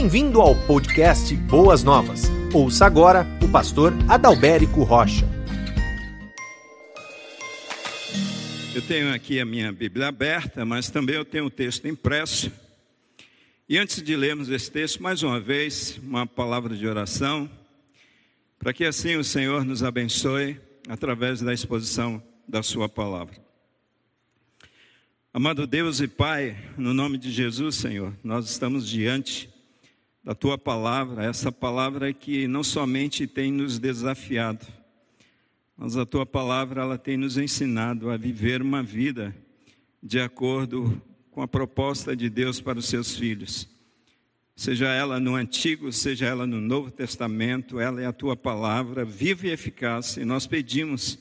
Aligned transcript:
Bem-vindo 0.00 0.40
ao 0.40 0.56
podcast 0.66 1.36
Boas 1.36 1.84
Novas. 1.84 2.22
Ouça 2.54 2.86
agora 2.86 3.26
o 3.44 3.52
pastor 3.52 3.92
Adalberico 4.08 4.82
Rocha. 4.82 5.28
Eu 8.74 8.80
tenho 8.80 9.12
aqui 9.12 9.38
a 9.38 9.44
minha 9.44 9.70
Bíblia 9.70 10.08
aberta, 10.08 10.64
mas 10.64 10.88
também 10.88 11.16
eu 11.16 11.24
tenho 11.24 11.44
o 11.44 11.50
texto 11.50 11.86
impresso. 11.86 12.50
E 13.68 13.76
antes 13.76 14.02
de 14.02 14.16
lermos 14.16 14.48
esse 14.48 14.70
texto, 14.70 15.02
mais 15.02 15.22
uma 15.22 15.38
vez, 15.38 16.00
uma 16.02 16.26
palavra 16.26 16.74
de 16.74 16.86
oração, 16.86 17.48
para 18.58 18.72
que 18.72 18.86
assim 18.86 19.16
o 19.16 19.22
Senhor 19.22 19.66
nos 19.66 19.82
abençoe 19.82 20.58
através 20.88 21.42
da 21.42 21.52
exposição 21.52 22.22
da 22.48 22.62
Sua 22.62 22.88
palavra. 22.88 23.36
Amado 25.30 25.66
Deus 25.66 26.00
e 26.00 26.08
Pai, 26.08 26.56
no 26.78 26.94
nome 26.94 27.18
de 27.18 27.30
Jesus, 27.30 27.74
Senhor, 27.74 28.14
nós 28.24 28.48
estamos 28.48 28.88
diante 28.88 29.59
da 30.22 30.34
tua 30.34 30.58
palavra, 30.58 31.24
essa 31.24 31.50
palavra 31.50 32.12
que 32.12 32.46
não 32.46 32.62
somente 32.62 33.26
tem 33.26 33.50
nos 33.50 33.78
desafiado, 33.78 34.66
mas 35.76 35.96
a 35.96 36.04
tua 36.04 36.26
palavra 36.26 36.82
ela 36.82 36.98
tem 36.98 37.16
nos 37.16 37.38
ensinado 37.38 38.10
a 38.10 38.16
viver 38.18 38.60
uma 38.60 38.82
vida 38.82 39.34
de 40.02 40.20
acordo 40.20 41.00
com 41.30 41.40
a 41.40 41.48
proposta 41.48 42.14
de 42.14 42.28
Deus 42.28 42.60
para 42.60 42.78
os 42.78 42.86
seus 42.86 43.16
filhos. 43.16 43.66
Seja 44.54 44.88
ela 44.88 45.18
no 45.18 45.36
Antigo, 45.36 45.90
seja 45.90 46.26
ela 46.26 46.46
no 46.46 46.60
Novo 46.60 46.90
Testamento, 46.90 47.80
ela 47.80 48.02
é 48.02 48.06
a 48.06 48.12
tua 48.12 48.36
palavra 48.36 49.06
viva 49.06 49.46
e 49.46 49.50
eficaz, 49.50 50.18
e 50.18 50.24
nós 50.24 50.46
pedimos 50.46 51.18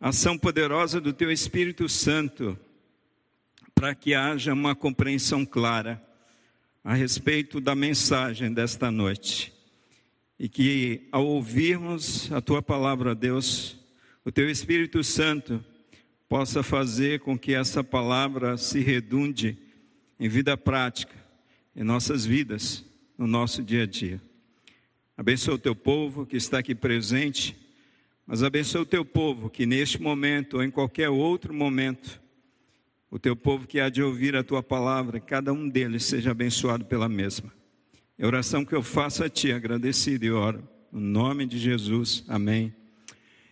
a 0.00 0.08
ação 0.08 0.38
poderosa 0.38 0.98
do 1.02 1.12
teu 1.12 1.30
Espírito 1.30 1.86
Santo 1.86 2.58
para 3.74 3.94
que 3.94 4.14
haja 4.14 4.54
uma 4.54 4.74
compreensão 4.74 5.44
clara 5.44 6.05
a 6.86 6.94
respeito 6.94 7.60
da 7.60 7.74
mensagem 7.74 8.52
desta 8.52 8.92
noite. 8.92 9.52
E 10.38 10.48
que 10.48 11.08
ao 11.10 11.26
ouvirmos 11.26 12.30
a 12.30 12.40
tua 12.40 12.62
palavra, 12.62 13.12
Deus, 13.12 13.76
o 14.24 14.30
teu 14.30 14.48
Espírito 14.48 15.02
Santo 15.02 15.64
possa 16.28 16.62
fazer 16.62 17.18
com 17.18 17.36
que 17.36 17.52
essa 17.54 17.82
palavra 17.82 18.56
se 18.56 18.78
redunde 18.78 19.58
em 20.20 20.28
vida 20.28 20.56
prática, 20.56 21.12
em 21.74 21.82
nossas 21.82 22.24
vidas, 22.24 22.84
no 23.18 23.26
nosso 23.26 23.64
dia 23.64 23.82
a 23.82 23.86
dia. 23.86 24.22
Abençoa 25.16 25.56
o 25.56 25.58
teu 25.58 25.74
povo 25.74 26.24
que 26.24 26.36
está 26.36 26.60
aqui 26.60 26.72
presente, 26.72 27.56
mas 28.24 28.44
abençoa 28.44 28.82
o 28.82 28.86
teu 28.86 29.04
povo 29.04 29.50
que 29.50 29.66
neste 29.66 30.00
momento 30.00 30.58
ou 30.58 30.62
em 30.62 30.70
qualquer 30.70 31.08
outro 31.08 31.52
momento 31.52 32.20
o 33.16 33.18
teu 33.18 33.34
povo 33.34 33.66
que 33.66 33.80
há 33.80 33.88
de 33.88 34.02
ouvir 34.02 34.36
a 34.36 34.44
tua 34.44 34.62
palavra, 34.62 35.18
cada 35.18 35.50
um 35.50 35.66
deles 35.66 36.04
seja 36.04 36.32
abençoado 36.32 36.84
pela 36.84 37.08
mesma. 37.08 37.50
É 38.18 38.26
oração 38.26 38.62
que 38.62 38.74
eu 38.74 38.82
faço 38.82 39.24
a 39.24 39.28
ti, 39.30 39.50
agradecido 39.50 40.26
e 40.26 40.30
oro. 40.30 40.68
No 40.92 41.00
nome 41.00 41.46
de 41.46 41.58
Jesus, 41.58 42.26
amém 42.28 42.74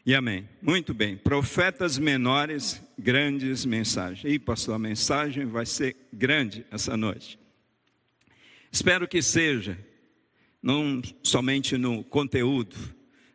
e 0.04 0.14
amém. 0.14 0.46
Muito 0.60 0.92
bem, 0.92 1.16
profetas 1.16 1.96
menores, 1.96 2.78
grandes 2.98 3.64
mensagens. 3.64 4.30
E 4.30 4.38
pastor, 4.38 4.74
a 4.74 4.78
mensagem 4.78 5.46
vai 5.46 5.64
ser 5.64 5.96
grande 6.12 6.66
essa 6.70 6.94
noite. 6.94 7.38
Espero 8.70 9.08
que 9.08 9.22
seja, 9.22 9.78
não 10.62 11.00
somente 11.22 11.78
no 11.78 12.04
conteúdo, 12.04 12.76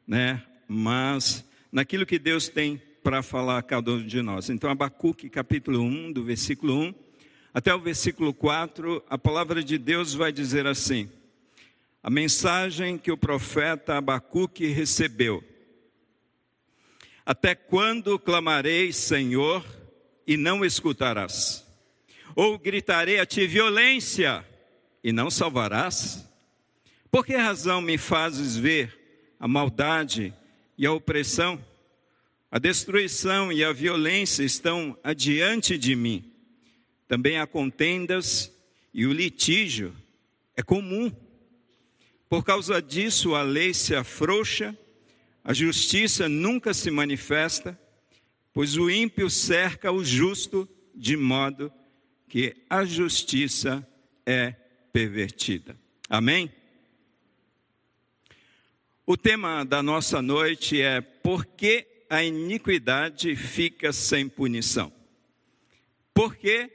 né, 0.06 0.44
mas 0.68 1.44
naquilo 1.72 2.06
que 2.06 2.20
Deus 2.20 2.48
tem 2.48 2.80
para 3.04 3.24
falar 3.24 3.58
a 3.58 3.64
cada 3.64 3.92
um 3.92 4.06
de 4.06 4.22
nós. 4.22 4.50
Então, 4.50 4.70
Abacuque, 4.70 5.30
capítulo 5.30 5.82
1, 5.82 6.12
do 6.12 6.24
versículo 6.24 6.74
1 6.74 6.94
até 7.54 7.74
o 7.74 7.80
versículo 7.80 8.34
4, 8.34 9.04
a 9.10 9.18
palavra 9.18 9.64
de 9.64 9.78
Deus 9.78 10.14
vai 10.14 10.32
dizer 10.32 10.68
assim: 10.68 11.10
a 12.02 12.10
mensagem 12.10 12.98
que 12.98 13.12
o 13.12 13.18
profeta 13.18 13.98
Abacuque 13.98 14.68
recebeu. 14.68 15.44
Até 17.26 17.56
quando 17.56 18.18
clamarei, 18.20 18.94
Senhor, 18.94 19.66
e 20.26 20.38
não 20.38 20.64
escutarás? 20.64 21.66
Ou 22.36 22.58
gritarei 22.58 23.20
a 23.20 23.26
ti 23.26 23.46
violência 23.48 24.46
e 25.04 25.12
não 25.12 25.30
salvarás? 25.30 26.28
Por 27.12 27.26
que 27.26 27.36
razão 27.36 27.82
me 27.82 27.98
fazes 27.98 28.56
ver 28.56 29.36
a 29.40 29.48
maldade 29.48 30.34
e 30.78 30.86
a 30.86 30.92
opressão? 30.92 31.64
A 32.52 32.58
destruição 32.58 33.52
e 33.52 33.64
a 33.64 33.72
violência 33.72 34.44
estão 34.44 34.98
adiante 35.04 35.78
de 35.78 35.96
mim. 35.96 36.32
Também 37.08 37.38
há 37.38 37.46
contendas 37.46 38.52
e 38.92 39.06
o 39.06 39.14
litígio 39.14 39.96
é 40.56 40.64
comum. 40.64 41.12
Por 42.28 42.44
causa 42.44 42.82
disso, 42.82 43.36
a 43.36 43.44
lei 43.44 43.74
se 43.74 43.96
afrouxa, 43.96 44.78
a 45.44 45.54
justiça 45.54 46.28
nunca 46.28 46.74
se 46.74 46.90
manifesta, 46.90 47.80
pois 48.52 48.78
o 48.78 48.90
ímpio 48.90 49.30
cerca 49.30 49.92
o 49.92 50.04
justo 50.04 50.68
de 50.96 51.16
modo 51.16 51.72
que 52.28 52.56
a 52.70 52.84
justiça 52.84 53.88
é 54.26 54.56
pervertida. 54.92 55.78
Amém? 56.10 56.52
O 59.06 59.18
tema 59.18 59.64
da 59.64 59.82
nossa 59.82 60.22
noite 60.22 60.82
é 60.82 61.02
por 61.02 61.46
que 61.46 61.89
a 62.10 62.24
iniquidade 62.24 63.36
fica 63.36 63.94
sem 63.94 64.28
punição? 64.28 64.92
Por 66.14 66.36
que 66.36 66.70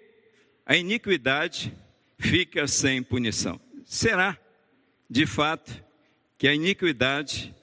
a 0.64 0.76
iniquidade 0.76 1.74
fica 2.18 2.66
sem 2.68 3.02
punição? 3.02 3.60
Será, 3.84 4.38
de 5.10 5.26
fato, 5.26 5.84
que 6.38 6.46
a 6.46 6.54
iniquidade 6.54 7.54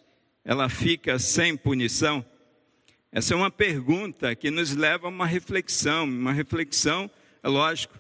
ela 0.44 0.68
fica 0.68 1.18
sem 1.18 1.56
punição? 1.56 2.26
Essa 3.12 3.34
é 3.34 3.38
uma 3.38 3.50
pergunta 3.50 4.36
que 4.36 4.52
nos 4.52 4.76
leva 4.76 5.08
a 5.08 5.10
uma 5.10 5.26
reflexão, 5.26 6.04
uma 6.04 6.32
reflexão, 6.32 7.10
é 7.42 7.48
lógico, 7.48 8.00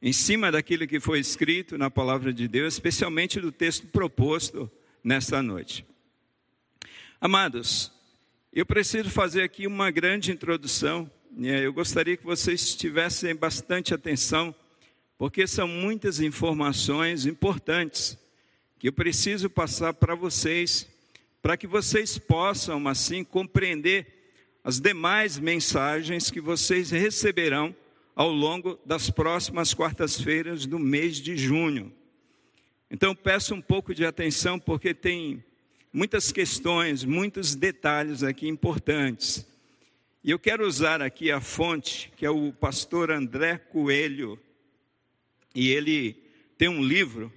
em 0.00 0.12
cima 0.12 0.50
daquilo 0.50 0.86
que 0.86 0.98
foi 0.98 1.20
escrito 1.20 1.76
na 1.76 1.90
palavra 1.90 2.32
de 2.32 2.48
Deus, 2.48 2.74
especialmente 2.74 3.38
do 3.38 3.52
texto 3.52 3.86
proposto 3.88 4.70
nesta 5.04 5.42
noite. 5.42 5.84
Amados, 7.20 7.92
eu 8.52 8.66
preciso 8.66 9.08
fazer 9.08 9.42
aqui 9.42 9.64
uma 9.66 9.92
grande 9.92 10.32
introdução. 10.32 11.08
Né? 11.30 11.64
Eu 11.64 11.72
gostaria 11.72 12.16
que 12.16 12.24
vocês 12.24 12.74
tivessem 12.74 13.34
bastante 13.34 13.94
atenção, 13.94 14.52
porque 15.16 15.46
são 15.46 15.68
muitas 15.68 16.20
informações 16.20 17.26
importantes 17.26 18.18
que 18.76 18.88
eu 18.88 18.92
preciso 18.92 19.48
passar 19.48 19.94
para 19.94 20.16
vocês, 20.16 20.88
para 21.40 21.56
que 21.56 21.66
vocês 21.68 22.18
possam, 22.18 22.88
assim, 22.88 23.22
compreender 23.22 24.06
as 24.64 24.80
demais 24.80 25.38
mensagens 25.38 26.28
que 26.28 26.40
vocês 26.40 26.90
receberão 26.90 27.74
ao 28.16 28.32
longo 28.32 28.80
das 28.84 29.10
próximas 29.10 29.72
quartas-feiras 29.72 30.66
do 30.66 30.78
mês 30.78 31.18
de 31.18 31.36
junho. 31.36 31.92
Então, 32.90 33.14
peço 33.14 33.54
um 33.54 33.60
pouco 33.60 33.94
de 33.94 34.04
atenção, 34.04 34.58
porque 34.58 34.92
tem 34.92 35.44
muitas 35.92 36.30
questões, 36.30 37.04
muitos 37.04 37.54
detalhes 37.54 38.22
aqui 38.22 38.48
importantes. 38.48 39.46
E 40.22 40.30
eu 40.30 40.38
quero 40.38 40.66
usar 40.66 41.00
aqui 41.00 41.30
a 41.30 41.40
fonte, 41.40 42.12
que 42.16 42.24
é 42.24 42.30
o 42.30 42.52
pastor 42.52 43.10
André 43.10 43.58
Coelho, 43.58 44.38
e 45.54 45.70
ele 45.70 46.16
tem 46.56 46.68
um 46.68 46.82
livro 46.82 47.32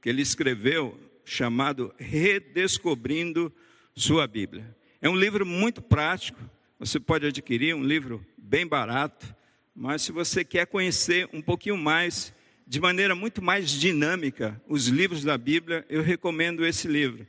que 0.00 0.08
ele 0.08 0.22
escreveu 0.22 0.98
chamado 1.24 1.92
Redescobrindo 1.98 3.52
Sua 3.94 4.26
Bíblia. 4.26 4.74
É 5.02 5.08
um 5.08 5.16
livro 5.16 5.44
muito 5.44 5.82
prático, 5.82 6.38
você 6.78 6.98
pode 6.98 7.26
adquirir, 7.26 7.74
um 7.74 7.84
livro 7.84 8.24
bem 8.36 8.66
barato, 8.66 9.34
mas 9.74 10.02
se 10.02 10.12
você 10.12 10.44
quer 10.44 10.66
conhecer 10.66 11.28
um 11.32 11.42
pouquinho 11.42 11.76
mais, 11.76 12.32
de 12.66 12.80
maneira 12.80 13.14
muito 13.14 13.42
mais 13.42 13.70
dinâmica, 13.70 14.60
os 14.66 14.86
livros 14.86 15.22
da 15.22 15.36
Bíblia, 15.36 15.84
eu 15.88 16.02
recomendo 16.02 16.64
esse 16.64 16.88
livro. 16.88 17.26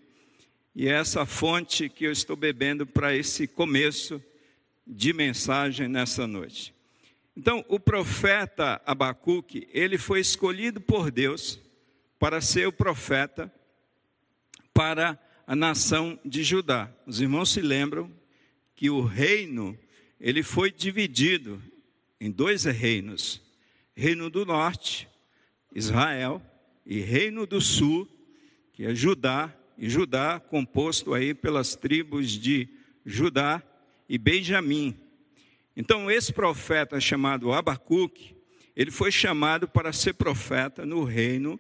E 0.80 0.88
é 0.88 0.92
essa 0.92 1.26
fonte 1.26 1.90
que 1.90 2.06
eu 2.06 2.12
estou 2.14 2.38
bebendo 2.38 2.88
para 2.88 3.14
esse 3.14 3.46
começo 3.46 4.24
de 4.88 5.12
mensagem 5.12 5.90
nessa 5.90 6.26
noite. 6.26 6.74
Então, 7.36 7.66
o 7.68 7.78
profeta 7.78 8.82
Abacuque, 8.86 9.68
ele 9.74 9.98
foi 9.98 10.22
escolhido 10.22 10.80
por 10.80 11.12
Deus 11.12 11.60
para 12.18 12.40
ser 12.40 12.66
o 12.66 12.72
profeta 12.72 13.54
para 14.74 15.20
a 15.46 15.54
nação 15.54 16.18
de 16.24 16.46
Judá. 16.46 16.90
Os 17.06 17.20
irmãos 17.20 17.50
se 17.50 17.60
lembram 17.60 18.10
que 18.74 18.90
o 18.90 19.02
reino, 19.02 19.78
ele 20.18 20.42
foi 20.42 20.72
dividido 20.72 21.62
em 22.22 22.32
dois 22.32 22.64
reinos: 22.64 23.42
Reino 23.94 24.30
do 24.30 24.46
Norte, 24.46 25.10
Israel, 25.76 26.42
e 26.86 27.02
Reino 27.02 27.46
do 27.46 27.60
Sul, 27.60 28.08
que 28.72 28.86
é 28.86 28.96
Judá 28.96 29.54
e 29.80 29.90
Judá, 29.90 30.42
composto 30.42 31.14
aí 31.14 31.34
pelas 31.34 31.74
tribos 31.74 32.32
de 32.32 32.68
Judá 33.06 33.64
e 34.10 34.18
Benjamim. 34.18 34.94
Então, 35.74 36.12
esse 36.12 36.34
profeta 36.34 37.00
chamado 37.00 37.54
Abacuque, 37.54 38.36
ele 38.76 38.92
foi 38.92 39.10
chamado 39.10 39.70
para 39.70 39.94
ser 39.94 40.14
profeta 40.14 40.86
no 40.86 41.06
reino 41.06 41.58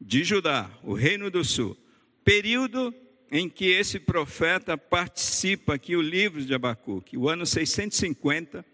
de 0.00 0.24
Judá, 0.24 0.68
o 0.82 0.94
reino 0.94 1.30
do 1.30 1.44
sul. 1.44 1.76
Período 2.24 2.92
em 3.30 3.48
que 3.48 3.66
esse 3.66 4.00
profeta 4.00 4.76
participa 4.76 5.74
aqui 5.74 5.94
o 5.94 6.02
livro 6.02 6.44
de 6.44 6.52
Abacuque, 6.52 7.16
o 7.16 7.28
ano 7.28 7.46
650 7.46 8.66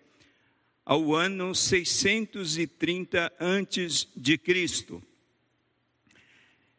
ao 0.87 1.15
ano 1.15 1.55
630 1.55 3.31
antes 3.39 4.09
de 4.17 4.39
Cristo. 4.39 5.03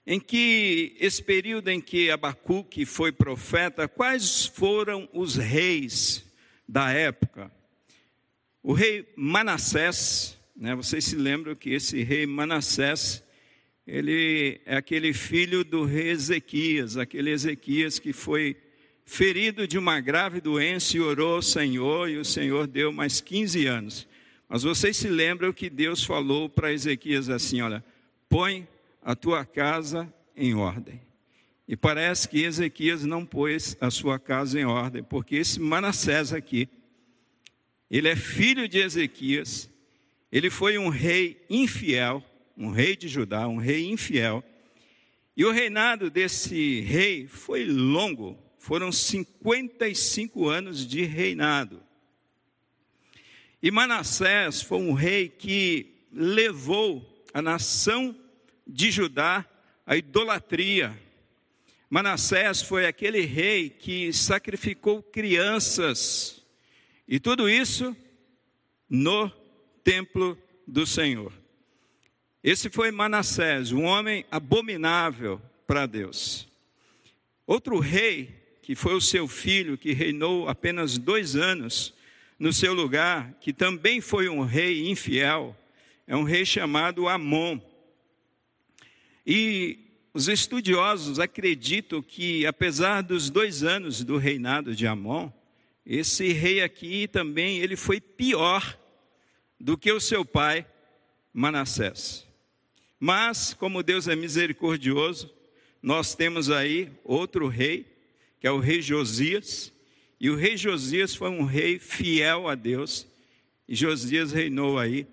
Em 0.10 0.22
que 0.22 0.96
esse 1.02 1.22
período 1.22 1.68
em 1.68 1.82
que 1.82 2.10
Abacuque 2.10 2.86
foi 2.86 3.12
profeta, 3.12 3.90
quais 3.90 4.46
foram 4.46 5.10
os 5.12 5.36
reis 5.36 6.26
da 6.66 6.90
época? 6.94 7.52
O 8.64 8.72
rei 8.72 9.06
Manassés, 9.18 10.38
né, 10.56 10.74
vocês 10.74 11.04
se 11.04 11.18
lembram 11.18 11.54
que 11.56 11.72
esse 11.72 12.04
rei 12.04 12.26
Manassés, 12.26 13.22
ele 13.86 14.62
é 14.66 14.78
aquele 14.78 15.12
filho 15.12 15.66
do 15.66 15.84
rei 15.84 16.12
Ezequias, 16.12 16.96
aquele 16.96 17.32
Ezequias 17.32 18.00
que 18.00 18.14
foi 18.14 18.56
ferido 19.04 19.68
de 19.68 19.78
uma 19.78 20.00
grave 20.00 20.40
doença 20.40 20.96
e 20.96 21.02
orou 21.02 21.36
ao 21.36 21.42
Senhor, 21.42 22.10
e 22.10 22.16
o 22.16 22.24
Senhor 22.24 22.66
deu 22.66 22.94
mais 22.94 23.20
15 23.20 23.66
anos. 23.66 24.08
Mas 24.48 24.64
vocês 24.64 24.96
se 24.96 25.10
lembram 25.10 25.52
que 25.52 25.70
Deus 25.70 26.02
falou 26.02 26.48
para 26.48 26.72
Ezequias 26.72 27.30
assim: 27.30 27.60
olha, 27.60 27.84
põe 28.30 28.66
a 29.08 29.16
tua 29.16 29.46
casa 29.46 30.14
em 30.36 30.54
ordem. 30.54 31.00
E 31.66 31.78
parece 31.78 32.28
que 32.28 32.44
Ezequias 32.44 33.06
não 33.06 33.26
pôs 33.26 33.78
a 33.80 33.90
sua 33.90 34.20
casa 34.20 34.60
em 34.60 34.66
ordem, 34.66 35.02
porque 35.02 35.38
esse 35.38 35.62
Manassés 35.62 36.34
aqui, 36.34 36.68
ele 37.90 38.10
é 38.10 38.18
filho 38.18 38.68
de 38.68 38.80
Ezequias, 38.80 39.70
ele 40.30 40.50
foi 40.50 40.78
um 40.78 40.90
rei 40.90 41.42
infiel, 41.50 42.22
um 42.58 42.70
rei 42.70 42.98
de 42.98 43.08
Judá, 43.08 43.48
um 43.48 43.56
rei 43.56 43.86
infiel. 43.86 44.44
E 45.38 45.46
o 45.46 45.54
reinado 45.54 46.10
desse 46.10 46.82
rei 46.82 47.28
foi 47.28 47.64
longo, 47.64 48.38
foram 48.58 48.92
55 48.92 50.50
anos 50.50 50.86
de 50.86 51.04
reinado. 51.04 51.82
E 53.64 53.72
Manassés 53.72 54.62
foi 54.62 54.80
um 54.80 54.92
rei 54.92 55.30
que 55.30 55.96
levou 56.12 57.24
a 57.34 57.42
nação 57.42 58.14
de 58.68 58.92
Judá 58.92 59.46
a 59.86 59.96
idolatria. 59.96 60.98
Manassés 61.90 62.62
foi 62.62 62.86
aquele 62.86 63.22
rei 63.22 63.70
que 63.70 64.12
sacrificou 64.12 65.02
crianças, 65.02 66.46
e 67.08 67.20
tudo 67.20 67.50
isso 67.50 67.96
no 68.90 69.32
templo 69.84 70.38
do 70.68 70.86
Senhor. 70.86 71.32
Esse 72.44 72.70
foi 72.70 72.92
Manassés, 72.92 73.72
um 73.72 73.84
homem 73.84 74.26
abominável 74.30 75.42
para 75.66 75.86
Deus. 75.86 76.48
Outro 77.46 77.80
rei, 77.80 78.58
que 78.62 78.76
foi 78.76 78.94
o 78.94 79.02
seu 79.02 79.28
filho, 79.28 79.78
que 79.78 79.94
reinou 79.94 80.50
apenas 80.50 80.98
dois 80.98 81.38
anos 81.38 81.94
no 82.38 82.52
seu 82.52 82.74
lugar, 82.74 83.34
que 83.40 83.54
também 83.54 84.02
foi 84.02 84.28
um 84.28 84.42
rei 84.42 84.90
infiel, 84.90 85.56
é 86.06 86.16
um 86.16 86.24
rei 86.24 86.46
chamado 86.46 87.08
Amon. 87.08 87.60
E 89.30 89.80
os 90.14 90.30
estudiosos 90.30 91.20
acreditam 91.20 92.02
que, 92.02 92.46
apesar 92.46 93.02
dos 93.02 93.30
dois 93.30 93.62
anos 93.62 94.02
do 94.02 94.16
reinado 94.16 94.74
de 94.74 94.88
Amon, 94.88 95.30
esse 95.86 96.32
rei 96.32 96.62
aqui 96.62 97.10
também 97.10 97.58
ele 97.58 97.76
foi 97.76 98.00
pior 98.00 98.80
do 99.60 99.78
que 99.78 99.92
o 99.92 100.00
seu 100.00 100.24
pai 100.24 100.66
Manassés. 101.34 102.26
Mas, 102.98 103.54
como 103.54 103.84
Deus 103.84 104.08
é 104.08 104.16
misericordioso, 104.16 105.30
nós 105.84 106.16
temos 106.16 106.50
aí 106.50 106.90
outro 107.04 107.50
rei, 107.50 107.86
que 108.40 108.48
é 108.48 108.52
o 108.52 108.60
rei 108.60 108.82
Josias, 108.82 109.74
e 110.22 110.30
o 110.30 110.38
rei 110.38 110.56
Josias 110.56 111.14
foi 111.14 111.30
um 111.30 111.44
rei 111.44 111.80
fiel 111.80 112.48
a 112.48 112.56
Deus, 112.56 113.06
e 113.68 113.76
Josias 113.76 114.32
reinou 114.32 114.80
aí 114.80 115.06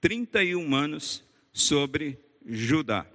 31 0.00 0.74
anos 0.74 1.22
sobre 1.52 2.18
Judá. 2.46 3.06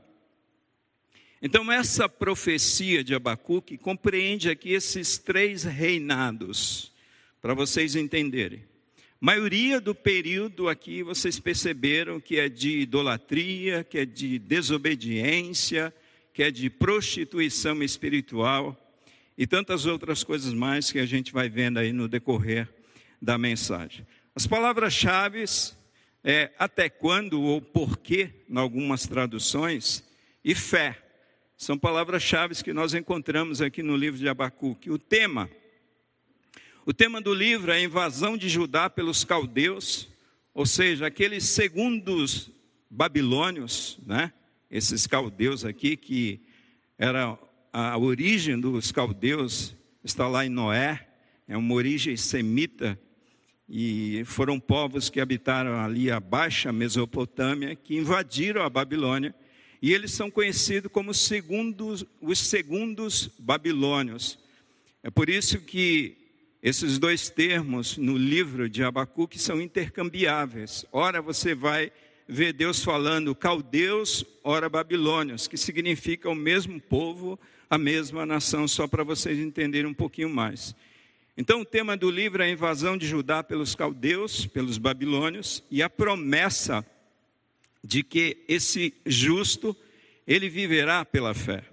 Então, 1.42 1.72
essa 1.72 2.08
profecia 2.08 3.04
de 3.04 3.14
Abacuque 3.14 3.78
compreende 3.78 4.50
aqui 4.50 4.72
esses 4.72 5.18
três 5.18 5.64
reinados, 5.64 6.92
para 7.42 7.54
vocês 7.54 7.96
entenderem. 7.96 8.64
Maioria 9.20 9.80
do 9.80 9.96
período 9.96 10.68
aqui 10.68 11.02
vocês 11.02 11.40
perceberam 11.40 12.20
que 12.20 12.38
é 12.40 12.50
de 12.50 12.80
idolatria, 12.80 13.84
que 13.84 13.98
é 13.98 14.06
de 14.06 14.38
desobediência, 14.38 15.94
que 16.34 16.44
é 16.44 16.52
de 16.52 16.70
prostituição 16.70 17.82
espiritual 17.82 18.78
e 19.38 19.48
tantas 19.48 19.86
outras 19.86 20.24
coisas 20.24 20.54
mais 20.54 20.92
que 20.92 21.00
a 21.00 21.06
gente 21.06 21.32
vai 21.32 21.50
vendo 21.50 21.80
aí 21.80 21.92
no 21.92 22.08
decorrer 22.08 22.68
da 23.22 23.38
mensagem. 23.38 24.06
As 24.36 24.46
palavras-chave 24.46 25.44
é 26.24 26.52
até 26.60 26.90
quando 26.90 27.42
ou 27.42 27.62
porquê, 27.62 28.32
em 28.50 28.58
algumas 28.58 29.08
traduções, 29.08 30.04
e 30.44 30.54
fé. 30.54 31.05
São 31.58 31.78
palavras-chave 31.78 32.62
que 32.62 32.74
nós 32.74 32.94
encontramos 32.94 33.62
aqui 33.62 33.82
no 33.82 33.96
livro 33.96 34.20
de 34.20 34.28
Abacuque. 34.28 34.92
O 34.92 35.00
tema, 35.00 35.50
o 36.86 36.94
tema 36.94 37.22
do 37.22 37.34
livro 37.34 37.72
é 37.72 37.76
a 37.76 37.82
invasão 37.82 38.36
de 38.36 38.50
Judá 38.50 38.90
pelos 38.90 39.24
caldeus, 39.24 40.10
ou 40.54 40.66
seja, 40.66 41.08
aqueles 41.08 41.46
segundos 41.46 42.52
babilônios, 42.90 43.98
né? 44.06 44.34
Esses 44.70 45.08
caldeus 45.08 45.64
aqui 45.64 45.96
que 45.96 46.42
era 46.98 47.40
a 47.72 47.98
origem 47.98 48.60
dos 48.60 48.92
caldeus 48.92 49.74
está 50.04 50.28
lá 50.28 50.46
em 50.46 50.50
Noé, 50.50 51.08
é 51.48 51.56
uma 51.56 51.74
origem 51.74 52.18
semita 52.18 53.00
e 53.68 54.24
foram 54.26 54.60
povos 54.60 55.10
que 55.10 55.22
habitaram 55.22 55.80
ali 55.80 56.12
a 56.12 56.20
baixa 56.20 56.74
Mesopotâmia, 56.74 57.76
que 57.76 57.96
invadiram 57.96 58.62
a 58.62 58.70
Babilônia 58.70 59.34
e 59.82 59.94
eles 59.94 60.12
são 60.12 60.32
conhecidos 60.32 60.92
como 60.92 61.14
segundos, 61.14 62.06
os 62.22 62.40
segundos 62.40 63.30
babilônios. 63.40 64.38
É 65.04 65.10
por 65.10 65.30
isso 65.30 65.60
que 65.62 66.18
esses 66.62 66.98
dois 66.98 67.30
termos 67.30 67.98
no 67.98 68.18
livro 68.18 68.68
de 68.68 68.84
Abacuque 68.84 69.38
são 69.38 69.62
intercambiáveis. 69.62 70.86
Ora 70.92 71.22
você 71.22 71.54
vai 71.54 71.92
ver 72.28 72.54
Deus 72.54 72.84
falando 72.84 73.36
caldeus, 73.36 74.26
ora 74.44 74.68
babilônios, 74.68 75.48
que 75.48 75.58
significa 75.58 76.30
o 76.30 76.36
mesmo 76.36 76.82
povo, 76.82 77.40
a 77.70 77.78
mesma 77.78 78.26
nação, 78.26 78.68
só 78.68 78.88
para 78.88 79.04
vocês 79.04 79.38
entenderem 79.38 79.90
um 79.90 79.94
pouquinho 79.94 80.30
mais. 80.30 80.76
Então, 81.38 81.62
o 81.62 81.66
tema 81.66 81.98
do 81.98 82.10
livro 82.10 82.42
é 82.42 82.46
a 82.46 82.50
invasão 82.50 82.98
de 82.98 83.06
Judá 83.06 83.44
pelos 83.44 83.76
caldeus, 83.76 84.46
pelos 84.48 84.78
babilônios, 84.78 85.64
e 85.70 85.84
a 85.84 85.90
promessa 85.90 86.86
de 87.86 88.02
que 88.02 88.44
esse 88.48 88.96
justo, 89.06 89.78
ele 90.26 90.50
viverá 90.50 91.06
pela 91.06 91.36
fé. 91.36 91.64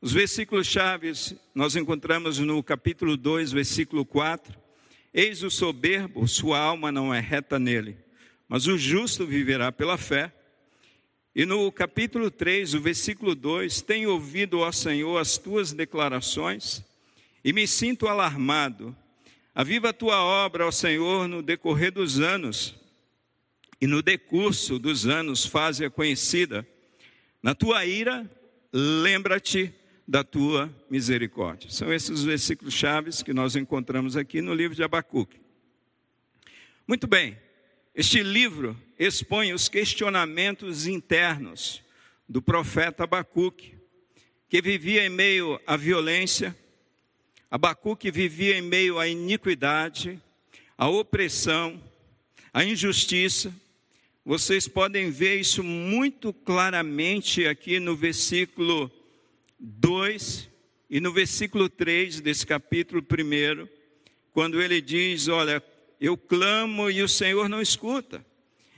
Os 0.00 0.10
versículos 0.10 0.66
chaves 0.66 1.34
nós 1.54 1.76
encontramos 1.76 2.38
no 2.38 2.62
capítulo 2.62 3.14
2, 3.14 3.52
versículo 3.52 4.06
4. 4.06 4.58
Eis 5.12 5.42
o 5.42 5.50
soberbo, 5.50 6.26
sua 6.26 6.58
alma 6.58 6.90
não 6.90 7.12
é 7.12 7.20
reta 7.20 7.58
nele, 7.58 7.94
mas 8.48 8.66
o 8.66 8.78
justo 8.78 9.26
viverá 9.26 9.70
pela 9.70 9.98
fé. 9.98 10.32
E 11.36 11.44
no 11.44 11.70
capítulo 11.70 12.30
3, 12.30 12.72
o 12.72 12.80
versículo 12.80 13.34
2, 13.34 13.82
tenho 13.82 14.12
ouvido, 14.12 14.60
ó 14.60 14.72
Senhor, 14.72 15.18
as 15.18 15.36
tuas 15.36 15.74
declarações 15.74 16.82
e 17.44 17.52
me 17.52 17.66
sinto 17.66 18.08
alarmado. 18.08 18.96
Aviva 19.54 19.90
a 19.90 19.92
tua 19.92 20.22
obra, 20.22 20.66
ó 20.66 20.70
Senhor, 20.70 21.28
no 21.28 21.42
decorrer 21.42 21.92
dos 21.92 22.18
anos 22.18 22.82
e 23.84 23.86
no 23.86 24.00
decurso 24.00 24.78
dos 24.78 25.06
anos 25.06 25.44
faze-a 25.44 25.90
conhecida. 25.90 26.66
Na 27.42 27.54
tua 27.54 27.84
ira, 27.84 28.26
lembra-te 28.72 29.74
da 30.08 30.24
tua 30.24 30.74
misericórdia. 30.88 31.68
São 31.68 31.92
esses 31.92 32.08
os 32.08 32.24
versículos 32.24 32.72
chaves 32.72 33.22
que 33.22 33.34
nós 33.34 33.56
encontramos 33.56 34.16
aqui 34.16 34.40
no 34.40 34.54
livro 34.54 34.74
de 34.74 34.82
Abacuque. 34.82 35.38
Muito 36.88 37.06
bem, 37.06 37.36
este 37.94 38.22
livro 38.22 38.74
expõe 38.98 39.52
os 39.52 39.68
questionamentos 39.68 40.86
internos 40.86 41.82
do 42.26 42.40
profeta 42.40 43.04
Abacuque, 43.04 43.74
que 44.48 44.62
vivia 44.62 45.04
em 45.04 45.10
meio 45.10 45.60
à 45.66 45.76
violência, 45.76 46.56
Abacuque 47.50 48.10
vivia 48.10 48.56
em 48.56 48.62
meio 48.62 48.98
à 48.98 49.06
iniquidade, 49.06 50.18
à 50.78 50.88
opressão, 50.88 51.78
à 52.50 52.64
injustiça, 52.64 53.52
vocês 54.24 54.66
podem 54.66 55.10
ver 55.10 55.38
isso 55.38 55.62
muito 55.62 56.32
claramente 56.32 57.46
aqui 57.46 57.78
no 57.78 57.94
versículo 57.94 58.90
2 59.60 60.48
e 60.88 60.98
no 60.98 61.12
versículo 61.12 61.68
3 61.68 62.22
desse 62.22 62.46
capítulo 62.46 63.02
1, 63.02 63.68
quando 64.32 64.62
ele 64.62 64.80
diz: 64.80 65.28
Olha, 65.28 65.62
eu 66.00 66.16
clamo 66.16 66.90
e 66.90 67.02
o 67.02 67.08
Senhor 67.08 67.50
não 67.50 67.60
escuta. 67.60 68.24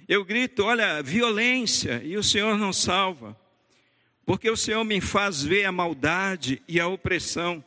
Eu 0.08 0.24
grito, 0.24 0.64
olha, 0.64 1.00
violência, 1.02 2.02
e 2.04 2.16
o 2.16 2.22
Senhor 2.22 2.58
não 2.58 2.72
salva. 2.72 3.36
porque 4.24 4.50
o 4.50 4.56
Senhor 4.56 4.82
me 4.84 5.00
faz 5.00 5.44
ver 5.44 5.64
a 5.64 5.72
maldade 5.72 6.60
e 6.66 6.80
a 6.80 6.88
opressão. 6.88 7.64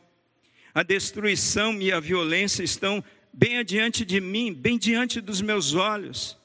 A 0.74 0.82
destruição 0.82 1.80
e 1.80 1.90
a 1.90 1.98
violência 1.98 2.62
estão 2.62 3.02
bem 3.32 3.56
adiante 3.56 4.04
de 4.04 4.20
mim, 4.20 4.52
bem 4.52 4.76
diante 4.76 5.22
dos 5.22 5.40
meus 5.40 5.74
olhos. 5.74 6.39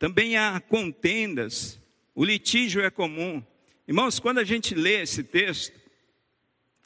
Também 0.00 0.38
há 0.38 0.58
contendas, 0.58 1.78
o 2.14 2.24
litígio 2.24 2.82
é 2.82 2.88
comum. 2.88 3.44
Irmãos, 3.86 4.18
quando 4.18 4.38
a 4.38 4.44
gente 4.44 4.74
lê 4.74 5.02
esse 5.02 5.22
texto, 5.22 5.78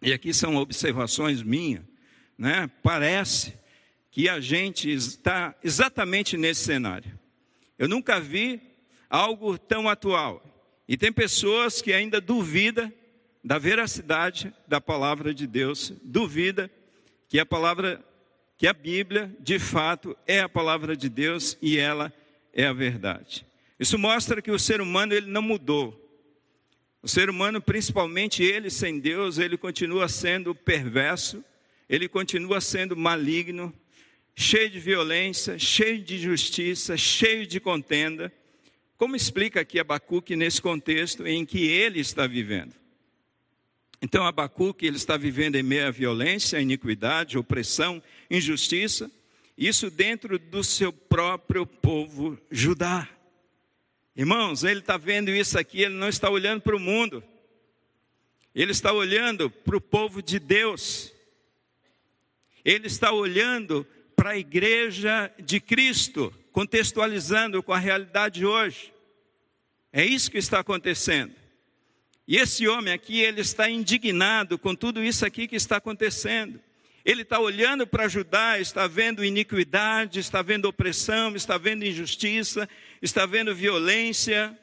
e 0.03 0.13
aqui 0.13 0.35
são 0.35 0.57
observações 0.57 1.41
minhas, 1.41 1.85
né? 2.37 2.69
Parece 2.83 3.55
que 4.11 4.29
a 4.29 4.41
gente 4.41 4.93
está 4.93 5.55
exatamente 5.63 6.37
nesse 6.37 6.65
cenário. 6.65 7.17
Eu 7.79 7.87
nunca 7.87 8.19
vi 8.19 8.61
algo 9.09 9.57
tão 9.57 9.89
atual. 9.89 10.45
E 10.89 10.97
tem 10.97 11.13
pessoas 11.13 11.81
que 11.81 11.93
ainda 11.93 12.21
duvida 12.21 12.93
da 13.45 13.59
veracidade 13.59 14.53
da 14.67 14.81
palavra 14.81 15.33
de 15.33 15.47
Deus, 15.47 15.93
duvida 16.03 16.69
que 17.29 17.39
a 17.39 17.47
palavra, 17.47 18.05
que 18.59 18.67
a 18.67 18.73
Bíblia, 18.73 19.33
de 19.39 19.61
fato, 19.61 20.17
é 20.27 20.41
a 20.41 20.49
palavra 20.49 20.97
de 20.97 21.09
Deus 21.09 21.57
e 21.63 21.79
ela 21.79 22.13
é 22.55 22.65
a 22.65 22.73
verdade. 22.73 23.45
Isso 23.79 23.99
mostra 23.99 24.41
que 24.41 24.51
o 24.51 24.59
ser 24.59 24.81
humano 24.81 25.13
ele 25.13 25.27
não 25.27 25.43
mudou. 25.43 26.01
O 27.03 27.09
ser 27.09 27.29
humano, 27.29 27.61
principalmente 27.61 28.43
ele 28.43 28.71
sem 28.71 28.99
Deus, 28.99 29.37
ele 29.37 29.59
continua 29.59 30.09
sendo 30.09 30.55
perverso, 30.55 31.45
ele 31.89 32.09
continua 32.09 32.61
sendo 32.61 32.97
maligno, 32.97 33.75
cheio 34.35 34.71
de 34.71 34.79
violência, 34.79 35.59
cheio 35.59 36.01
de 36.01 36.17
justiça, 36.17 36.97
cheio 36.97 37.47
de 37.47 37.61
contenda. 37.61 38.33
Como 38.97 39.17
explica 39.17 39.61
aqui 39.61 39.79
Abacuque 39.79 40.35
nesse 40.35 40.63
contexto 40.63 41.27
em 41.27 41.45
que 41.45 41.67
ele 41.67 42.01
está 42.01 42.27
vivendo? 42.27 42.73
Então, 44.01 44.27
Abacuque 44.27 44.87
ele 44.87 44.97
está 44.97 45.17
vivendo 45.17 45.57
em 45.57 45.63
meio 45.63 45.87
à 45.87 45.91
violência, 45.91 46.61
iniquidade, 46.61 47.37
opressão, 47.37 48.03
injustiça, 48.31 49.11
isso 49.57 49.91
dentro 49.91 50.39
do 50.39 50.65
seu 50.65 50.93
próprio 50.93 51.67
povo 51.67 52.39
Judá. 52.51 53.09
Irmãos, 54.17 54.65
ele 54.65 54.81
está 54.81 54.97
vendo 54.97 55.31
isso 55.31 55.59
aqui, 55.59 55.83
ele 55.83 55.95
não 55.95 56.09
está 56.09 56.31
olhando 56.31 56.63
para 56.63 56.77
o 56.77 56.81
mundo, 56.81 57.23
ele 58.55 58.73
está 58.73 58.93
olhando 58.93 59.51
para 59.51 59.77
o 59.77 59.81
povo 59.81 60.23
de 60.23 60.39
Deus, 60.39 61.13
ele 62.65 62.87
está 62.87 63.13
olhando 63.13 63.87
para 64.15 64.31
a 64.31 64.39
igreja 64.39 65.33
de 65.39 65.61
Cristo, 65.61 66.33
contextualizando 66.53 67.63
com 67.63 67.73
a 67.73 67.79
realidade 67.79 68.41
de 68.41 68.47
hoje. 68.47 68.93
É 69.93 70.05
isso 70.05 70.31
que 70.31 70.39
está 70.39 70.61
acontecendo. 70.61 71.35
E 72.27 72.37
esse 72.37 72.67
homem 72.67 72.93
aqui, 72.93 73.21
ele 73.21 73.41
está 73.41 73.69
indignado 73.69 74.59
com 74.59 74.75
tudo 74.75 75.03
isso 75.03 75.27
aqui 75.27 75.47
que 75.47 75.57
está 75.57 75.77
acontecendo. 75.77 76.61
Ele 77.05 77.21
está 77.21 77.39
olhando 77.39 77.87
para 77.87 78.09
Judá, 78.09 78.59
está 78.59 78.87
vendo 78.87 79.23
iniquidade, 79.23 80.21
está 80.21 80.41
vendo 80.41 80.65
opressão, 80.65 81.37
está 81.37 81.59
vendo 81.59 81.85
injustiça, 81.85 82.67
está 83.03 83.27
vendo 83.27 83.55
violência. 83.55 84.59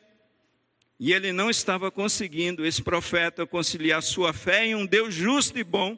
E 1.00 1.13
ele 1.13 1.31
não 1.31 1.51
estava 1.51 1.91
conseguindo, 1.91 2.65
esse 2.65 2.81
profeta, 2.81 3.45
conciliar 3.45 4.01
sua 4.01 4.33
fé 4.33 4.65
em 4.65 4.75
um 4.75 4.86
Deus 4.88 5.13
justo 5.13 5.60
e 5.60 5.63
bom 5.63 5.98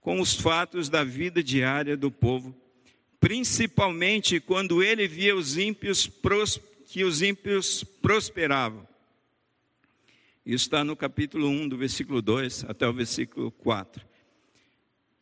com 0.00 0.20
os 0.20 0.34
fatos 0.34 0.88
da 0.88 1.02
vida 1.02 1.42
diária 1.42 1.96
do 1.96 2.10
povo, 2.10 2.54
principalmente 3.18 4.38
quando 4.38 4.82
ele 4.82 5.08
via 5.08 5.34
os 5.34 5.56
ímpios 5.56 6.08
que 6.86 7.02
os 7.02 7.22
ímpios 7.22 7.82
prosperavam. 7.82 8.86
Isso 10.44 10.66
está 10.66 10.84
no 10.84 10.94
capítulo 10.94 11.48
1, 11.48 11.68
do 11.68 11.76
versículo 11.76 12.22
2 12.22 12.66
até 12.68 12.86
o 12.86 12.92
versículo 12.92 13.50
4. 13.50 14.06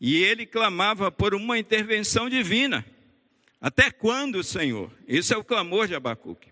E 0.01 0.23
ele 0.23 0.45
clamava 0.45 1.11
por 1.11 1.35
uma 1.35 1.59
intervenção 1.59 2.29
divina. 2.29 2.85
Até 3.61 3.91
quando, 3.91 4.43
Senhor? 4.43 4.93
Esse 5.09 5.33
é 5.33 5.37
o 5.37 5.45
clamor 5.45 5.89
de 5.89 5.95
Abacuque. 5.95 6.49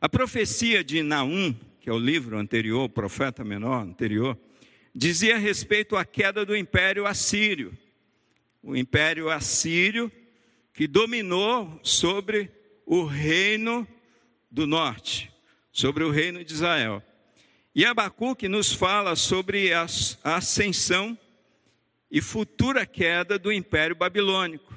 A 0.00 0.08
profecia 0.08 0.84
de 0.84 1.02
Naum, 1.02 1.54
que 1.80 1.88
é 1.88 1.92
o 1.92 1.98
livro 1.98 2.36
anterior, 2.36 2.84
o 2.84 2.88
profeta 2.88 3.44
menor 3.44 3.82
anterior, 3.82 4.38
dizia 4.94 5.36
a 5.36 5.38
respeito 5.38 5.96
à 5.96 6.04
queda 6.04 6.44
do 6.44 6.56
império 6.56 7.06
assírio. 7.06 7.76
O 8.62 8.76
império 8.76 9.30
assírio 9.30 10.10
que 10.74 10.86
dominou 10.86 11.80
sobre 11.82 12.50
o 12.84 13.04
reino 13.04 13.86
do 14.50 14.66
norte, 14.66 15.32
sobre 15.72 16.04
o 16.04 16.10
reino 16.10 16.44
de 16.44 16.52
Israel. 16.52 17.02
E 17.74 17.84
Abacuque 17.84 18.48
nos 18.48 18.72
fala 18.72 19.16
sobre 19.16 19.72
a 19.72 19.86
ascensão 20.24 21.18
e 22.10 22.20
futura 22.20 22.86
queda 22.86 23.38
do 23.38 23.52
Império 23.52 23.96
Babilônico. 23.96 24.74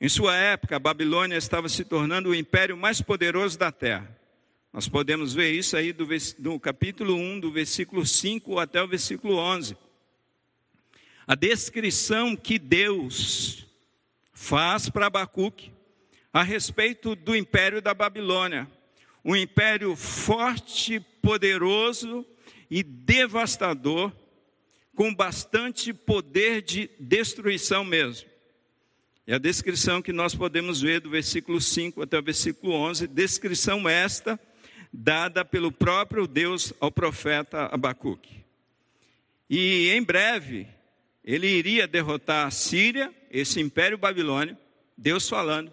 Em 0.00 0.08
sua 0.08 0.36
época, 0.36 0.76
a 0.76 0.78
Babilônia 0.78 1.36
estava 1.36 1.68
se 1.68 1.84
tornando 1.84 2.28
o 2.28 2.34
império 2.34 2.76
mais 2.76 3.00
poderoso 3.02 3.58
da 3.58 3.72
terra. 3.72 4.16
Nós 4.72 4.88
podemos 4.88 5.34
ver 5.34 5.50
isso 5.50 5.76
aí 5.76 5.92
do, 5.92 6.06
do 6.38 6.60
capítulo 6.60 7.14
1, 7.14 7.40
do 7.40 7.50
versículo 7.50 8.06
5 8.06 8.58
até 8.58 8.80
o 8.82 8.86
versículo 8.86 9.36
11. 9.36 9.76
A 11.26 11.34
descrição 11.34 12.36
que 12.36 12.58
Deus 12.58 13.66
faz 14.32 14.88
para 14.88 15.06
Abacuque 15.06 15.72
a 16.32 16.42
respeito 16.42 17.16
do 17.16 17.34
império 17.34 17.82
da 17.82 17.92
Babilônia, 17.92 18.70
um 19.24 19.34
império 19.34 19.96
forte, 19.96 21.00
poderoso 21.20 22.24
e 22.70 22.82
devastador, 22.82 24.12
com 24.98 25.14
bastante 25.14 25.92
poder 25.92 26.60
de 26.60 26.90
destruição 26.98 27.84
mesmo. 27.84 28.28
É 29.28 29.34
a 29.34 29.38
descrição 29.38 30.02
que 30.02 30.12
nós 30.12 30.34
podemos 30.34 30.80
ver 30.80 31.00
do 31.00 31.08
versículo 31.08 31.60
5 31.60 32.02
até 32.02 32.18
o 32.18 32.22
versículo 32.22 32.72
11, 32.72 33.06
descrição 33.06 33.88
esta 33.88 34.40
dada 34.92 35.44
pelo 35.44 35.70
próprio 35.70 36.26
Deus 36.26 36.72
ao 36.80 36.90
profeta 36.90 37.66
Abacuque. 37.66 38.44
E 39.48 39.88
em 39.90 40.02
breve, 40.02 40.66
ele 41.24 41.46
iria 41.46 41.86
derrotar 41.86 42.48
a 42.48 42.50
Síria, 42.50 43.14
esse 43.30 43.60
império 43.60 43.96
babilônio, 43.96 44.58
Deus 44.96 45.28
falando, 45.28 45.72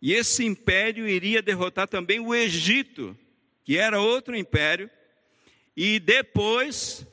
e 0.00 0.14
esse 0.14 0.44
império 0.44 1.06
iria 1.06 1.40
derrotar 1.40 1.86
também 1.86 2.18
o 2.18 2.34
Egito, 2.34 3.16
que 3.64 3.78
era 3.78 4.00
outro 4.00 4.34
império, 4.34 4.90
e 5.76 6.00
depois 6.00 7.06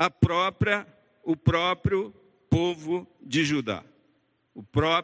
a 0.00 0.08
própria 0.08 0.86
o 1.22 1.36
próprio 1.36 2.10
povo 2.48 3.06
de 3.20 3.44
Judá, 3.44 3.84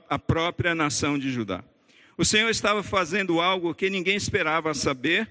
a 0.08 0.18
própria 0.18 0.74
nação 0.74 1.18
de 1.18 1.30
Judá. 1.30 1.62
O 2.16 2.24
Senhor 2.24 2.48
estava 2.48 2.82
fazendo 2.82 3.38
algo 3.38 3.74
que 3.74 3.90
ninguém 3.90 4.16
esperava 4.16 4.72
saber, 4.72 5.30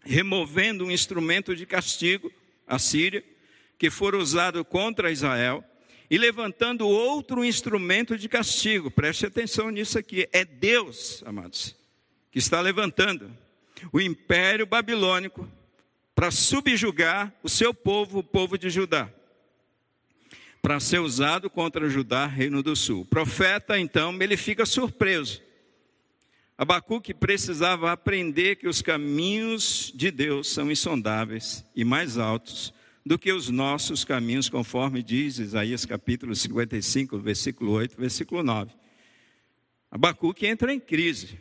removendo 0.00 0.86
um 0.86 0.90
instrumento 0.90 1.54
de 1.54 1.66
castigo, 1.66 2.32
a 2.66 2.78
Síria, 2.78 3.22
que 3.78 3.90
for 3.90 4.14
usado 4.14 4.64
contra 4.64 5.12
Israel, 5.12 5.62
e 6.10 6.16
levantando 6.16 6.88
outro 6.88 7.44
instrumento 7.44 8.16
de 8.16 8.26
castigo. 8.26 8.90
Preste 8.90 9.26
atenção 9.26 9.68
nisso 9.68 9.98
aqui. 9.98 10.26
É 10.32 10.46
Deus, 10.46 11.22
amados, 11.26 11.76
que 12.30 12.38
está 12.38 12.58
levantando 12.62 13.30
o 13.92 14.00
império 14.00 14.64
babilônico 14.64 15.46
para 16.22 16.30
subjugar 16.30 17.34
o 17.42 17.48
seu 17.48 17.74
povo, 17.74 18.20
o 18.20 18.22
povo 18.22 18.56
de 18.56 18.70
Judá, 18.70 19.12
para 20.62 20.78
ser 20.78 21.00
usado 21.00 21.50
contra 21.50 21.90
Judá, 21.90 22.26
reino 22.26 22.62
do 22.62 22.76
sul. 22.76 23.00
O 23.00 23.04
profeta, 23.04 23.76
então, 23.76 24.16
ele 24.22 24.36
fica 24.36 24.64
surpreso. 24.64 25.42
Abacuque 26.56 27.12
precisava 27.12 27.90
aprender 27.90 28.54
que 28.54 28.68
os 28.68 28.80
caminhos 28.80 29.92
de 29.96 30.12
Deus 30.12 30.46
são 30.46 30.70
insondáveis 30.70 31.64
e 31.74 31.84
mais 31.84 32.16
altos 32.16 32.72
do 33.04 33.18
que 33.18 33.32
os 33.32 33.48
nossos 33.48 34.04
caminhos, 34.04 34.48
conforme 34.48 35.02
diz 35.02 35.40
Isaías 35.40 35.84
capítulo 35.84 36.36
55, 36.36 37.18
versículo 37.18 37.72
8, 37.72 37.96
versículo 37.98 38.44
9. 38.44 38.70
Abacuque 39.90 40.46
entra 40.46 40.72
em 40.72 40.78
crise. 40.78 41.36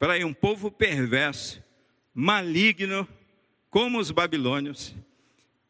Para 0.00 0.14
aí, 0.14 0.24
um 0.24 0.34
povo 0.34 0.68
perverso, 0.68 1.62
maligno, 2.12 3.06
como 3.76 3.98
os 3.98 4.10
babilônios, 4.10 4.94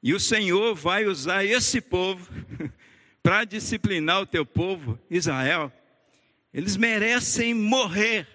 e 0.01 0.15
o 0.15 0.21
Senhor 0.21 0.77
vai 0.77 1.07
usar 1.07 1.45
esse 1.45 1.81
povo 1.81 2.25
para 3.21 3.43
disciplinar 3.43 4.21
o 4.21 4.27
teu 4.27 4.47
povo, 4.47 4.97
Israel. 5.11 5.73
Eles 6.55 6.77
merecem 6.77 7.53
morrer. 7.53 8.29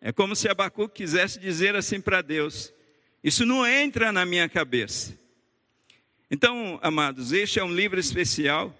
É 0.00 0.12
como 0.12 0.36
se 0.36 0.48
Abacuque 0.48 1.02
quisesse 1.02 1.40
dizer 1.40 1.74
assim 1.74 2.00
para 2.00 2.22
Deus: 2.22 2.72
Isso 3.20 3.44
não 3.44 3.66
entra 3.66 4.12
na 4.12 4.24
minha 4.24 4.48
cabeça. 4.48 5.18
Então, 6.30 6.78
amados, 6.80 7.32
este 7.32 7.58
é 7.58 7.64
um 7.64 7.74
livro 7.74 7.98
especial, 7.98 8.72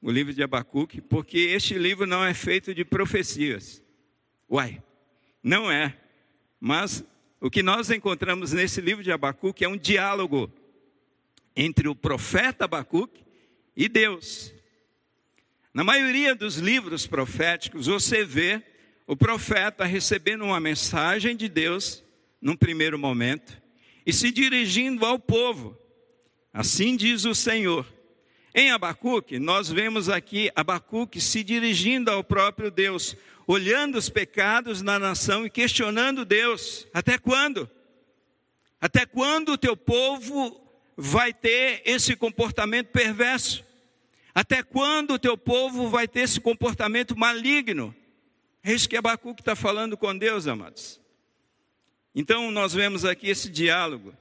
o 0.00 0.12
livro 0.12 0.32
de 0.32 0.44
Abacuque, 0.44 1.00
porque 1.00 1.38
este 1.38 1.74
livro 1.74 2.06
não 2.06 2.24
é 2.24 2.34
feito 2.34 2.72
de 2.72 2.84
profecias. 2.84 3.82
Uai, 4.48 4.80
não 5.42 5.68
é. 5.68 5.98
Mas 6.60 7.04
o 7.40 7.50
que 7.50 7.62
nós 7.62 7.90
encontramos 7.90 8.52
nesse 8.52 8.80
livro 8.80 9.02
de 9.02 9.10
Abacuque 9.10 9.64
é 9.64 9.68
um 9.68 9.76
diálogo 9.76 10.52
entre 11.56 11.88
o 11.88 11.94
profeta 11.94 12.66
Abacuque 12.66 13.24
e 13.74 13.88
Deus. 13.88 14.52
Na 15.72 15.82
maioria 15.82 16.34
dos 16.34 16.56
livros 16.56 17.06
proféticos, 17.06 17.86
você 17.86 18.24
vê 18.24 18.62
o 19.06 19.16
profeta 19.16 19.84
recebendo 19.84 20.44
uma 20.44 20.60
mensagem 20.60 21.34
de 21.34 21.48
Deus 21.48 22.04
num 22.40 22.56
primeiro 22.56 22.98
momento 22.98 23.60
e 24.04 24.12
se 24.12 24.30
dirigindo 24.30 25.06
ao 25.06 25.18
povo. 25.18 25.78
Assim 26.52 26.94
diz 26.96 27.24
o 27.24 27.34
Senhor. 27.34 27.86
Em 28.54 28.72
Abacuque, 28.72 29.38
nós 29.38 29.70
vemos 29.70 30.08
aqui 30.08 30.50
Abacuque 30.56 31.20
se 31.20 31.44
dirigindo 31.44 32.10
ao 32.10 32.24
próprio 32.24 32.70
Deus, 32.70 33.16
olhando 33.46 33.96
os 33.96 34.08
pecados 34.08 34.82
na 34.82 34.98
nação 34.98 35.46
e 35.46 35.50
questionando 35.50 36.24
Deus: 36.24 36.86
até 36.92 37.16
quando? 37.16 37.70
Até 38.80 39.06
quando 39.06 39.52
o 39.52 39.58
teu 39.58 39.76
povo 39.76 40.60
vai 40.96 41.32
ter 41.32 41.82
esse 41.84 42.16
comportamento 42.16 42.88
perverso? 42.88 43.64
Até 44.34 44.62
quando 44.62 45.14
o 45.14 45.18
teu 45.18 45.36
povo 45.36 45.88
vai 45.88 46.08
ter 46.08 46.20
esse 46.20 46.40
comportamento 46.40 47.16
maligno? 47.16 47.94
É 48.62 48.72
isso 48.72 48.88
que 48.88 48.96
Abacuque 48.96 49.42
está 49.42 49.54
falando 49.54 49.96
com 49.96 50.16
Deus, 50.16 50.46
amados. 50.46 51.00
Então, 52.14 52.50
nós 52.50 52.72
vemos 52.72 53.04
aqui 53.04 53.28
esse 53.28 53.48
diálogo. 53.48 54.14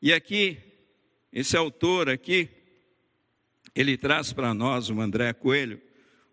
E 0.00 0.12
aqui, 0.12 0.58
esse 1.32 1.56
autor 1.56 2.08
aqui, 2.08 2.48
ele 3.74 3.96
traz 3.96 4.32
para 4.32 4.52
nós, 4.54 4.90
o 4.90 5.00
André 5.00 5.32
Coelho, 5.32 5.80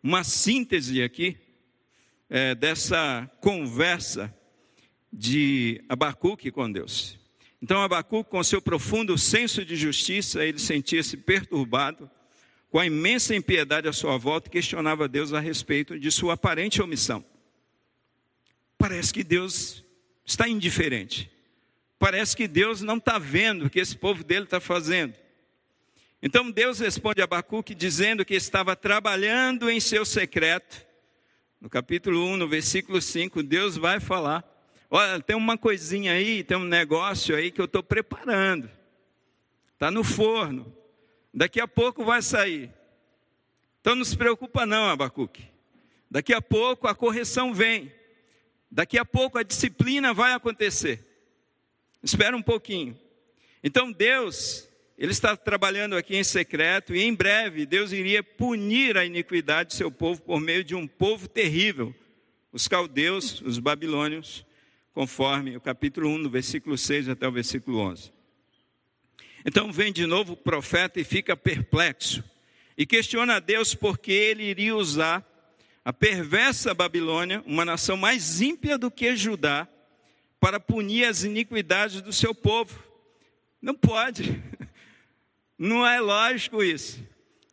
uma 0.02 0.24
síntese 0.24 1.02
aqui 1.02 1.38
é, 2.30 2.56
dessa 2.56 3.30
conversa 3.42 4.34
de 5.12 5.84
Abacuque 5.88 6.52
com 6.52 6.72
Deus. 6.72 7.18
Então, 7.62 7.82
Abacuque, 7.82 8.30
com 8.30 8.44
seu 8.44 8.62
profundo 8.62 9.18
senso 9.18 9.66
de 9.66 9.76
justiça, 9.76 10.46
ele 10.46 10.60
sentia-se 10.60 11.18
perturbado 11.18 12.10
com 12.70 12.80
a 12.80 12.86
imensa 12.86 13.34
impiedade 13.34 13.88
à 13.88 13.94
sua 13.94 14.18
volta, 14.18 14.50
questionava 14.50 15.08
Deus 15.08 15.32
a 15.34 15.40
respeito 15.40 15.98
de 15.98 16.12
sua 16.12 16.34
aparente 16.34 16.82
omissão. 16.82 17.26
Parece 18.78 19.14
que 19.14 19.24
Deus 19.24 19.84
está 20.26 20.48
indiferente. 20.48 21.32
Parece 21.98 22.36
que 22.36 22.48
Deus 22.48 22.82
não 22.82 22.98
está 22.98 23.18
vendo 23.18 23.66
o 23.66 23.70
que 23.70 23.80
esse 23.80 23.98
povo 23.98 24.24
dele 24.24 24.44
está 24.44 24.60
fazendo. 24.60 25.16
Então 26.22 26.50
Deus 26.50 26.80
responde 26.80 27.22
a 27.22 27.26
Abacuque 27.26 27.76
dizendo 27.76 28.26
que 28.26 28.34
estava 28.34 28.76
trabalhando 28.76 29.70
em 29.70 29.80
seu 29.80 30.06
secreto. 30.06 30.86
No 31.60 31.70
capítulo 31.70 32.26
1, 32.28 32.38
no 32.38 32.48
versículo 32.48 33.02
5, 33.02 33.44
Deus 33.44 33.78
vai 33.78 34.00
falar: 34.00 34.44
Olha, 34.90 35.20
tem 35.20 35.36
uma 35.36 35.58
coisinha 35.58 36.14
aí, 36.14 36.44
tem 36.44 36.58
um 36.58 36.64
negócio 36.64 37.36
aí 37.36 37.52
que 37.52 37.60
eu 37.60 37.66
estou 37.66 37.84
preparando. 37.84 38.70
Está 39.74 39.92
no 39.92 40.04
forno. 40.04 40.74
Daqui 41.34 41.60
a 41.60 41.68
pouco 41.68 42.06
vai 42.06 42.22
sair. 42.22 42.72
Então 43.82 43.94
não 43.96 44.06
se 44.06 44.16
preocupa 44.16 44.66
não, 44.66 44.90
Abacuque. 44.90 45.44
Daqui 46.10 46.34
a 46.34 46.42
pouco 46.42 46.88
a 46.88 46.96
correção 46.96 47.54
vem. 47.54 47.92
Daqui 48.72 48.98
a 48.98 49.06
pouco 49.06 49.38
a 49.38 49.44
disciplina 49.44 50.14
vai 50.14 50.34
acontecer. 50.34 51.06
Espera 52.02 52.38
um 52.38 52.42
pouquinho. 52.42 52.98
Então 53.64 53.92
Deus, 53.92 54.70
Ele 54.98 55.12
está 55.12 55.36
trabalhando 55.36 55.98
aqui 55.98 56.16
em 56.16 56.24
secreto 56.24 56.96
e 56.96 57.02
em 57.02 57.14
breve 57.14 57.66
Deus 57.66 57.92
iria 57.92 58.24
punir 58.24 58.98
a 58.98 59.04
iniquidade 59.04 59.70
de 59.70 59.76
seu 59.76 59.92
povo 59.92 60.22
por 60.22 60.40
meio 60.40 60.64
de 60.64 60.74
um 60.74 60.88
povo 60.88 61.28
terrível, 61.28 61.94
os 62.52 62.68
caldeus, 62.68 63.42
os 63.42 63.60
babilônios, 63.60 64.46
conforme 64.94 65.58
o 65.58 65.62
capítulo 65.62 66.10
1, 66.10 66.20
no 66.20 66.30
versículo 66.30 66.78
6 66.78 67.10
até 67.10 67.28
o 67.28 67.32
versículo 67.32 67.80
11. 67.80 68.14
Então 69.46 69.72
vem 69.72 69.92
de 69.92 70.06
novo 70.06 70.34
o 70.34 70.38
profeta 70.38 71.00
e 71.00 71.04
fica 71.04 71.36
perplexo 71.36 72.24
e 72.78 72.86
questiona 72.86 73.36
a 73.36 73.40
Deus 73.40 73.76
porque 73.76 74.14
ele 74.14 74.44
iria 74.44 74.76
usar 74.76 75.26
a 75.84 75.92
perversa 75.94 76.74
Babilônia, 76.74 77.44
uma 77.46 77.66
nação 77.66 77.98
mais 77.98 78.42
ímpia 78.42 78.78
do 78.78 78.90
que 78.90 79.16
Judá, 79.16 79.68
para 80.40 80.60
punir 80.60 81.06
as 81.06 81.24
iniquidades 81.24 82.02
do 82.02 82.14
seu 82.14 82.34
povo. 82.34 82.84
Não 83.62 83.76
pode. 83.76 84.42
Não 85.58 85.86
é 85.86 86.00
lógico 86.00 86.64
isso. 86.64 87.00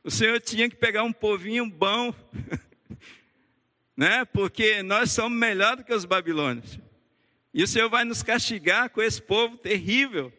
O 0.04 0.10
Senhor 0.10 0.40
tinha 0.40 0.68
que 0.68 0.76
pegar 0.76 1.04
um 1.04 1.12
povinho 1.12 1.68
bom, 1.68 2.12
né? 3.96 4.24
Porque 4.24 4.82
nós 4.82 5.12
somos 5.12 5.38
melhor 5.38 5.76
do 5.76 5.84
que 5.84 5.94
os 5.94 6.04
babilônios. 6.04 6.78
E 7.54 7.62
o 7.62 7.68
Senhor 7.68 7.88
vai 7.88 8.04
nos 8.04 8.22
castigar 8.22 8.90
com 8.90 9.00
esse 9.00 9.20
povo 9.22 9.56
terrível. 9.56 10.32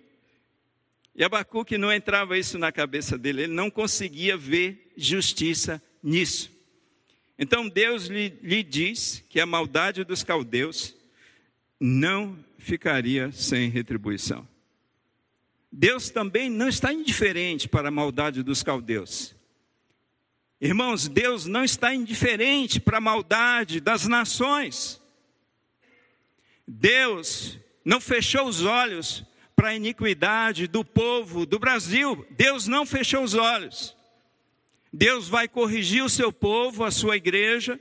E 1.15 1.23
Abacuque 1.23 1.77
não 1.77 1.93
entrava 1.93 2.37
isso 2.37 2.57
na 2.57 2.71
cabeça 2.71 3.17
dele, 3.17 3.43
ele 3.43 3.53
não 3.53 3.69
conseguia 3.69 4.35
ver 4.35 4.91
justiça 4.97 5.81
nisso. 6.01 6.51
Então 7.37 7.69
Deus 7.69 8.07
lhe, 8.07 8.29
lhe 8.41 8.63
diz 8.63 9.23
que 9.29 9.39
a 9.39 9.45
maldade 9.45 10.03
dos 10.03 10.23
caldeus 10.23 10.95
não 11.79 12.37
ficaria 12.57 13.31
sem 13.31 13.69
retribuição. 13.69 14.47
Deus 15.75 16.11
também 16.11 16.51
não 16.51 16.69
está 16.69 16.93
indiferente 16.93 17.67
para 17.67 17.87
a 17.87 17.91
maldade 17.91 18.43
dos 18.43 18.61
caldeus. 18.61 19.35
Irmãos, 20.61 21.07
Deus 21.07 21.47
não 21.47 21.63
está 21.63 21.95
indiferente 21.95 22.79
para 22.79 22.99
a 22.99 23.01
maldade 23.01 23.79
das 23.79 24.07
nações. 24.07 25.01
Deus 26.67 27.57
não 27.83 27.99
fechou 27.99 28.47
os 28.47 28.63
olhos 28.63 29.25
para 29.55 29.69
a 29.69 29.75
iniquidade 29.75 30.67
do 30.67 30.85
povo 30.85 31.43
do 31.43 31.57
Brasil. 31.57 32.23
Deus 32.29 32.67
não 32.67 32.85
fechou 32.85 33.23
os 33.23 33.33
olhos. 33.33 33.97
Deus 34.93 35.27
vai 35.27 35.47
corrigir 35.47 36.03
o 36.03 36.09
seu 36.09 36.31
povo, 36.31 36.83
a 36.83 36.91
sua 36.91 37.17
igreja, 37.17 37.79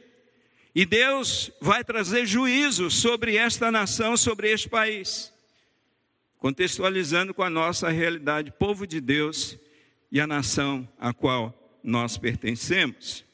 e 0.75 0.87
Deus 0.87 1.51
vai 1.61 1.85
trazer 1.85 2.25
juízo 2.25 2.91
sobre 2.91 3.37
esta 3.37 3.71
nação, 3.71 4.17
sobre 4.17 4.51
este 4.51 4.71
país. 4.71 5.32
Contextualizando 6.43 7.33
com 7.33 7.45
a 7.45 7.49
nossa 7.49 7.89
realidade, 7.89 8.51
povo 8.51 8.85
de 8.85 9.01
Deus 9.01 9.57
e 10.11 10.21
a 10.21 10.27
nação 10.27 10.89
a 10.99 11.15
qual 11.15 11.79
nós 11.85 12.19
pertencemos. 12.19 13.25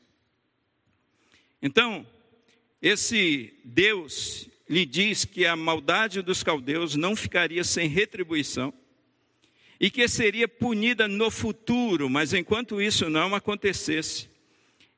Então, 1.62 2.07
esse 2.83 3.55
Deus 3.64 4.51
lhe 4.68 4.85
diz 4.85 5.25
que 5.25 5.47
a 5.47 5.57
maldade 5.57 6.21
dos 6.21 6.42
caldeus 6.42 6.97
não 6.97 7.16
ficaria 7.16 7.64
sem 7.64 7.88
retribuição 7.88 8.75
e 9.81 9.90
que 9.90 10.07
seria 10.07 10.47
punida 10.47 11.09
no 11.09 11.31
futuro, 11.31 12.11
mas 12.11 12.35
enquanto 12.35 12.79
isso 12.79 13.09
não 13.09 13.35
acontecesse, 13.35 14.29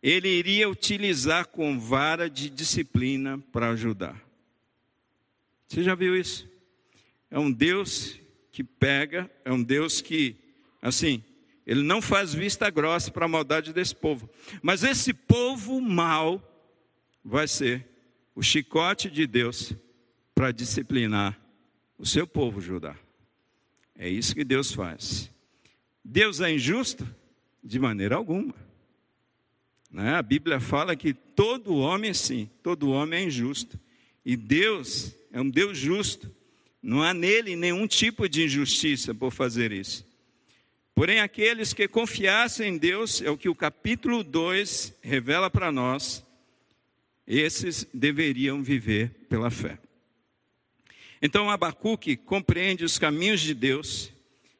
ele 0.02 0.28
iria 0.28 0.68
utilizar 0.68 1.46
com 1.46 1.78
vara 1.78 2.28
de 2.28 2.50
disciplina 2.50 3.38
para 3.52 3.70
ajudar. 3.70 4.20
Você 5.68 5.84
já 5.84 5.94
viu 5.94 6.16
isso? 6.16 6.49
É 7.30 7.38
um 7.38 7.50
Deus 7.50 8.18
que 8.50 8.64
pega, 8.64 9.30
é 9.44 9.52
um 9.52 9.62
Deus 9.62 10.00
que, 10.00 10.36
assim, 10.82 11.22
ele 11.66 11.82
não 11.82 12.02
faz 12.02 12.34
vista 12.34 12.68
grossa 12.68 13.10
para 13.10 13.26
a 13.26 13.28
maldade 13.28 13.72
desse 13.72 13.94
povo. 13.94 14.28
Mas 14.62 14.82
esse 14.82 15.14
povo 15.14 15.80
mau 15.80 16.42
vai 17.24 17.46
ser 17.46 17.86
o 18.34 18.42
chicote 18.42 19.10
de 19.10 19.26
Deus 19.26 19.72
para 20.34 20.50
disciplinar 20.50 21.38
o 21.96 22.06
seu 22.06 22.26
povo 22.26 22.60
Judá. 22.60 22.96
É 23.94 24.08
isso 24.08 24.34
que 24.34 24.42
Deus 24.42 24.72
faz. 24.72 25.30
Deus 26.04 26.40
é 26.40 26.50
injusto? 26.50 27.06
De 27.62 27.78
maneira 27.78 28.16
alguma. 28.16 28.54
Né? 29.90 30.14
A 30.14 30.22
Bíblia 30.22 30.58
fala 30.58 30.96
que 30.96 31.12
todo 31.12 31.76
homem, 31.76 32.14
sim, 32.14 32.48
todo 32.62 32.90
homem 32.90 33.20
é 33.20 33.24
injusto. 33.26 33.78
E 34.24 34.36
Deus 34.36 35.14
é 35.30 35.40
um 35.40 35.50
Deus 35.50 35.76
justo. 35.76 36.34
Não 36.82 37.02
há 37.02 37.12
nele 37.12 37.56
nenhum 37.56 37.86
tipo 37.86 38.28
de 38.28 38.44
injustiça 38.44 39.14
por 39.14 39.30
fazer 39.30 39.72
isso. 39.72 40.06
Porém, 40.94 41.20
aqueles 41.20 41.72
que 41.72 41.88
confiassem 41.88 42.74
em 42.74 42.78
Deus, 42.78 43.22
é 43.22 43.30
o 43.30 43.36
que 43.36 43.48
o 43.48 43.54
capítulo 43.54 44.22
2 44.22 44.94
revela 45.00 45.50
para 45.50 45.72
nós, 45.72 46.24
esses 47.26 47.86
deveriam 47.94 48.62
viver 48.62 49.10
pela 49.28 49.50
fé. 49.50 49.78
Então 51.22 51.50
Abacuque 51.50 52.16
compreende 52.16 52.84
os 52.84 52.98
caminhos 52.98 53.40
de 53.40 53.54
Deus 53.54 54.10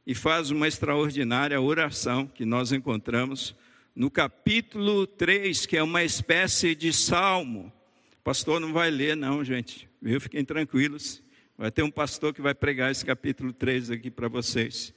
e 0.06 0.14
faz 0.14 0.50
uma 0.50 0.68
extraordinária 0.68 1.61
oração 1.61 2.26
que 2.26 2.44
nós 2.44 2.70
encontramos 2.70 3.54
no 3.94 4.11
capítulo 4.11 5.06
3, 5.06 5.66
que 5.66 5.76
é 5.76 5.83
uma 5.83 6.04
espécie 6.04 6.74
de 6.74 6.92
salmo. 6.92 7.72
O 8.18 8.22
pastor 8.22 8.61
não 8.61 8.72
vai 8.72 8.90
ler, 8.90 9.16
não, 9.16 9.44
gente. 9.44 9.88
Viu? 10.00 10.20
Fiquem 10.20 10.44
tranquilos. 10.44 11.22
Vai 11.60 11.70
ter 11.70 11.82
um 11.82 11.90
pastor 11.90 12.32
que 12.32 12.40
vai 12.40 12.54
pregar 12.54 12.90
esse 12.90 13.04
capítulo 13.04 13.52
3 13.52 13.90
aqui 13.90 14.10
para 14.10 14.28
vocês. 14.28 14.94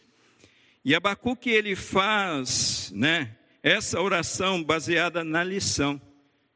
E 0.86 0.96
Abacuque 0.96 1.50
ele 1.50 1.76
faz, 1.76 2.90
né, 2.96 3.36
essa 3.62 4.00
oração 4.00 4.64
baseada 4.64 5.26
na 5.26 5.44
lição 5.44 6.02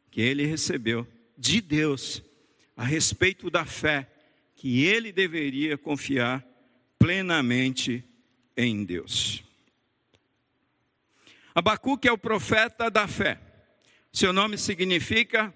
que 0.10 0.22
ele 0.22 0.46
recebeu 0.46 1.06
de 1.38 1.60
Deus 1.60 2.24
a 2.78 2.86
respeito 2.86 3.50
da 3.50 3.66
fé, 3.66 4.10
que 4.56 4.86
ele 4.86 5.12
deveria 5.12 5.78
confiar 5.78 6.42
plenamente 6.98 8.02
em 8.56 8.86
Deus. 8.86 9.44
Abacuque 11.54 12.08
é 12.08 12.14
o 12.14 12.18
profeta 12.18 12.90
da 12.90 13.10
fé. 13.10 13.42
Seu 14.14 14.32
nome 14.32 14.58
significa 14.58 15.54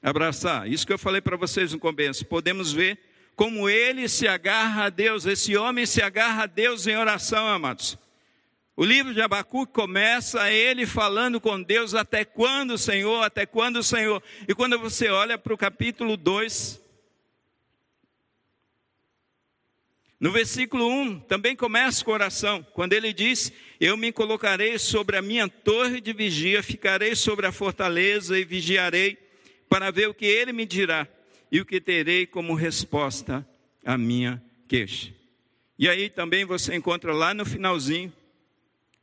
abraçar. 0.00 0.70
Isso 0.70 0.86
que 0.86 0.92
eu 0.92 0.98
falei 0.98 1.20
para 1.20 1.36
vocês 1.36 1.72
no 1.72 1.80
começo. 1.80 2.24
Podemos 2.24 2.72
ver 2.72 3.07
como 3.38 3.68
ele 3.68 4.08
se 4.08 4.26
agarra 4.26 4.86
a 4.86 4.90
Deus, 4.90 5.24
esse 5.24 5.56
homem 5.56 5.86
se 5.86 6.02
agarra 6.02 6.42
a 6.42 6.46
Deus 6.46 6.88
em 6.88 6.96
oração, 6.96 7.46
amados. 7.46 7.96
O 8.76 8.84
livro 8.84 9.14
de 9.14 9.20
Abacuque 9.22 9.72
começa 9.72 10.50
ele 10.50 10.84
falando 10.84 11.40
com 11.40 11.62
Deus 11.62 11.94
até 11.94 12.24
quando, 12.24 12.76
Senhor, 12.76 13.22
até 13.22 13.46
quando, 13.46 13.80
Senhor. 13.80 14.20
E 14.48 14.56
quando 14.56 14.76
você 14.76 15.08
olha 15.08 15.38
para 15.38 15.54
o 15.54 15.56
capítulo 15.56 16.16
2, 16.16 16.82
no 20.18 20.32
versículo 20.32 20.88
1, 20.88 21.20
também 21.20 21.54
começa 21.54 22.04
com 22.04 22.10
oração, 22.10 22.66
quando 22.72 22.92
ele 22.92 23.12
diz: 23.12 23.52
Eu 23.78 23.96
me 23.96 24.10
colocarei 24.10 24.80
sobre 24.80 25.16
a 25.16 25.22
minha 25.22 25.48
torre 25.48 26.00
de 26.00 26.12
vigia, 26.12 26.60
ficarei 26.60 27.14
sobre 27.14 27.46
a 27.46 27.52
fortaleza 27.52 28.36
e 28.36 28.44
vigiarei, 28.44 29.16
para 29.68 29.92
ver 29.92 30.08
o 30.08 30.14
que 30.14 30.26
ele 30.26 30.52
me 30.52 30.66
dirá 30.66 31.06
e 31.50 31.60
o 31.60 31.64
que 31.64 31.80
terei 31.80 32.26
como 32.26 32.54
resposta 32.54 33.46
à 33.84 33.96
minha 33.96 34.42
queixa. 34.66 35.12
E 35.78 35.88
aí 35.88 36.10
também 36.10 36.44
você 36.44 36.74
encontra 36.74 37.12
lá 37.12 37.32
no 37.32 37.46
finalzinho, 37.46 38.12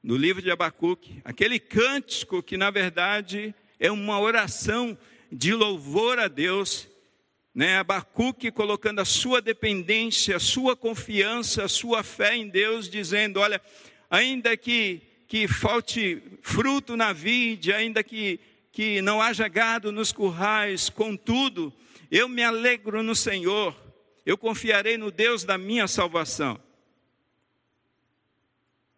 no 0.03 0.15
livro 0.15 0.41
de 0.41 0.51
Abacuque, 0.51 1.21
aquele 1.23 1.59
cântico 1.59 2.43
que 2.43 2.57
na 2.57 2.69
verdade 2.69 3.55
é 3.79 3.91
uma 3.91 4.19
oração 4.19 4.97
de 5.31 5.53
louvor 5.53 6.19
a 6.19 6.27
Deus, 6.27 6.87
né? 7.53 7.77
Abacuque 7.77 8.51
colocando 8.51 8.99
a 8.99 9.05
sua 9.05 9.41
dependência, 9.41 10.35
a 10.35 10.39
sua 10.39 10.75
confiança, 10.75 11.63
a 11.63 11.69
sua 11.69 12.03
fé 12.03 12.35
em 12.35 12.49
Deus, 12.49 12.89
dizendo: 12.89 13.39
olha, 13.39 13.61
ainda 14.09 14.55
que, 14.57 15.01
que 15.27 15.47
falte 15.47 16.21
fruto 16.41 16.95
na 16.97 17.13
vide, 17.13 17.73
ainda 17.73 18.03
que, 18.03 18.39
que 18.71 19.01
não 19.01 19.21
haja 19.21 19.47
gado 19.47 19.91
nos 19.91 20.11
currais, 20.11 20.89
contudo, 20.89 21.73
eu 22.11 22.27
me 22.27 22.43
alegro 22.43 23.01
no 23.03 23.15
Senhor, 23.15 23.75
eu 24.25 24.37
confiarei 24.37 24.97
no 24.97 25.11
Deus 25.11 25.43
da 25.43 25.57
minha 25.57 25.87
salvação. 25.87 26.59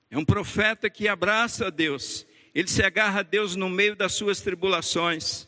É 0.10 0.18
um 0.18 0.26
profeta 0.26 0.90
que 0.90 1.08
abraça 1.08 1.68
a 1.68 1.70
Deus, 1.70 2.26
ele 2.56 2.68
se 2.68 2.82
agarra 2.82 3.20
a 3.20 3.24
Deus 3.24 3.56
no 3.56 3.70
meio 3.70 3.96
das 3.96 4.14
suas 4.14 4.42
tribulações. 4.42 5.48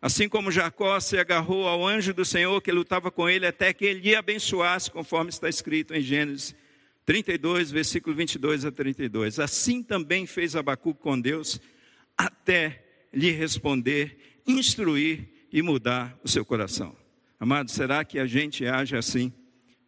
Assim 0.00 0.28
como 0.28 0.50
Jacó 0.52 0.98
se 1.00 1.18
agarrou 1.18 1.66
ao 1.66 1.84
anjo 1.86 2.14
do 2.14 2.24
Senhor 2.24 2.60
que 2.62 2.70
lutava 2.70 3.10
com 3.10 3.28
ele 3.28 3.46
até 3.46 3.72
que 3.72 3.84
ele 3.84 4.00
lhe 4.00 4.14
abençoasse, 4.14 4.90
conforme 4.90 5.30
está 5.30 5.48
escrito 5.48 5.92
em 5.94 6.00
Gênesis 6.00 6.54
32, 7.04 7.70
versículo 7.70 8.14
22 8.14 8.64
a 8.64 8.70
32. 8.70 9.40
Assim 9.40 9.82
também 9.82 10.26
fez 10.26 10.54
Abacuque 10.54 11.00
com 11.00 11.18
Deus, 11.18 11.60
até 12.16 12.84
lhe 13.12 13.30
responder, 13.30 14.40
instruir 14.46 15.37
e 15.52 15.62
mudar 15.62 16.18
o 16.22 16.28
seu 16.28 16.44
coração. 16.44 16.96
Amado, 17.40 17.70
será 17.70 18.04
que 18.04 18.18
a 18.18 18.26
gente 18.26 18.66
age 18.66 18.96
assim, 18.96 19.32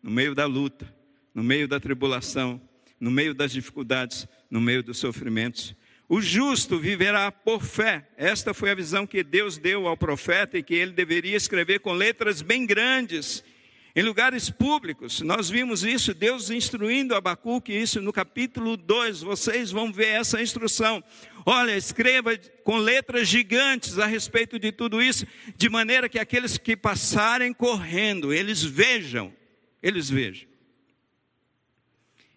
no 0.03 0.11
meio 0.11 0.35
da 0.35 0.47
luta, 0.47 0.93
no 1.35 1.43
meio 1.43 1.69
da 1.69 1.79
tribulação, 1.79 2.61
no 2.99 3.11
meio 3.11 3.35
das 3.35 3.53
dificuldades, 3.53 4.29
no 4.51 4.61
meio 4.61 4.83
dos 4.83 4.99
sofrimentos. 4.99 5.75
O 6.09 6.21
justo 6.21 6.79
viverá 6.79 7.31
por 7.31 7.63
fé. 7.63 8.09
Esta 8.17 8.53
foi 8.53 8.71
a 8.71 8.75
visão 8.75 9.07
que 9.07 9.23
Deus 9.23 9.57
deu 9.57 9.87
ao 9.87 9.97
profeta 9.97 10.59
e 10.59 10.63
que 10.63 10.75
ele 10.75 10.93
deveria 10.93 11.37
escrever 11.37 11.81
com 11.81 11.93
letras 11.93 12.43
bem 12.43 12.67
grandes, 12.67 13.45
em 13.95 14.03
lugares 14.03 14.51
públicos. 14.51 15.21
Nós 15.21 15.49
vimos 15.49 15.85
isso, 15.85 16.13
Deus 16.13 16.51
instruindo 16.51 17.15
Abacuque, 17.15 17.73
isso 17.73 18.01
no 18.01 18.13
capítulo 18.13 18.77
2. 18.77 19.23
Vocês 19.23 19.71
vão 19.71 19.93
ver 19.93 20.09
essa 20.09 20.43
instrução. 20.43 21.03
Olha, 21.47 21.77
escreva 21.77 22.37
com 22.65 22.77
letras 22.77 23.29
gigantes 23.29 23.99
a 23.99 24.07
respeito 24.07 24.59
de 24.59 24.71
tudo 24.73 25.03
isso, 25.03 25.27
de 25.57 25.69
maneira 25.69 26.09
que 26.09 26.19
aqueles 26.19 26.59
que 26.59 26.77
passarem 26.77 27.53
correndo, 27.53 28.33
eles 28.33 28.63
vejam, 28.63 29.33
eles 29.83 30.11
vejam. 30.11 30.49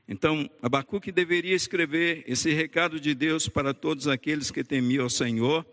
Então, 0.07 0.49
Abacuque 0.61 1.11
deveria 1.11 1.55
escrever 1.55 2.23
esse 2.27 2.51
recado 2.51 2.99
de 2.99 3.15
Deus 3.15 3.47
para 3.47 3.73
todos 3.73 4.07
aqueles 4.07 4.51
que 4.51 4.63
temiam 4.63 5.03
ao 5.03 5.09
Senhor, 5.09 5.65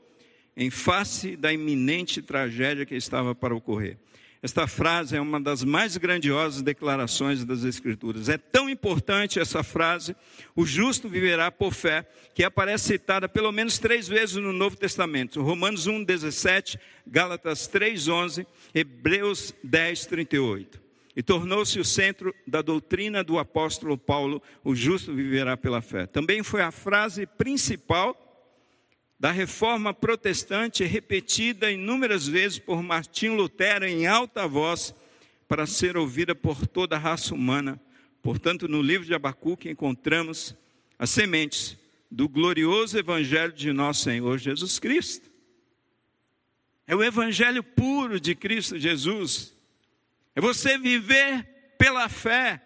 em 0.56 0.70
face 0.70 1.36
da 1.36 1.52
iminente 1.52 2.22
tragédia 2.22 2.86
que 2.86 2.94
estava 2.94 3.34
para 3.34 3.54
ocorrer. 3.54 3.98
Esta 4.42 4.66
frase 4.66 5.16
é 5.16 5.20
uma 5.20 5.38
das 5.38 5.62
mais 5.62 5.98
grandiosas 5.98 6.62
declarações 6.62 7.44
das 7.44 7.62
Escrituras. 7.62 8.30
É 8.30 8.38
tão 8.38 8.70
importante 8.70 9.38
essa 9.38 9.62
frase, 9.62 10.16
o 10.56 10.64
justo 10.64 11.10
viverá 11.10 11.50
por 11.50 11.74
fé, 11.74 12.08
que 12.34 12.42
aparece 12.42 12.86
citada 12.86 13.28
pelo 13.28 13.52
menos 13.52 13.78
três 13.78 14.08
vezes 14.08 14.36
no 14.36 14.52
Novo 14.52 14.76
Testamento. 14.76 15.42
Romanos 15.42 15.86
1, 15.86 16.04
17, 16.04 16.80
Gálatas 17.06 17.66
3, 17.66 18.08
11, 18.08 18.46
Hebreus 18.74 19.54
10, 19.62 20.06
38 20.06 20.80
e 21.14 21.22
tornou-se 21.22 21.78
o 21.78 21.84
centro 21.84 22.34
da 22.46 22.62
doutrina 22.62 23.22
do 23.22 23.38
apóstolo 23.38 23.98
Paulo: 23.98 24.40
o 24.64 24.74
justo 24.74 25.12
viverá 25.12 25.56
pela 25.56 25.82
fé. 25.82 26.06
Também 26.06 26.42
foi 26.42 26.62
a 26.62 26.70
frase 26.70 27.26
principal 27.26 28.16
da 29.20 29.30
reforma 29.30 29.94
protestante, 29.94 30.82
repetida 30.82 31.70
inúmeras 31.70 32.26
vezes 32.26 32.58
por 32.58 32.82
Martim 32.82 33.28
Lutero 33.28 33.84
em 33.84 34.06
alta 34.06 34.48
voz, 34.48 34.94
para 35.46 35.66
ser 35.66 35.96
ouvida 35.96 36.34
por 36.34 36.66
toda 36.66 36.96
a 36.96 36.98
raça 36.98 37.34
humana. 37.34 37.78
Portanto, 38.22 38.66
no 38.66 38.80
livro 38.80 39.06
de 39.06 39.14
Abacuque 39.14 39.68
encontramos 39.68 40.56
as 40.98 41.10
sementes 41.10 41.76
do 42.10 42.28
glorioso 42.28 42.98
evangelho 42.98 43.52
de 43.52 43.72
nosso 43.72 44.04
Senhor 44.04 44.38
Jesus 44.38 44.78
Cristo. 44.78 45.30
É 46.86 46.96
o 46.96 47.04
evangelho 47.04 47.62
puro 47.62 48.18
de 48.18 48.34
Cristo 48.34 48.78
Jesus 48.78 49.54
é 50.34 50.40
você 50.40 50.78
viver 50.78 51.44
pela 51.76 52.08
fé. 52.08 52.62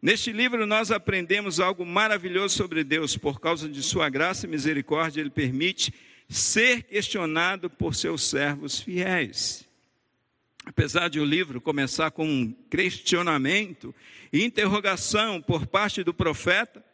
Neste 0.00 0.32
livro 0.32 0.66
nós 0.66 0.90
aprendemos 0.90 1.58
algo 1.58 1.84
maravilhoso 1.84 2.56
sobre 2.56 2.84
Deus, 2.84 3.16
por 3.16 3.40
causa 3.40 3.68
de 3.68 3.82
sua 3.82 4.08
graça 4.08 4.46
e 4.46 4.48
misericórdia, 4.48 5.20
ele 5.20 5.30
permite 5.30 5.92
ser 6.28 6.82
questionado 6.84 7.68
por 7.68 7.94
seus 7.94 8.22
servos 8.22 8.80
fiéis. 8.80 9.64
Apesar 10.64 11.08
de 11.08 11.18
o 11.18 11.24
livro 11.24 11.60
começar 11.60 12.10
com 12.10 12.28
um 12.28 12.52
questionamento 12.70 13.94
e 14.32 14.44
interrogação 14.44 15.40
por 15.40 15.66
parte 15.66 16.04
do 16.04 16.12
profeta, 16.12 16.84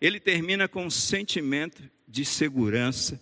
ele 0.00 0.20
termina 0.20 0.68
com 0.68 0.86
um 0.86 0.90
sentimento 0.90 1.82
de 2.06 2.24
segurança. 2.24 3.20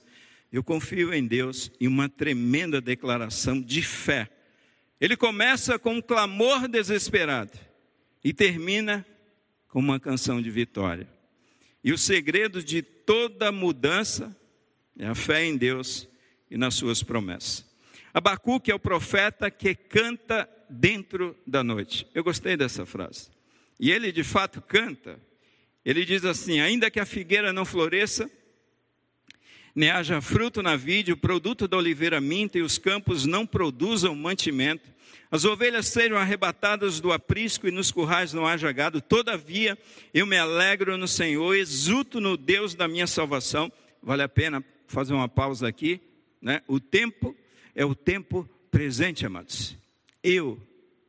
Eu 0.53 0.63
confio 0.63 1.13
em 1.15 1.27
Deus 1.27 1.71
e 1.81 1.89
uma 1.89 2.09
tremenda 2.09 2.81
declaração 2.81 3.61
de 3.61 3.83
fé 3.83 4.29
ele 5.03 5.17
começa 5.17 5.81
com 5.81 5.95
um 5.95 6.01
clamor 6.01 6.69
desesperado 6.69 7.51
e 8.23 8.33
termina 8.33 9.05
com 9.73 9.81
uma 9.81 9.99
canção 9.99 10.43
de 10.43 10.51
vitória. 10.51 11.09
E 11.83 11.95
o 11.95 11.99
segredo 11.99 12.63
de 12.63 12.83
toda 12.83 13.51
mudança 13.51 14.37
é 14.99 15.07
a 15.07 15.15
fé 15.15 15.47
em 15.47 15.57
Deus 15.57 16.07
e 16.51 16.59
nas 16.59 16.75
suas 16.75 17.03
promessas. 17.03 17.65
Abacuque 18.13 18.71
é 18.71 18.75
o 18.75 18.79
profeta 18.79 19.51
que 19.51 19.75
canta 19.75 20.47
dentro 20.69 21.35
da 21.47 21.65
noite. 21.65 22.07
Eu 22.15 22.23
gostei 22.23 22.55
dessa 22.55 22.85
frase. 22.85 23.31
E 23.81 23.91
ele 23.91 24.13
de 24.13 24.23
fato 24.23 24.61
canta. 24.61 25.19
Ele 25.83 26.05
diz 26.05 26.23
assim: 26.27 26.61
Ainda 26.61 26.91
que 26.91 27.01
a 27.01 27.07
figueira 27.07 27.51
não 27.51 27.65
floresça, 27.65 28.31
nem 29.75 29.89
haja 29.89 30.21
fruto 30.21 30.63
na 30.63 30.77
vide, 30.77 31.13
o 31.13 31.17
produto 31.17 31.67
da 31.67 31.79
oliveira 31.79 32.21
minta 32.21 32.59
e 32.59 32.63
os 32.63 32.77
campos 32.77 33.25
não 33.25 33.47
produzam 33.47 34.15
mantimento, 34.15 34.93
as 35.33 35.45
ovelhas 35.45 35.89
sejam 35.89 36.17
arrebatadas 36.17 37.01
do 37.01 37.11
aprisco 37.11 37.67
e 37.67 37.73
nos 37.73 37.91
currais 37.91 38.33
não 38.33 38.47
haja 38.47 38.71
gado, 38.71 39.01
todavia 39.01 39.77
eu 40.15 40.25
me 40.25 40.37
alegro 40.37 40.97
no 40.97 41.09
Senhor, 41.09 41.57
exulto 41.57 42.21
no 42.21 42.37
Deus 42.37 42.75
da 42.75 42.87
minha 42.87 43.09
salvação. 43.09 43.73
Vale 44.01 44.23
a 44.23 44.29
pena 44.29 44.65
fazer 44.87 45.13
uma 45.13 45.29
pausa 45.29 45.67
aqui, 45.67 46.01
né? 46.41 46.63
O 46.69 46.79
tempo 46.79 47.35
é 47.75 47.85
o 47.85 47.95
tempo 47.95 48.49
presente, 48.71 49.27
amados. 49.27 49.77
Eu, 50.23 50.61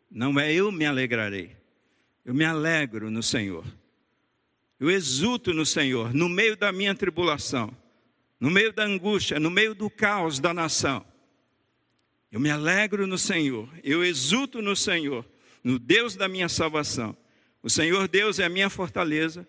não 0.09 0.39
é 0.39 0.51
eu 0.51 0.71
me 0.71 0.85
alegrarei, 0.85 1.55
eu 2.25 2.33
me 2.33 2.45
alegro 2.45 3.11
no 3.11 3.21
Senhor. 3.21 3.65
Eu 4.79 4.89
exulto 4.89 5.53
no 5.53 5.65
Senhor, 5.65 6.13
no 6.13 6.27
meio 6.27 6.57
da 6.57 6.71
minha 6.71 6.95
tribulação 6.95 7.71
no 8.43 8.51
meio 8.51 8.73
da 8.73 8.83
angústia, 8.83 9.39
no 9.39 9.49
meio 9.49 9.73
do 9.73 9.89
caos 9.89 10.37
da 10.37 10.53
nação. 10.53 11.05
Eu 12.33 12.39
me 12.39 12.49
alegro 12.49 13.05
no 13.05 13.19
Senhor, 13.19 13.69
eu 13.83 14.03
exulto 14.03 14.59
no 14.59 14.75
Senhor, 14.75 15.23
no 15.63 15.77
Deus 15.77 16.15
da 16.15 16.27
minha 16.27 16.49
salvação. 16.49 17.15
O 17.61 17.69
Senhor 17.69 18.07
Deus 18.07 18.39
é 18.39 18.45
a 18.45 18.49
minha 18.49 18.71
fortaleza 18.71 19.47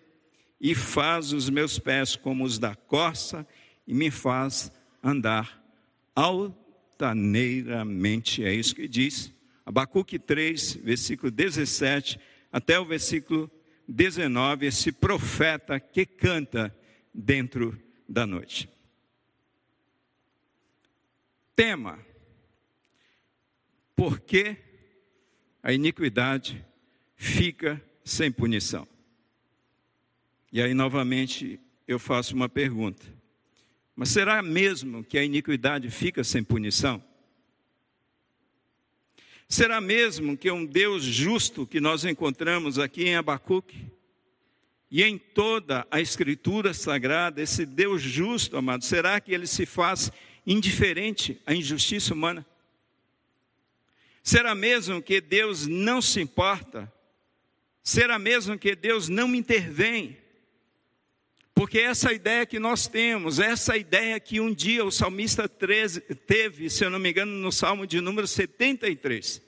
e 0.61 0.75
faz 0.75 1.33
os 1.33 1.49
meus 1.49 1.79
pés 1.79 2.15
como 2.15 2.43
os 2.43 2.59
da 2.59 2.75
corça 2.75 3.43
e 3.87 3.93
me 3.95 4.11
faz 4.11 4.71
andar 5.01 5.65
altaneiramente. 6.13 8.45
É 8.45 8.53
isso 8.53 8.75
que 8.75 8.87
diz 8.87 9.33
Abacuque 9.65 10.19
3, 10.19 10.75
versículo 10.75 11.31
17 11.31 12.19
até 12.51 12.79
o 12.79 12.85
versículo 12.85 13.49
19, 13.87 14.67
esse 14.67 14.91
profeta 14.91 15.79
que 15.79 16.05
canta 16.05 16.71
dentro 17.11 17.75
da 18.07 18.27
noite. 18.27 18.69
Tema: 21.55 21.97
por 23.95 24.19
que 24.19 24.57
a 25.63 25.71
iniquidade 25.71 26.63
fica 27.15 27.81
sem 28.03 28.31
punição? 28.31 28.87
E 30.51 30.61
aí, 30.61 30.73
novamente, 30.73 31.59
eu 31.87 31.97
faço 31.97 32.35
uma 32.35 32.49
pergunta: 32.49 33.05
mas 33.95 34.09
será 34.09 34.41
mesmo 34.41 35.03
que 35.03 35.17
a 35.17 35.23
iniquidade 35.23 35.89
fica 35.89 36.23
sem 36.23 36.43
punição? 36.43 37.03
Será 39.47 39.79
mesmo 39.79 40.35
que 40.35 40.49
um 40.49 40.65
Deus 40.65 41.03
justo 41.03 41.67
que 41.67 41.79
nós 41.79 42.03
encontramos 42.03 42.79
aqui 42.79 43.03
em 43.03 43.15
Abacuque 43.15 43.91
e 44.89 45.03
em 45.03 45.17
toda 45.17 45.85
a 45.91 46.01
Escritura 46.01 46.73
Sagrada, 46.73 47.41
esse 47.41 47.65
Deus 47.65 48.01
justo, 48.01 48.57
amado, 48.57 48.83
será 48.83 49.19
que 49.19 49.33
ele 49.33 49.45
se 49.45 49.65
faz 49.65 50.11
indiferente 50.47 51.39
à 51.45 51.53
injustiça 51.53 52.13
humana? 52.13 52.45
Será 54.25 54.55
mesmo 54.55 55.03
que 55.03 55.21
Deus 55.21 55.67
não 55.67 56.01
se 56.01 56.19
importa? 56.19 56.91
Será 57.83 58.17
mesmo 58.17 58.57
que 58.57 58.75
Deus 58.75 59.07
não 59.07 59.35
intervém? 59.35 60.17
Porque 61.53 61.77
essa 61.77 62.11
ideia 62.11 62.43
que 62.43 62.57
nós 62.57 62.87
temos, 62.87 63.37
essa 63.37 63.77
ideia 63.77 64.19
que 64.19 64.39
um 64.39 64.51
dia 64.51 64.83
o 64.83 64.89
salmista 64.89 65.47
13, 65.47 66.01
teve, 66.01 66.71
se 66.71 66.83
eu 66.83 66.89
não 66.89 66.97
me 66.97 67.11
engano, 67.11 67.33
no 67.33 67.51
salmo 67.51 67.85
de 67.85 68.01
número 68.01 68.25
73. 68.25 69.43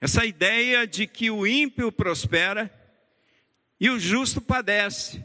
Essa 0.00 0.26
ideia 0.26 0.88
de 0.88 1.06
que 1.06 1.30
o 1.30 1.46
ímpio 1.46 1.92
prospera 1.92 2.74
e 3.78 3.88
o 3.88 4.00
justo 4.00 4.40
padece. 4.40 5.24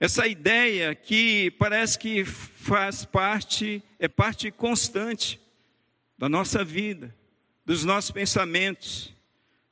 Essa 0.00 0.26
ideia 0.26 0.94
que 0.94 1.50
parece 1.58 1.98
que 1.98 2.24
faz 2.24 3.04
parte, 3.04 3.82
é 3.98 4.08
parte 4.08 4.50
constante 4.50 5.38
da 6.20 6.28
nossa 6.28 6.62
vida, 6.62 7.16
dos 7.64 7.82
nossos 7.82 8.10
pensamentos. 8.10 9.10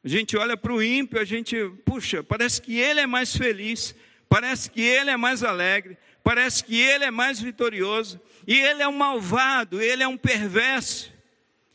A 0.03 0.09
gente 0.09 0.35
olha 0.35 0.57
para 0.57 0.73
o 0.73 0.83
ímpio, 0.83 1.21
a 1.21 1.25
gente, 1.25 1.55
puxa, 1.85 2.25
parece 2.25 2.63
que 2.63 2.79
ele 2.79 3.01
é 3.01 3.07
mais 3.07 3.37
feliz, 3.37 3.95
parece 4.31 4.71
que 4.71 4.81
ele 4.81 5.11
é 5.11 5.17
mais 5.19 5.45
alegre, 5.45 5.99
parece 6.25 6.65
que 6.65 6.81
ele 6.81 7.05
é 7.05 7.11
mais 7.11 7.39
vitorioso, 7.39 8.19
e 8.47 8.59
ele 8.59 8.83
é 8.83 8.89
um 8.89 8.97
malvado, 8.97 9.83
ele 9.83 10.03
é 10.03 10.09
um 10.09 10.17
perverso, 10.17 11.13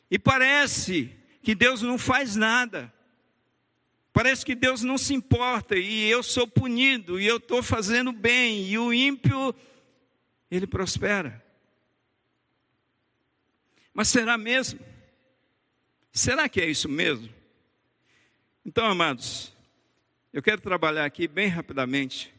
e 0.09 0.17
parece 0.17 1.11
que 1.43 1.53
Deus 1.53 1.83
não 1.83 1.99
faz 1.99 2.35
nada. 2.35 2.91
Parece 4.11 4.43
que 4.43 4.55
Deus 4.55 4.81
não 4.81 4.97
se 4.97 5.13
importa 5.13 5.75
e 5.75 6.09
eu 6.09 6.23
sou 6.23 6.47
punido 6.47 7.19
e 7.19 7.27
eu 7.27 7.37
estou 7.37 7.61
fazendo 7.61 8.11
bem 8.11 8.67
e 8.67 8.77
o 8.77 8.91
ímpio, 8.93 9.53
ele 10.49 10.65
prospera. 10.65 11.42
Mas 13.93 14.07
será 14.07 14.37
mesmo? 14.37 14.79
Será 16.11 16.49
que 16.49 16.59
é 16.59 16.69
isso 16.69 16.89
mesmo? 16.89 17.29
Então, 18.65 18.85
amados, 18.85 19.53
eu 20.31 20.41
quero 20.41 20.61
trabalhar 20.61 21.05
aqui 21.05 21.27
bem 21.27 21.47
rapidamente 21.47 22.33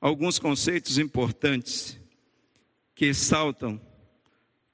alguns 0.00 0.38
conceitos 0.38 0.98
importantes 0.98 1.98
que 2.94 3.12
saltam 3.14 3.80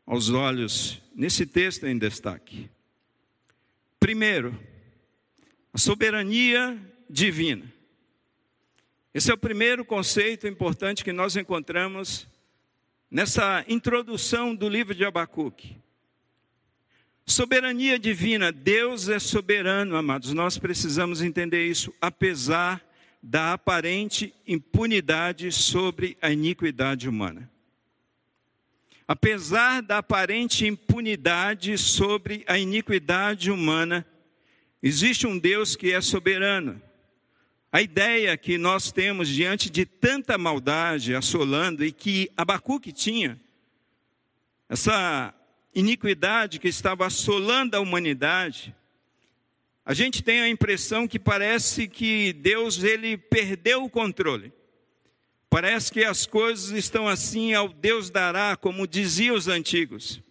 aos 0.06 0.30
olhos 0.30 1.00
nesse 1.14 1.46
texto 1.46 1.86
em 1.86 1.96
destaque. 1.96 2.70
Primeiro, 4.00 4.58
a 5.72 5.78
soberania 5.78 6.78
divina. 7.08 7.70
Esse 9.14 9.30
é 9.30 9.34
o 9.34 9.38
primeiro 9.38 9.84
conceito 9.84 10.46
importante 10.46 11.04
que 11.04 11.12
nós 11.12 11.36
encontramos 11.36 12.26
nessa 13.10 13.64
introdução 13.68 14.54
do 14.54 14.68
livro 14.68 14.94
de 14.94 15.04
Abacuque. 15.04 15.76
Soberania 17.24 17.98
divina, 17.98 18.50
Deus 18.50 19.08
é 19.08 19.18
soberano, 19.18 19.96
amados. 19.96 20.32
Nós 20.32 20.58
precisamos 20.58 21.22
entender 21.22 21.66
isso, 21.66 21.92
apesar 22.00 22.82
da 23.22 23.52
aparente 23.52 24.34
impunidade 24.46 25.52
sobre 25.52 26.18
a 26.20 26.30
iniquidade 26.30 27.08
humana. 27.08 27.48
Apesar 29.06 29.80
da 29.82 29.98
aparente 29.98 30.66
impunidade 30.66 31.78
sobre 31.78 32.44
a 32.48 32.58
iniquidade 32.58 33.50
humana, 33.50 34.06
existe 34.82 35.26
um 35.26 35.38
Deus 35.38 35.76
que 35.76 35.92
é 35.92 36.00
soberano. 36.00 36.82
A 37.70 37.80
ideia 37.80 38.36
que 38.36 38.58
nós 38.58 38.90
temos 38.90 39.28
diante 39.28 39.70
de 39.70 39.86
tanta 39.86 40.36
maldade 40.36 41.14
assolando 41.14 41.84
e 41.84 41.92
que 41.92 42.30
Abacuque 42.36 42.92
tinha, 42.92 43.40
essa 44.68 45.32
iniquidade 45.74 46.58
que 46.58 46.68
estava 46.68 47.06
assolando 47.06 47.76
a 47.76 47.80
humanidade, 47.80 48.74
a 49.84 49.94
gente 49.94 50.22
tem 50.22 50.40
a 50.40 50.48
impressão 50.48 51.08
que 51.08 51.18
parece 51.18 51.88
que 51.88 52.32
Deus 52.34 52.82
ele 52.82 53.16
perdeu 53.16 53.84
o 53.84 53.90
controle. 53.90 54.52
Parece 55.50 55.92
que 55.92 56.04
as 56.04 56.24
coisas 56.24 56.70
estão 56.70 57.08
assim 57.08 57.52
ao 57.52 57.68
Deus 57.68 58.08
dará, 58.08 58.56
como 58.56 58.86
diziam 58.86 59.34
os 59.34 59.48
antigos. 59.48 60.22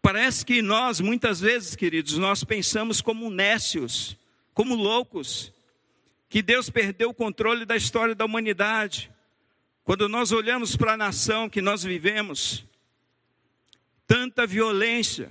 Parece 0.00 0.44
que 0.44 0.60
nós, 0.60 1.00
muitas 1.00 1.40
vezes, 1.40 1.74
queridos, 1.74 2.18
nós 2.18 2.44
pensamos 2.44 3.00
como 3.00 3.30
nécios, 3.30 4.16
como 4.52 4.74
loucos, 4.74 5.52
que 6.28 6.42
Deus 6.42 6.68
perdeu 6.68 7.10
o 7.10 7.14
controle 7.14 7.64
da 7.64 7.76
história 7.76 8.14
da 8.14 8.24
humanidade. 8.24 9.10
Quando 9.84 10.08
nós 10.08 10.32
olhamos 10.32 10.76
para 10.76 10.92
a 10.92 10.96
nação 10.96 11.48
que 11.48 11.62
nós 11.62 11.82
vivemos, 11.82 12.64
tanta 14.12 14.46
violência. 14.46 15.30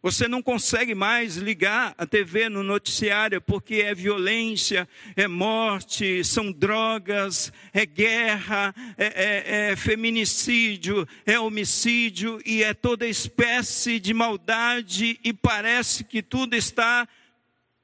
Você 0.00 0.26
não 0.26 0.40
consegue 0.40 0.94
mais 0.94 1.36
ligar 1.36 1.94
a 1.98 2.06
TV 2.06 2.48
no 2.48 2.62
noticiário 2.62 3.42
porque 3.42 3.74
é 3.74 3.94
violência, 3.94 4.88
é 5.14 5.28
morte, 5.28 6.24
são 6.24 6.50
drogas, 6.50 7.52
é 7.74 7.84
guerra, 7.84 8.74
é, 8.96 9.04
é, 9.04 9.70
é 9.72 9.76
feminicídio, 9.76 11.06
é 11.26 11.38
homicídio 11.38 12.40
e 12.46 12.62
é 12.62 12.72
toda 12.72 13.06
espécie 13.06 14.00
de 14.00 14.14
maldade 14.14 15.20
e 15.22 15.30
parece 15.34 16.02
que 16.02 16.22
tudo 16.22 16.54
está 16.54 17.06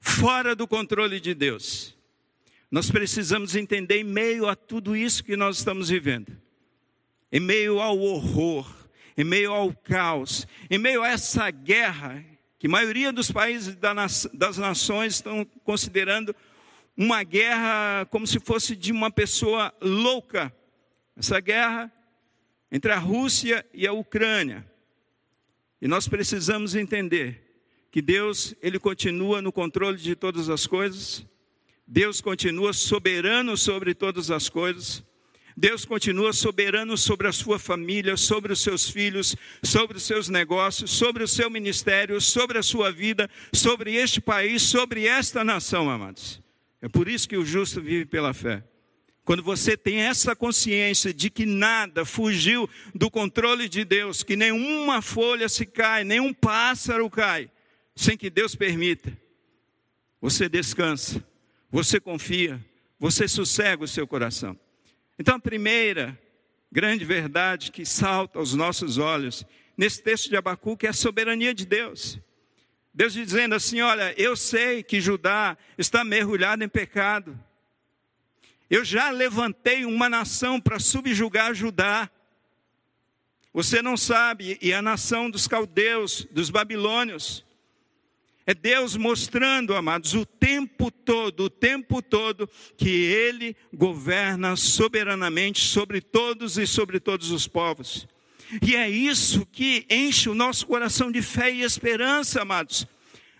fora 0.01 0.57
do 0.57 0.67
controle 0.67 1.21
de 1.21 1.35
Deus. 1.35 1.95
Nós 2.71 2.91
precisamos 2.91 3.55
entender 3.55 3.99
em 3.99 4.05
meio 4.05 4.49
a 4.49 4.57
tudo 4.57 4.97
isso 4.97 5.23
que 5.23 5.37
nós 5.37 5.59
estamos 5.59 5.91
vivendo, 5.91 6.35
em 7.31 7.41
meio 7.41 7.81
ao 7.81 7.99
horror, 7.99 8.82
em 9.17 9.25
meio 9.25 9.53
ao 9.53 9.73
caos, 9.73 10.47
em 10.71 10.79
meio 10.79 11.03
a 11.03 11.09
essa 11.09 11.51
guerra, 11.51 12.25
que 12.59 12.67
a 12.67 12.71
maioria 12.71 13.13
dos 13.13 13.31
países 13.31 13.77
das 13.77 14.57
nações 14.57 15.15
estão 15.15 15.45
considerando 15.65 16.35
uma 16.97 17.23
guerra 17.23 18.07
como 18.11 18.27
se 18.27 18.39
fosse 18.39 18.77
de 18.77 18.93
uma 18.93 19.11
pessoa 19.11 19.75
louca. 19.81 20.55
Essa 21.17 21.41
guerra 21.41 21.93
entre 22.71 22.93
a 22.93 22.99
Rússia 22.99 23.67
e 23.75 23.87
a 23.87 23.93
Ucrânia. 23.93 24.65
E 25.81 25.89
nós 25.89 26.09
precisamos 26.09 26.75
entender 26.75 27.43
que 27.91 28.01
Deus, 28.01 28.55
ele 28.63 28.79
continua 28.79 29.43
no 29.43 29.53
controle 29.53 29.99
de 29.99 30.17
todas 30.17 30.49
as 30.49 30.67
coisas. 30.67 31.27
Deus 31.87 32.21
continua 32.21 32.73
soberano 32.73 33.57
sobre 33.57 33.95
todas 33.95 34.31
as 34.31 34.49
coisas. 34.49 35.05
Deus 35.57 35.85
continua 35.85 36.33
soberano 36.33 36.97
sobre 36.97 37.29
a 37.29 37.33
sua 37.33 37.59
família, 37.59 38.17
sobre 38.17 38.53
os 38.53 38.61
seus 38.61 38.89
filhos, 38.89 39.37
sobre 39.63 39.97
os 39.97 40.03
seus 40.03 40.29
negócios, 40.29 40.91
sobre 40.91 41.23
o 41.23 41.29
seu 41.29 41.51
ministério, 41.51 42.21
sobre 42.21 42.59
a 42.59 42.63
sua 42.63 42.91
vida, 42.91 43.29
sobre 43.53 43.95
este 43.95 44.21
país, 44.21 44.63
sobre 44.63 45.07
esta 45.07 45.45
nação, 45.45 45.91
amados. 45.91 46.41
É 46.81 46.89
por 46.89 47.09
isso 47.09 47.29
que 47.29 47.37
o 47.37 47.45
justo 47.45 47.81
vive 47.81 48.07
pela 48.07 48.33
fé. 48.33 48.65
Quando 49.25 49.43
você 49.43 49.77
tem 49.77 50.01
essa 50.01 50.35
consciência 50.35 51.15
de 51.15 51.31
que 51.31 51.47
nada 51.47 52.05
fugiu 52.05 52.69
do 52.93 53.09
controle 53.09 53.69
de 53.69 53.85
Deus, 53.85 54.23
que 54.25 54.35
nenhuma 54.35 55.01
folha 55.01 55.49
se 55.49 55.65
cai, 55.65 56.03
nenhum 56.03 56.35
pássaro 56.35 57.09
cai, 57.09 57.49
sem 57.95 58.17
que 58.17 58.29
Deus 58.29 58.57
permita, 58.57 59.17
você 60.21 60.49
descansa, 60.49 61.25
você 61.71 62.01
confia, 62.01 62.61
você 62.99 63.29
sossega 63.29 63.85
o 63.85 63.89
seu 63.89 64.07
coração. 64.07 64.59
Então, 65.19 65.37
a 65.37 65.41
primeira 65.41 66.19
grande 66.71 67.05
verdade 67.05 67.71
que 67.71 67.85
salta 67.85 68.39
aos 68.39 68.55
nossos 68.55 68.97
olhos 68.99 69.45
nesse 69.77 70.03
texto 70.03 70.29
de 70.29 70.37
Abacuque 70.37 70.87
é 70.87 70.91
a 70.91 70.95
soberania 70.95 71.55
de 71.55 71.67
Deus. 71.67 72.19
Deus 72.95 73.13
dizendo 73.13 73.55
assim: 73.55 73.81
Olha, 73.81 74.15
eu 74.21 74.37
sei 74.37 74.83
que 74.83 75.01
Judá 75.01 75.57
está 75.79 76.05
mergulhado 76.05 76.63
em 76.63 76.69
pecado. 76.69 77.39
Eu 78.69 78.85
já 78.85 79.11
levantei 79.11 79.85
uma 79.85 80.09
nação 80.09 80.61
para 80.61 80.79
subjugar 80.79 81.55
Judá. 81.55 82.11
Você 83.53 83.83
não 83.83 83.99
sabe, 83.99 84.59
e 84.63 84.73
a 84.73 84.81
nação 84.81 85.31
dos 85.31 85.47
caldeus, 85.47 86.27
dos 86.31 86.49
babilônios. 86.49 87.45
É 88.45 88.53
Deus 88.53 88.97
mostrando, 88.97 89.75
amados, 89.75 90.15
o 90.15 90.27
tempo 90.27 90.91
todo, 90.91 91.45
o 91.45 91.51
tempo 91.51 92.03
todo, 92.03 92.49
que 92.77 92.89
Ele 92.89 93.57
governa 93.73 94.57
soberanamente 94.57 95.61
sobre 95.61 96.01
todos 96.01 96.59
e 96.59 96.67
sobre 96.67 96.99
todos 96.99 97.31
os 97.31 97.47
povos. 97.47 98.09
E 98.61 98.75
é 98.75 98.91
isso 98.91 99.47
que 99.47 99.87
enche 99.89 100.29
o 100.29 100.35
nosso 100.35 100.67
coração 100.67 101.11
de 101.11 101.23
fé 101.23 101.53
e 101.53 101.63
esperança, 101.63 102.43
amados. 102.43 102.87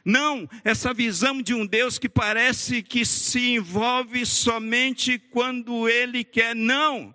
Não 0.05 0.49
essa 0.65 0.95
visão 0.95 1.43
de 1.43 1.53
um 1.53 1.67
Deus 1.67 1.99
que 1.99 2.09
parece 2.09 2.83
que 2.83 3.05
se 3.05 3.55
envolve 3.55 4.25
somente 4.25 5.19
quando 5.19 5.89
Ele 5.89 6.25
quer. 6.25 6.55
Não. 6.55 7.15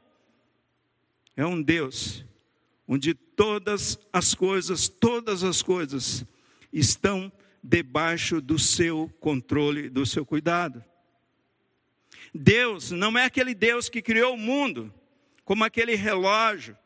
É 1.35 1.45
um 1.45 1.61
Deus 1.61 2.25
onde 2.87 3.13
todas 3.13 3.99
as 4.13 4.33
coisas, 4.33 4.87
todas 4.87 5.43
as 5.43 5.61
coisas 5.61 6.25
estão 6.71 7.31
debaixo 7.67 8.39
do 8.39 8.57
seu 8.57 9.13
controle, 9.19 9.89
do 9.89 10.05
seu 10.05 10.25
cuidado. 10.25 10.81
Deus 12.33 12.91
não 12.91 13.17
é 13.17 13.25
aquele 13.25 13.53
Deus 13.53 13.89
que 13.89 14.01
criou 14.01 14.35
o 14.35 14.37
mundo, 14.37 14.93
como 15.43 15.65
aquele 15.65 15.95
relógio, 15.95 16.77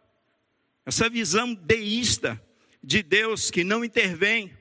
essa 0.85 1.07
visão 1.07 1.53
deísta 1.53 2.41
de 2.83 3.03
Deus 3.03 3.51
que 3.51 3.63
não 3.63 3.85
intervém, 3.85 4.51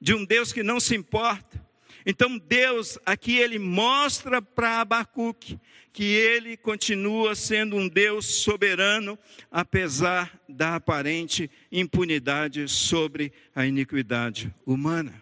de 0.00 0.14
um 0.14 0.24
Deus 0.24 0.52
que 0.52 0.62
não 0.62 0.78
se 0.78 0.94
importa. 0.94 1.60
Então 2.06 2.38
Deus 2.38 2.96
aqui 3.04 3.36
ele 3.36 3.58
mostra 3.58 4.40
para 4.40 4.80
Abacuque 4.80 5.58
que 5.92 6.04
ele 6.04 6.56
continua 6.56 7.34
sendo 7.34 7.76
um 7.76 7.88
Deus 7.88 8.24
soberano, 8.26 9.18
apesar 9.50 10.40
da 10.48 10.76
aparente 10.76 11.50
impunidade 11.72 12.68
sobre 12.68 13.32
a 13.54 13.66
iniquidade 13.66 14.54
humana. 14.64 15.20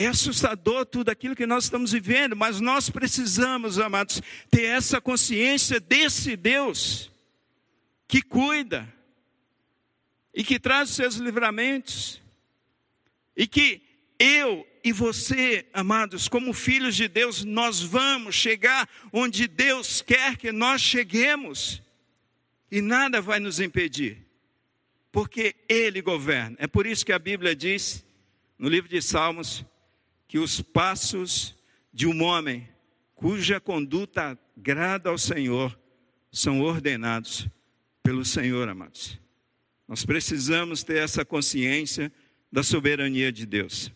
É 0.00 0.06
assustador 0.06 0.86
tudo 0.86 1.08
aquilo 1.08 1.34
que 1.34 1.44
nós 1.44 1.64
estamos 1.64 1.90
vivendo, 1.90 2.36
mas 2.36 2.60
nós 2.60 2.88
precisamos, 2.88 3.80
amados, 3.80 4.22
ter 4.48 4.62
essa 4.62 5.00
consciência 5.00 5.80
desse 5.80 6.36
Deus 6.36 7.10
que 8.06 8.22
cuida 8.22 8.88
e 10.32 10.44
que 10.44 10.60
traz 10.60 10.90
os 10.90 10.94
seus 10.94 11.16
livramentos 11.16 12.22
e 13.36 13.44
que 13.44 13.82
eu 14.20 14.64
e 14.84 14.92
você, 14.92 15.66
amados, 15.72 16.28
como 16.28 16.52
filhos 16.52 16.94
de 16.94 17.08
Deus, 17.08 17.44
nós 17.44 17.82
vamos 17.82 18.36
chegar 18.36 18.88
onde 19.12 19.48
Deus 19.48 20.00
quer 20.00 20.36
que 20.36 20.52
nós 20.52 20.80
cheguemos 20.80 21.82
e 22.70 22.80
nada 22.80 23.20
vai 23.20 23.40
nos 23.40 23.58
impedir, 23.58 24.24
porque 25.10 25.56
Ele 25.68 26.00
governa. 26.00 26.56
É 26.60 26.68
por 26.68 26.86
isso 26.86 27.04
que 27.04 27.12
a 27.12 27.18
Bíblia 27.18 27.56
diz 27.56 28.06
no 28.56 28.68
livro 28.68 28.88
de 28.88 29.02
Salmos 29.02 29.66
que 30.28 30.38
os 30.38 30.60
passos 30.60 31.56
de 31.92 32.06
um 32.06 32.22
homem 32.22 32.68
cuja 33.14 33.58
conduta 33.58 34.38
agrada 34.56 35.08
ao 35.08 35.18
Senhor 35.18 35.76
são 36.30 36.60
ordenados 36.60 37.48
pelo 38.02 38.24
Senhor, 38.24 38.68
amados. 38.68 39.18
Nós 39.88 40.04
precisamos 40.04 40.84
ter 40.84 40.98
essa 40.98 41.24
consciência 41.24 42.12
da 42.52 42.62
soberania 42.62 43.32
de 43.32 43.46
Deus. 43.46 43.90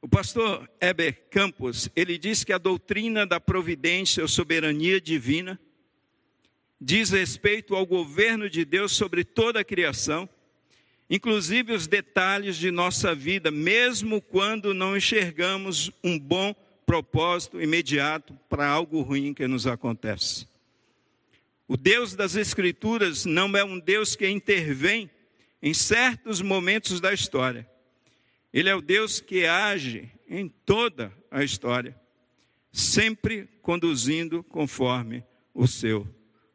O 0.00 0.08
pastor 0.08 0.68
Heber 0.80 1.28
Campos, 1.30 1.88
ele 1.94 2.18
diz 2.18 2.42
que 2.42 2.52
a 2.52 2.58
doutrina 2.58 3.26
da 3.26 3.38
providência 3.38 4.22
ou 4.22 4.28
soberania 4.28 5.00
divina 5.00 5.60
diz 6.80 7.10
respeito 7.10 7.74
ao 7.74 7.86
governo 7.86 8.48
de 8.48 8.64
Deus 8.64 8.92
sobre 8.92 9.24
toda 9.24 9.60
a 9.60 9.64
criação 9.64 10.28
inclusive 11.08 11.72
os 11.72 11.86
detalhes 11.86 12.56
de 12.56 12.70
nossa 12.70 13.14
vida, 13.14 13.50
mesmo 13.50 14.20
quando 14.20 14.72
não 14.72 14.96
enxergamos 14.96 15.90
um 16.02 16.18
bom 16.18 16.54
propósito 16.86 17.60
imediato 17.60 18.38
para 18.48 18.66
algo 18.66 19.00
ruim 19.02 19.34
que 19.34 19.46
nos 19.46 19.66
acontece. 19.66 20.46
O 21.66 21.76
Deus 21.76 22.14
das 22.14 22.36
Escrituras 22.36 23.24
não 23.24 23.56
é 23.56 23.64
um 23.64 23.78
Deus 23.78 24.14
que 24.14 24.28
intervém 24.28 25.10
em 25.62 25.72
certos 25.72 26.42
momentos 26.42 27.00
da 27.00 27.12
história. 27.12 27.68
Ele 28.52 28.68
é 28.68 28.74
o 28.74 28.82
Deus 28.82 29.18
que 29.20 29.46
age 29.46 30.10
em 30.28 30.48
toda 30.48 31.12
a 31.30 31.42
história, 31.42 31.98
sempre 32.70 33.48
conduzindo 33.62 34.42
conforme 34.42 35.24
o 35.54 35.66
seu 35.66 36.06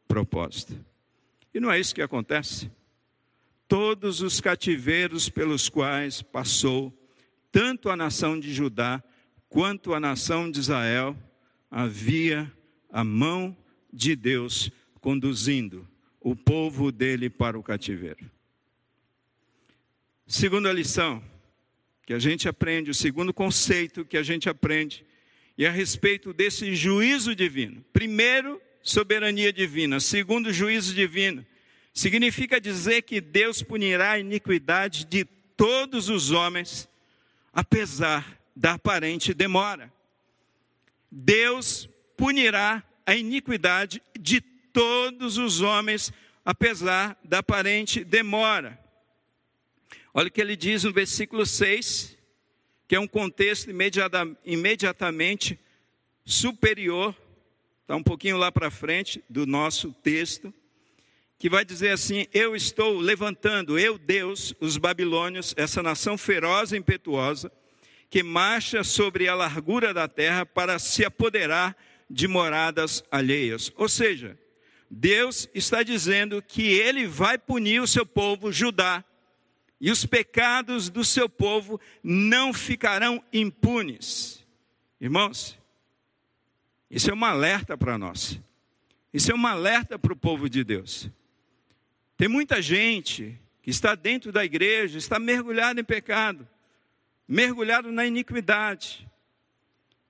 propósito. 0.08 0.74
E 1.54 1.60
não 1.60 1.72
é 1.72 1.80
isso 1.80 1.96
que 1.96 2.02
acontece 2.02 2.72
todos 3.70 4.20
os 4.20 4.42
cativeiros 4.42 5.30
pelos 5.30 5.70
quais 5.70 6.24
passou, 6.24 6.92
tanto 7.52 7.90
a 7.90 7.96
nação 7.96 8.40
de 8.40 8.52
Judá 8.52 9.02
quanto 9.48 9.94
a 9.94 10.00
nação 10.00 10.50
de 10.50 10.60
Israel, 10.60 11.16
havia 11.70 12.52
a 12.92 13.04
mão 13.04 13.56
de 13.94 14.16
Deus 14.16 14.72
conduzindo 15.00 15.88
o 16.20 16.36
povo 16.36 16.92
dele 16.92 17.30
para 17.30 17.58
o 17.58 17.64
cativeiro. 17.64 18.30
Segunda 20.26 20.74
lição 20.74 21.24
que 22.06 22.14
a 22.14 22.20
gente 22.20 22.50
aprende, 22.50 22.90
o 22.90 22.96
segundo 22.96 23.32
conceito 23.32 24.04
que 24.04 24.18
a 24.18 24.24
gente 24.24 24.50
aprende, 24.50 25.06
e 25.56 25.66
a 25.66 25.72
respeito 25.72 26.34
desse 26.34 26.74
juízo 26.74 27.36
divino. 27.36 27.86
Primeiro, 27.94 28.60
soberania 28.82 29.54
divina. 29.54 30.00
Segundo, 30.00 30.52
juízo 30.52 30.96
divino. 30.96 31.46
Significa 32.00 32.62
dizer 32.62 33.02
que 33.02 33.20
Deus 33.20 33.62
punirá 33.62 34.12
a 34.12 34.20
iniquidade 34.20 35.04
de 35.04 35.26
todos 35.26 36.08
os 36.08 36.32
homens, 36.32 36.88
apesar 37.52 38.40
da 38.56 38.76
aparente 38.76 39.34
demora. 39.34 39.92
Deus 41.12 41.90
punirá 42.16 42.82
a 43.06 43.18
iniquidade 43.18 44.02
de 44.18 44.40
todos 44.40 45.38
os 45.38 45.60
homens, 45.60 46.14
apesar 46.46 47.20
da 47.22 47.40
aparente 47.40 48.02
demora. 48.02 48.80
Olha 50.14 50.30
o 50.30 50.32
que 50.32 50.40
ele 50.40 50.56
diz 50.56 50.86
no 50.86 50.94
versículo 50.94 51.46
6, 51.46 52.18
que 52.88 52.96
é 52.96 53.00
um 53.02 53.08
contexto 53.10 53.70
imediata, 53.70 54.26
imediatamente 54.46 55.60
superior, 56.24 57.14
está 57.82 57.94
um 57.94 58.04
pouquinho 58.04 58.38
lá 58.38 58.50
para 58.54 58.72
frente 58.72 59.22
do 59.30 59.46
nosso 59.46 59.92
texto 60.02 60.54
que 61.40 61.50
vai 61.50 61.64
dizer 61.64 61.92
assim: 61.92 62.28
Eu 62.34 62.56
estou 62.56 63.00
levantando, 63.00 63.80
eu, 63.80 63.98
Deus, 63.98 64.54
os 64.60 64.78
babilônios, 64.78 65.56
essa 65.58 65.82
nação 65.82 66.18
feroz 66.18 66.74
e 66.74 66.78
impetuosa, 66.78 67.50
que 68.10 68.22
marcha 68.22 68.84
sobre 68.84 69.28
a 69.30 69.34
largura 69.34 69.94
da 69.94 70.08
terra 70.08 70.46
para 70.46 70.78
se 70.78 71.06
apoderar 71.06 71.76
de 72.10 72.28
moradas 72.28 73.02
alheias. 73.10 73.72
Ou 73.78 73.88
seja, 73.88 74.38
Deus 74.92 75.48
está 75.54 75.82
dizendo 75.82 76.42
que 76.42 76.64
ele 76.74 77.08
vai 77.08 77.38
punir 77.38 77.82
o 77.82 77.88
seu 77.88 78.06
povo, 78.06 78.52
Judá, 78.52 79.04
e 79.80 79.90
os 79.92 80.06
pecados 80.06 80.90
do 80.90 81.06
seu 81.06 81.30
povo 81.30 81.80
não 82.04 82.52
ficarão 82.52 83.24
impunes. 83.32 84.46
Irmãos, 85.00 85.58
isso 86.92 87.10
é 87.10 87.14
um 87.14 87.24
alerta 87.24 87.78
para 87.78 87.98
nós. 87.98 88.42
Isso 89.14 89.32
é 89.32 89.36
um 89.36 89.48
alerta 89.48 89.98
para 89.98 90.12
o 90.12 90.18
povo 90.18 90.50
de 90.50 90.66
Deus. 90.66 91.10
Tem 92.20 92.28
muita 92.28 92.62
gente 92.62 93.40
que 93.64 93.70
está 93.70 93.96
dentro 93.96 94.30
da 94.30 94.44
igreja, 94.44 94.98
está 94.98 95.18
mergulhado 95.18 95.80
em 95.80 95.86
pecado, 95.86 96.46
mergulhado 97.26 97.94
na 97.94 98.06
iniquidade. 98.06 99.10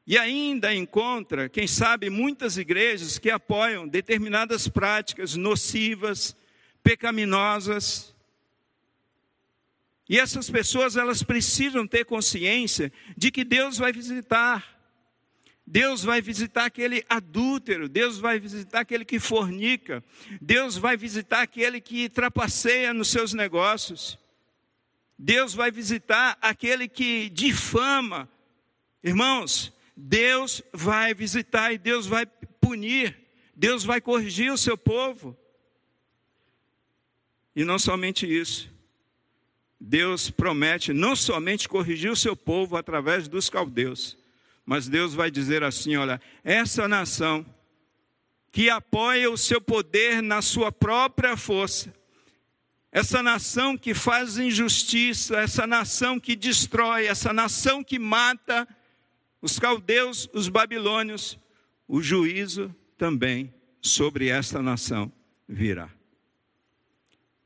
E 0.08 0.18
ainda 0.18 0.74
encontra, 0.74 1.48
quem 1.48 1.68
sabe, 1.68 2.10
muitas 2.10 2.58
igrejas 2.58 3.20
que 3.20 3.30
apoiam 3.30 3.88
determinadas 3.88 4.68
práticas 4.68 5.36
nocivas, 5.36 6.36
pecaminosas. 6.82 8.16
E 10.10 10.20
essas 10.20 10.50
pessoas, 10.50 10.96
elas 10.96 11.22
precisam 11.22 11.86
ter 11.86 12.06
consciência 12.06 12.92
de 13.16 13.30
que 13.30 13.44
Deus 13.44 13.78
vai 13.78 13.94
visitar 13.94 14.79
Deus 15.72 16.04
vai 16.04 16.20
visitar 16.20 16.66
aquele 16.66 17.06
adúltero, 17.08 17.88
Deus 17.88 18.18
vai 18.18 18.40
visitar 18.40 18.80
aquele 18.80 19.06
que 19.06 19.20
fornica, 19.20 20.04
Deus 20.42 20.76
vai 20.76 20.98
visitar 20.98 21.44
aquele 21.44 21.80
que 21.80 22.10
trapaceia 22.10 22.92
nos 22.92 23.10
seus 23.10 23.34
negócios, 23.34 24.18
Deus 25.16 25.54
vai 25.54 25.70
visitar 25.70 26.36
aquele 26.42 26.88
que 26.88 27.30
difama. 27.30 28.28
Irmãos, 29.04 29.72
Deus 29.96 30.64
vai 30.74 31.14
visitar 31.14 31.72
e 31.72 31.78
Deus 31.78 32.08
vai 32.08 32.26
punir, 32.26 33.16
Deus 33.56 33.84
vai 33.84 34.02
corrigir 34.02 34.52
o 34.52 34.58
seu 34.58 34.76
povo. 34.76 35.38
E 37.56 37.64
não 37.64 37.78
somente 37.78 38.26
isso, 38.26 38.74
Deus 39.80 40.32
promete 40.32 40.94
não 40.94 41.16
somente 41.16 41.70
corrigir 41.70 42.10
o 42.10 42.16
seu 42.16 42.36
povo 42.36 42.76
através 42.76 43.28
dos 43.28 43.52
caldeus, 43.52 44.18
mas 44.70 44.88
Deus 44.88 45.16
vai 45.16 45.32
dizer 45.32 45.64
assim: 45.64 45.96
olha, 45.96 46.22
essa 46.44 46.88
nação 46.88 47.44
que 48.52 48.70
apoia 48.70 49.32
o 49.32 49.36
seu 49.36 49.60
poder 49.60 50.22
na 50.22 50.44
sua 50.44 50.72
própria 50.72 51.36
força, 51.36 51.92
essa 52.92 53.24
nação 53.24 53.76
que 53.76 53.96
faz 53.96 54.38
injustiça, 54.38 55.40
essa 55.40 55.66
nação 55.66 56.20
que 56.20 56.36
destrói, 56.36 57.08
essa 57.08 57.34
nação 57.34 57.84
que 57.84 57.98
mata 57.98 58.68
os 59.42 59.58
caldeus, 59.58 60.30
os 60.34 60.50
babilônios, 60.50 61.40
o 61.88 62.00
juízo 62.00 62.74
também 62.96 63.52
sobre 63.82 64.28
esta 64.28 64.62
nação 64.62 65.12
virá. 65.48 65.90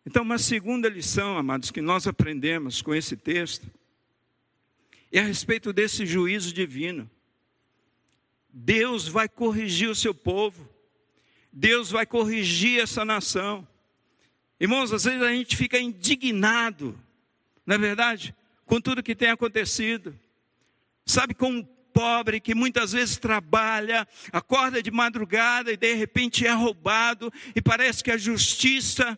Então, 0.06 0.24
uma 0.24 0.38
segunda 0.38 0.90
lição, 0.90 1.38
amados, 1.38 1.72
que 1.72 1.80
nós 1.80 2.06
aprendemos 2.06 2.82
com 2.82 2.94
esse 2.94 3.16
texto 3.16 3.72
é 5.10 5.20
a 5.20 5.24
respeito 5.24 5.72
desse 5.72 6.08
juízo 6.08 6.52
divino. 6.52 7.10
Deus 8.56 9.08
vai 9.08 9.28
corrigir 9.28 9.90
o 9.90 9.96
seu 9.96 10.14
povo, 10.14 10.70
Deus 11.52 11.90
vai 11.90 12.06
corrigir 12.06 12.80
essa 12.80 13.04
nação. 13.04 13.68
Irmãos, 14.60 14.94
às 14.94 15.06
vezes 15.06 15.24
a 15.24 15.32
gente 15.34 15.58
fica 15.58 15.80
indignado, 15.80 16.98
não 17.66 17.76
é 17.76 17.80
verdade? 17.80 18.36
Com 18.66 18.80
tudo 18.80 19.02
que 19.02 19.16
tem 19.16 19.30
acontecido. 19.30 20.18
Sabe, 21.04 21.34
com 21.34 21.50
um 21.50 21.64
pobre 21.64 22.40
que 22.40 22.56
muitas 22.56 22.92
vezes 22.92 23.18
trabalha, 23.18 24.08
acorda 24.32 24.82
de 24.82 24.92
madrugada 24.92 25.72
e 25.72 25.78
de 25.78 25.94
repente 25.96 26.46
é 26.46 26.52
roubado, 26.52 27.34
e 27.56 27.62
parece 27.62 28.04
que 28.04 28.12
a 28.12 28.18
justiça 28.18 29.18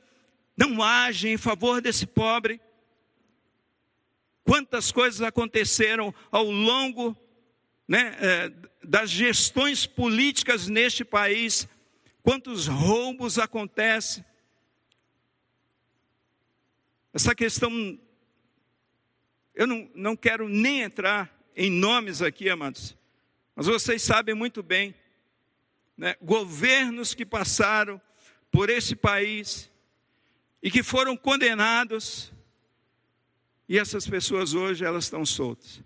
não 0.58 0.82
age 0.82 1.28
em 1.28 1.38
favor 1.38 1.82
desse 1.82 2.08
pobre. 2.08 2.60
Quantas 4.44 4.92
coisas 4.92 5.22
aconteceram 5.22 6.14
ao 6.32 6.50
longo 6.50 7.16
né, 7.88 8.16
é, 8.20 8.52
das 8.86 9.10
gestões 9.10 9.86
políticas 9.86 10.68
neste 10.68 11.04
país, 11.04 11.68
quantos 12.22 12.68
roubos 12.68 13.40
acontecem. 13.40 14.24
Essa 17.14 17.34
questão, 17.34 17.72
eu 19.54 19.66
não, 19.66 19.90
não 19.96 20.16
quero 20.16 20.48
nem 20.48 20.82
entrar 20.82 21.34
em 21.56 21.72
nomes 21.72 22.22
aqui, 22.22 22.50
amados, 22.50 22.96
mas 23.56 23.68
vocês 23.68 24.02
sabem 24.02 24.36
muito 24.36 24.62
bem, 24.62 24.94
né, 25.98 26.16
governos 26.22 27.14
que 27.14 27.26
passaram 27.26 28.02
por 28.52 28.70
esse 28.70 28.96
país 28.96 29.72
e 30.62 30.70
que 30.70 30.84
foram 30.84 31.16
condenados, 31.16 32.34
e 33.68 33.80
essas 33.80 34.08
pessoas 34.08 34.54
hoje 34.54 34.84
elas 34.84 35.06
estão 35.06 35.26
soltas. 35.26 35.82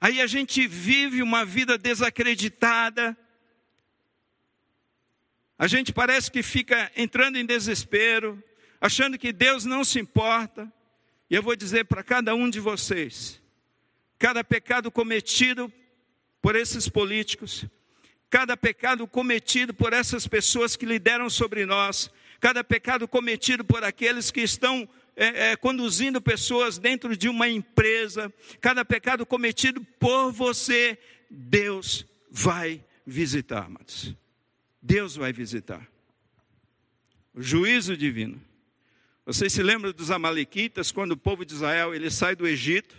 Aí 0.00 0.20
a 0.20 0.26
gente 0.26 0.66
vive 0.66 1.22
uma 1.22 1.44
vida 1.44 1.78
desacreditada, 1.78 3.16
a 5.58 5.66
gente 5.66 5.92
parece 5.92 6.30
que 6.30 6.42
fica 6.42 6.90
entrando 6.94 7.38
em 7.38 7.46
desespero, 7.46 8.42
achando 8.78 9.18
que 9.18 9.32
Deus 9.32 9.64
não 9.64 9.84
se 9.84 9.98
importa. 9.98 10.70
E 11.30 11.34
eu 11.34 11.42
vou 11.42 11.56
dizer 11.56 11.86
para 11.86 12.02
cada 12.02 12.34
um 12.34 12.50
de 12.50 12.60
vocês: 12.60 13.40
cada 14.18 14.44
pecado 14.44 14.90
cometido 14.90 15.72
por 16.42 16.54
esses 16.54 16.88
políticos, 16.90 17.64
cada 18.28 18.54
pecado 18.54 19.06
cometido 19.08 19.72
por 19.72 19.94
essas 19.94 20.26
pessoas 20.26 20.76
que 20.76 20.84
lideram 20.84 21.30
sobre 21.30 21.64
nós, 21.64 22.10
cada 22.38 22.62
pecado 22.62 23.08
cometido 23.08 23.64
por 23.64 23.82
aqueles 23.82 24.30
que 24.30 24.42
estão 24.42 24.86
é, 25.16 25.52
é, 25.52 25.56
conduzindo 25.56 26.20
pessoas 26.20 26.78
dentro 26.78 27.16
de 27.16 27.26
uma 27.28 27.48
empresa, 27.48 28.32
cada 28.60 28.84
pecado 28.84 29.24
cometido 29.24 29.82
por 29.98 30.30
você, 30.30 30.98
Deus 31.30 32.06
vai 32.30 32.84
visitar, 33.06 33.64
amados. 33.64 34.14
Deus 34.82 35.16
vai 35.16 35.32
visitar. 35.32 35.88
O 37.34 37.40
juízo 37.40 37.96
divino. 37.96 38.40
Vocês 39.24 39.52
se 39.52 39.62
lembram 39.62 39.90
dos 39.90 40.10
amalequitas, 40.10 40.92
quando 40.92 41.12
o 41.12 41.16
povo 41.16 41.44
de 41.44 41.54
Israel 41.54 41.94
ele 41.94 42.10
sai 42.10 42.36
do 42.36 42.46
Egito? 42.46 42.94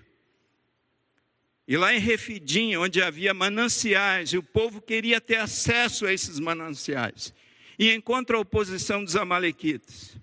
E 1.67 1.77
lá 1.77 1.93
em 1.93 1.99
Refidim, 1.99 2.75
onde 2.77 3.01
havia 3.01 3.33
mananciais, 3.33 4.33
e 4.33 4.37
o 4.37 4.43
povo 4.43 4.81
queria 4.81 5.21
ter 5.21 5.37
acesso 5.37 6.05
a 6.05 6.13
esses 6.13 6.39
mananciais. 6.39 7.33
E 7.77 7.91
encontra 7.91 8.37
a 8.37 8.39
oposição 8.39 9.03
dos 9.03 9.15
amalequitas. 9.15 10.17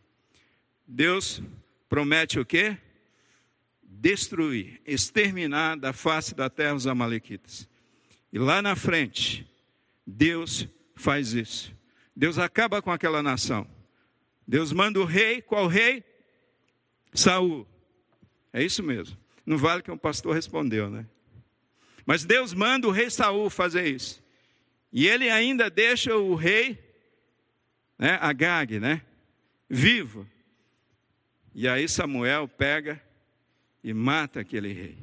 Deus 0.87 1.43
promete 1.95 2.41
o 2.41 2.45
quê? 2.45 2.77
Destruir, 3.81 4.81
exterminar 4.85 5.77
da 5.77 5.93
face 5.93 6.35
da 6.35 6.51
terra 6.51 6.75
os 6.75 6.89
amalequitas. 6.89 7.69
E 8.33 8.39
lá 8.39 8.61
na 8.61 8.75
frente, 8.75 9.49
Deus 10.05 10.67
faz 10.97 11.35
isso. 11.35 11.73
Deus 12.17 12.37
acaba 12.37 12.83
com 12.83 12.91
aquela 12.91 13.23
nação. 13.23 13.65
Deus 14.45 14.73
manda 14.73 14.99
o 14.99 15.05
rei, 15.05 15.41
qual 15.41 15.69
rei? 15.69 16.03
Saul. 17.13 17.65
É 18.53 18.61
isso 18.61 18.83
mesmo. 18.83 19.17
Não 19.47 19.57
vale 19.57 19.81
que 19.81 19.91
um 19.93 19.97
pastor 19.97 20.35
respondeu, 20.35 20.91
né? 20.91 21.07
Mas 22.05 22.25
Deus 22.25 22.53
manda 22.53 22.89
o 22.89 22.91
rei 22.91 23.09
Saul 23.09 23.49
fazer 23.49 23.87
isso. 23.87 24.21
E 24.93 25.07
ele 25.07 25.31
ainda 25.31 25.71
deixa 25.71 26.17
o 26.17 26.35
rei, 26.35 26.77
né, 27.97 28.19
Agag, 28.21 28.81
né, 28.81 29.01
vivo. 29.71 30.29
E 31.55 31.69
aí 31.69 31.89
Samuel 31.89 32.49
pega 32.49 33.01
e 33.83 33.95
mata 33.95 34.41
aquele 34.41 34.73
rei. 34.73 34.99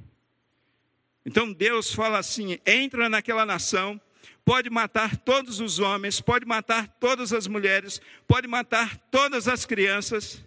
Então 1.26 1.54
Deus 1.54 1.93
fala 1.93 2.18
assim: 2.18 2.60
entra 2.66 3.08
naquela 3.08 3.45
nação, 3.45 3.99
pode 4.43 4.70
matar 4.70 5.16
todos 5.16 5.60
os 5.60 5.80
homens, 5.80 6.20
pode 6.20 6.45
matar 6.45 6.88
todas 6.99 7.32
as 7.32 7.47
mulheres, 7.47 8.02
pode 8.28 8.47
matar 8.47 8.97
todas 9.10 9.47
as 9.47 9.66
crianças. 9.66 10.43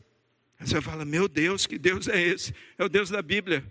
Aí 0.61 0.67
você 0.67 0.81
fala, 0.81 1.05
meu 1.05 1.27
Deus, 1.27 1.67
que 1.67 1.79
Deus 1.79 2.07
é 2.09 2.21
esse? 2.21 2.55
É 2.79 2.85
o 2.85 2.89
Deus 2.89 3.09
da 3.09 3.23
Bíblia, 3.23 3.65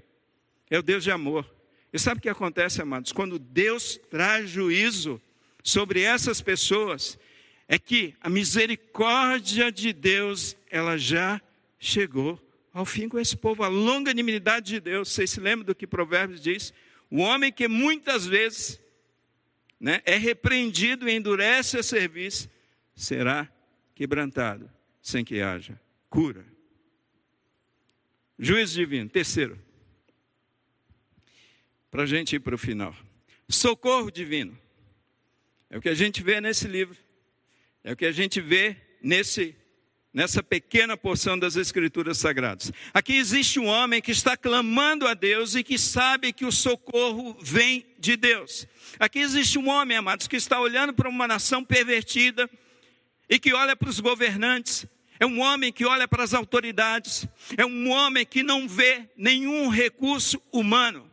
é 0.70 0.80
o 0.80 0.84
Deus 0.84 1.04
de 1.04 1.12
amor. 1.12 1.50
E 1.92 2.00
sabe 2.00 2.18
o 2.18 2.22
que 2.22 2.30
acontece, 2.30 2.82
amados? 2.82 3.12
Quando 3.12 3.38
Deus 3.38 4.00
traz 4.10 4.50
juízo 4.50 5.22
sobre 5.64 6.02
essas 6.02 6.42
pessoas, 6.42 7.20
é 7.68 7.78
que 7.78 8.16
a 8.20 8.30
misericórdia 8.30 9.72
de 9.72 9.94
Deus, 9.94 10.58
ela 10.70 10.98
já 10.98 11.40
chegou 11.86 12.40
ao 12.74 12.86
fim 12.86 13.08
com 13.08 13.20
esse 13.20 13.38
povo, 13.38 13.64
a 13.64 13.68
longanimidade 13.68 14.68
de 14.68 14.80
Deus. 14.80 15.10
Vocês 15.10 15.30
se 15.30 15.40
lembram 15.40 15.66
do 15.66 15.76
que 15.76 15.86
Provérbios 15.86 16.42
diz? 16.42 16.74
O 17.10 17.18
homem 17.18 17.52
que 17.52 17.68
muitas 17.68 18.26
vezes 18.26 18.82
né, 19.80 20.02
é 20.06 20.16
repreendido 20.16 21.08
e 21.08 21.14
endurece 21.14 21.78
a 21.78 21.84
serviço, 21.84 22.50
será 22.96 23.52
quebrantado, 23.94 24.72
sem 25.02 25.24
que 25.24 25.42
haja 25.42 25.80
cura. 26.10 26.46
Juízo 28.40 28.76
divino. 28.76 29.10
Terceiro, 29.10 29.60
para 31.92 32.04
a 32.04 32.06
gente 32.06 32.36
ir 32.36 32.40
para 32.40 32.56
o 32.56 32.58
final. 32.58 32.96
Socorro 33.50 34.10
divino. 34.10 34.58
É 35.70 35.78
o 35.78 35.82
que 35.82 35.90
a 35.90 35.94
gente 35.94 36.24
vê 36.24 36.40
nesse 36.40 36.68
livro. 36.68 36.98
É 37.84 37.92
o 37.92 37.96
que 37.96 38.06
a 38.06 38.12
gente 38.12 38.40
vê 38.40 38.78
nesse 39.02 39.56
nessa 40.14 40.44
pequena 40.44 40.96
porção 40.96 41.38
das 41.38 41.56
Escrituras 41.56 42.20
Sagradas. 42.20 42.72
Aqui 42.94 43.16
existe 43.16 43.60
um 43.60 43.66
homem 43.66 44.02
que 44.02 44.12
está 44.12 44.38
clamando 44.38 45.08
a 45.08 45.14
Deus 45.14 45.56
e 45.56 45.64
que 45.64 45.78
sabe 45.78 46.32
que 46.32 46.46
o 46.46 46.52
socorro 46.52 47.36
vem 47.42 47.86
de 47.98 48.16
Deus. 48.16 48.68
Aqui 49.00 49.20
existe 49.20 49.58
um 49.58 49.70
homem, 49.70 49.98
amados, 49.98 50.28
que 50.28 50.36
está 50.36 50.60
olhando 50.60 50.94
para 50.94 51.10
uma 51.10 51.28
nação 51.28 51.64
pervertida 51.64 52.50
e 53.28 53.40
que 53.40 53.54
olha 53.54 53.76
para 53.76 53.90
os 53.90 54.00
governantes. 54.00 54.86
É 55.20 55.26
um 55.26 55.40
homem 55.40 55.72
que 55.72 55.86
olha 55.86 56.08
para 56.08 56.24
as 56.24 56.34
autoridades. 56.34 57.26
É 57.58 57.66
um 57.66 57.90
homem 57.90 58.26
que 58.26 58.44
não 58.44 58.68
vê 58.68 59.10
nenhum 59.18 59.70
recurso 59.70 60.42
humano. 60.52 61.10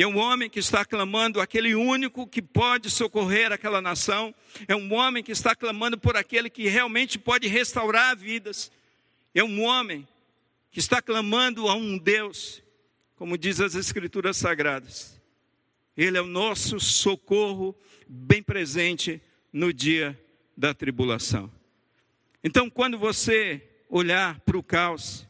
E 0.00 0.02
é 0.02 0.06
um 0.06 0.16
homem 0.16 0.48
que 0.48 0.58
está 0.58 0.82
clamando 0.82 1.42
aquele 1.42 1.74
único 1.74 2.26
que 2.26 2.40
pode 2.40 2.88
socorrer 2.88 3.52
aquela 3.52 3.82
nação. 3.82 4.34
É 4.66 4.74
um 4.74 4.94
homem 4.94 5.22
que 5.22 5.30
está 5.30 5.54
clamando 5.54 5.98
por 5.98 6.16
aquele 6.16 6.48
que 6.48 6.66
realmente 6.68 7.18
pode 7.18 7.46
restaurar 7.48 8.16
vidas. 8.16 8.72
É 9.34 9.44
um 9.44 9.62
homem 9.62 10.08
que 10.70 10.78
está 10.78 11.02
clamando 11.02 11.68
a 11.68 11.74
um 11.74 11.98
Deus, 11.98 12.62
como 13.14 13.36
diz 13.36 13.60
as 13.60 13.74
Escrituras 13.74 14.38
Sagradas. 14.38 15.20
Ele 15.94 16.16
é 16.16 16.22
o 16.22 16.26
nosso 16.26 16.80
socorro 16.80 17.76
bem 18.08 18.42
presente 18.42 19.20
no 19.52 19.70
dia 19.70 20.18
da 20.56 20.72
tribulação. 20.72 21.52
Então, 22.42 22.70
quando 22.70 22.98
você 22.98 23.68
olhar 23.86 24.40
para 24.40 24.56
o 24.56 24.62
caos, 24.62 25.28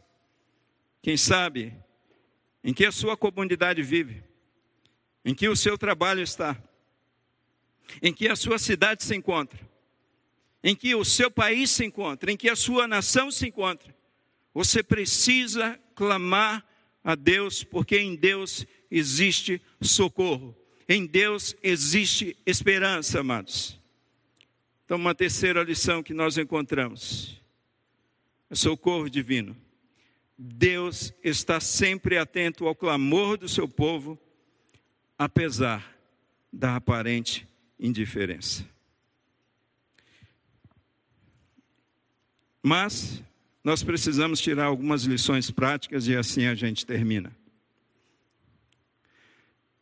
quem 1.02 1.16
sabe 1.16 1.74
em 2.62 2.72
que 2.72 2.86
a 2.86 2.92
sua 2.92 3.16
comunidade 3.16 3.82
vive, 3.82 4.29
em 5.24 5.34
que 5.34 5.48
o 5.48 5.56
seu 5.56 5.76
trabalho 5.76 6.22
está, 6.22 6.56
em 8.02 8.12
que 8.12 8.28
a 8.28 8.36
sua 8.36 8.58
cidade 8.58 9.04
se 9.04 9.14
encontra, 9.14 9.58
em 10.62 10.74
que 10.74 10.94
o 10.94 11.04
seu 11.04 11.30
país 11.30 11.70
se 11.70 11.84
encontra, 11.84 12.30
em 12.30 12.36
que 12.36 12.48
a 12.48 12.56
sua 12.56 12.86
nação 12.86 13.30
se 13.30 13.48
encontra, 13.48 13.94
você 14.52 14.82
precisa 14.82 15.78
clamar 15.94 16.64
a 17.02 17.14
Deus, 17.14 17.64
porque 17.64 17.98
em 17.98 18.14
Deus 18.14 18.66
existe 18.90 19.60
socorro, 19.80 20.56
em 20.88 21.06
Deus 21.06 21.54
existe 21.62 22.36
esperança, 22.44 23.20
amados. 23.20 23.80
Então, 24.84 24.98
uma 24.98 25.14
terceira 25.14 25.62
lição 25.62 26.02
que 26.02 26.12
nós 26.12 26.36
encontramos. 26.36 27.40
É 28.50 28.56
socorro 28.56 29.08
divino. 29.08 29.56
Deus 30.36 31.12
está 31.22 31.60
sempre 31.60 32.18
atento 32.18 32.66
ao 32.66 32.74
clamor 32.74 33.36
do 33.36 33.48
seu 33.48 33.68
povo, 33.68 34.18
apesar 35.20 35.94
da 36.50 36.76
aparente 36.76 37.46
indiferença. 37.78 38.66
Mas 42.62 43.22
nós 43.62 43.82
precisamos 43.82 44.40
tirar 44.40 44.64
algumas 44.64 45.02
lições 45.02 45.50
práticas 45.50 46.08
e 46.08 46.16
assim 46.16 46.46
a 46.46 46.54
gente 46.54 46.86
termina. 46.86 47.36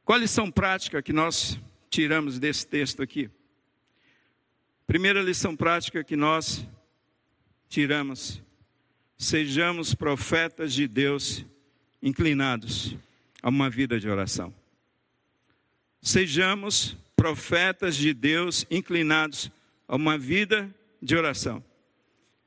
Qual 0.04 0.18
lição 0.18 0.50
prática 0.50 1.00
que 1.00 1.12
nós 1.12 1.56
tiramos 1.88 2.40
desse 2.40 2.66
texto 2.66 3.00
aqui? 3.00 3.30
Primeira 4.88 5.22
lição 5.22 5.54
prática 5.54 6.02
que 6.02 6.16
nós 6.16 6.66
tiramos: 7.68 8.42
sejamos 9.16 9.94
profetas 9.94 10.74
de 10.74 10.88
Deus 10.88 11.46
inclinados 12.02 12.96
a 13.40 13.48
uma 13.48 13.70
vida 13.70 14.00
de 14.00 14.08
oração. 14.08 14.57
Sejamos 16.00 16.96
profetas 17.16 17.96
de 17.96 18.14
Deus 18.14 18.66
inclinados 18.70 19.50
a 19.86 19.96
uma 19.96 20.16
vida 20.16 20.72
de 21.02 21.16
oração. 21.16 21.64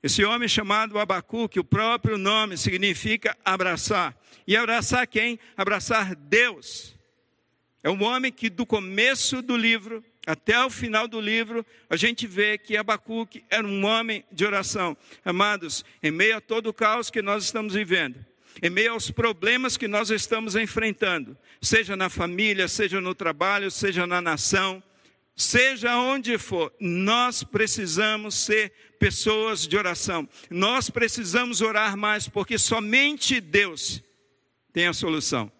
Esse 0.03 0.23
homem 0.23 0.47
chamado 0.47 0.97
Abacuque, 0.97 1.59
o 1.59 1.63
próprio 1.63 2.17
nome 2.17 2.57
significa 2.57 3.37
abraçar. 3.45 4.17
E 4.47 4.55
abraçar 4.55 5.05
quem? 5.05 5.39
Abraçar 5.55 6.15
Deus. 6.15 6.95
É 7.83 7.89
um 7.89 8.03
homem 8.03 8.31
que 8.31 8.49
do 8.49 8.65
começo 8.65 9.41
do 9.41 9.55
livro 9.55 10.03
até 10.25 10.63
o 10.63 10.69
final 10.69 11.07
do 11.07 11.19
livro, 11.19 11.65
a 11.89 11.95
gente 11.95 12.27
vê 12.27 12.57
que 12.57 12.77
Abacuque 12.77 13.43
era 13.49 13.65
um 13.65 13.85
homem 13.85 14.23
de 14.31 14.45
oração. 14.45 14.95
Amados, 15.25 15.83
em 16.01 16.11
meio 16.11 16.37
a 16.37 16.41
todo 16.41 16.67
o 16.67 16.73
caos 16.73 17.09
que 17.09 17.21
nós 17.21 17.43
estamos 17.43 17.73
vivendo, 17.73 18.23
em 18.61 18.69
meio 18.69 18.93
aos 18.93 19.11
problemas 19.11 19.77
que 19.77 19.87
nós 19.87 20.09
estamos 20.09 20.55
enfrentando, 20.55 21.37
seja 21.61 21.95
na 21.95 22.09
família, 22.09 22.67
seja 22.67 22.99
no 22.99 23.13
trabalho, 23.13 23.69
seja 23.69 24.07
na 24.07 24.21
nação, 24.21 24.81
seja 25.35 25.97
onde 25.97 26.37
for, 26.37 26.73
nós 26.79 27.43
precisamos 27.43 28.35
ser 28.35 28.71
pessoas 28.99 29.67
de 29.67 29.75
oração. 29.77 30.27
Nós 30.49 30.89
precisamos 30.89 31.61
orar 31.61 31.97
mais, 31.97 32.27
porque 32.27 32.57
somente 32.57 33.39
Deus 33.39 34.03
tem 34.71 34.87
a 34.87 34.93
solução 34.93 35.51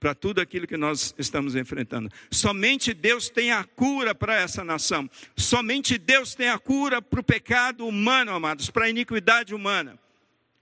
para 0.00 0.14
tudo 0.14 0.40
aquilo 0.40 0.66
que 0.66 0.76
nós 0.76 1.14
estamos 1.18 1.56
enfrentando. 1.56 2.10
Somente 2.30 2.92
Deus 2.92 3.30
tem 3.30 3.52
a 3.52 3.64
cura 3.64 4.14
para 4.14 4.34
essa 4.34 4.62
nação. 4.62 5.08
Somente 5.34 5.96
Deus 5.96 6.34
tem 6.34 6.50
a 6.50 6.58
cura 6.58 7.00
para 7.00 7.20
o 7.20 7.24
pecado 7.24 7.86
humano, 7.86 8.32
amados, 8.32 8.68
para 8.68 8.84
a 8.84 8.90
iniquidade 8.90 9.54
humana. 9.54 9.98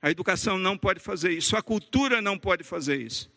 A 0.03 0.11
educação 0.11 0.59
não 0.59 0.77
pode 0.77 0.99
fazer 1.01 1.31
isso, 1.31 1.57
a 1.57 1.63
cultura 1.63 2.21
não 2.21 2.37
pode 2.37 2.65
fazer 2.65 3.01
isso, 3.01 3.31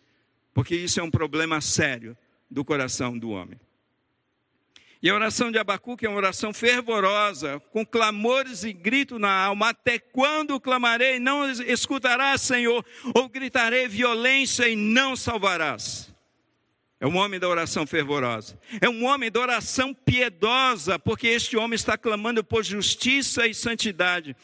porque 0.51 0.75
isso 0.75 0.99
é 0.99 1.03
um 1.03 1.11
problema 1.11 1.61
sério 1.61 2.17
do 2.49 2.65
coração 2.65 3.17
do 3.17 3.29
homem. 3.29 3.59
E 5.05 5.09
a 5.09 5.13
oração 5.13 5.51
de 5.51 5.59
Abacuque 5.59 6.07
é 6.07 6.09
uma 6.09 6.17
oração 6.17 6.51
fervorosa, 6.51 7.59
com 7.71 7.85
clamores 7.85 8.63
e 8.63 8.73
grito 8.73 9.19
na 9.19 9.29
alma. 9.29 9.69
Até 9.69 9.99
quando 9.99 10.59
clamarei, 10.59 11.19
não 11.19 11.47
escutarás, 11.47 12.41
Senhor, 12.41 12.83
ou 13.13 13.29
gritarei 13.29 13.87
violência 13.87 14.67
e 14.67 14.75
não 14.75 15.15
salvarás. 15.15 16.11
É 16.99 17.05
um 17.05 17.17
homem 17.17 17.39
da 17.39 17.47
oração 17.47 17.85
fervorosa. 17.85 18.57
É 18.81 18.89
um 18.89 19.05
homem 19.05 19.29
da 19.29 19.39
oração 19.39 19.93
piedosa, 19.93 20.97
porque 20.97 21.27
este 21.27 21.55
homem 21.55 21.75
está 21.75 21.95
clamando 21.95 22.43
por 22.43 22.63
justiça 22.63 23.45
e 23.45 23.53
santidade. 23.53 24.35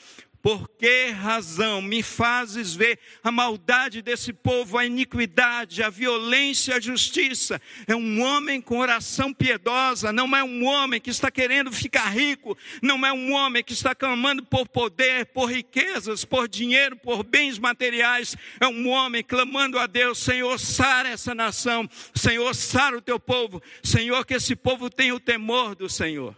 Por 0.41 0.67
que 0.69 1.09
razão 1.11 1.83
me 1.83 2.01
fazes 2.01 2.73
ver 2.73 2.97
a 3.23 3.31
maldade 3.31 4.01
desse 4.01 4.33
povo, 4.33 4.75
a 4.75 4.85
iniquidade, 4.85 5.83
a 5.83 5.89
violência, 5.89 6.75
a 6.75 6.79
justiça? 6.79 7.61
É 7.85 7.95
um 7.95 8.21
homem 8.21 8.59
com 8.59 8.79
oração 8.79 9.31
piedosa, 9.31 10.11
não 10.11 10.35
é 10.35 10.43
um 10.43 10.65
homem 10.65 10.99
que 10.99 11.11
está 11.11 11.29
querendo 11.29 11.71
ficar 11.71 12.09
rico, 12.09 12.57
não 12.81 13.05
é 13.05 13.13
um 13.13 13.33
homem 13.33 13.63
que 13.63 13.73
está 13.73 13.93
clamando 13.93 14.43
por 14.43 14.67
poder, 14.67 15.27
por 15.27 15.45
riquezas, 15.45 16.25
por 16.25 16.47
dinheiro, 16.47 16.95
por 16.95 17.23
bens 17.23 17.59
materiais. 17.59 18.35
É 18.59 18.67
um 18.67 18.89
homem 18.89 19.23
clamando 19.23 19.77
a 19.77 19.85
Deus: 19.85 20.17
Senhor, 20.17 20.59
sara 20.59 21.09
essa 21.09 21.35
nação, 21.35 21.87
Senhor, 22.15 22.55
sara 22.55 22.97
o 22.97 23.01
teu 23.01 23.19
povo, 23.19 23.61
Senhor, 23.83 24.25
que 24.25 24.33
esse 24.33 24.55
povo 24.55 24.89
tenha 24.89 25.13
o 25.13 25.19
temor 25.19 25.75
do 25.75 25.87
Senhor. 25.87 26.35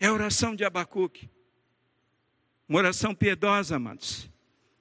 É 0.00 0.06
a 0.06 0.12
oração 0.12 0.56
de 0.56 0.64
Abacuque. 0.64 1.30
Uma 2.70 2.78
oração 2.78 3.12
piedosa, 3.12 3.74
amados. 3.74 4.30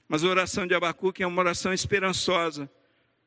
Mas 0.07 0.23
a 0.23 0.27
oração 0.27 0.67
de 0.67 0.75
Abacuque 0.75 1.23
é 1.23 1.27
uma 1.27 1.41
oração 1.41 1.73
esperançosa. 1.73 2.69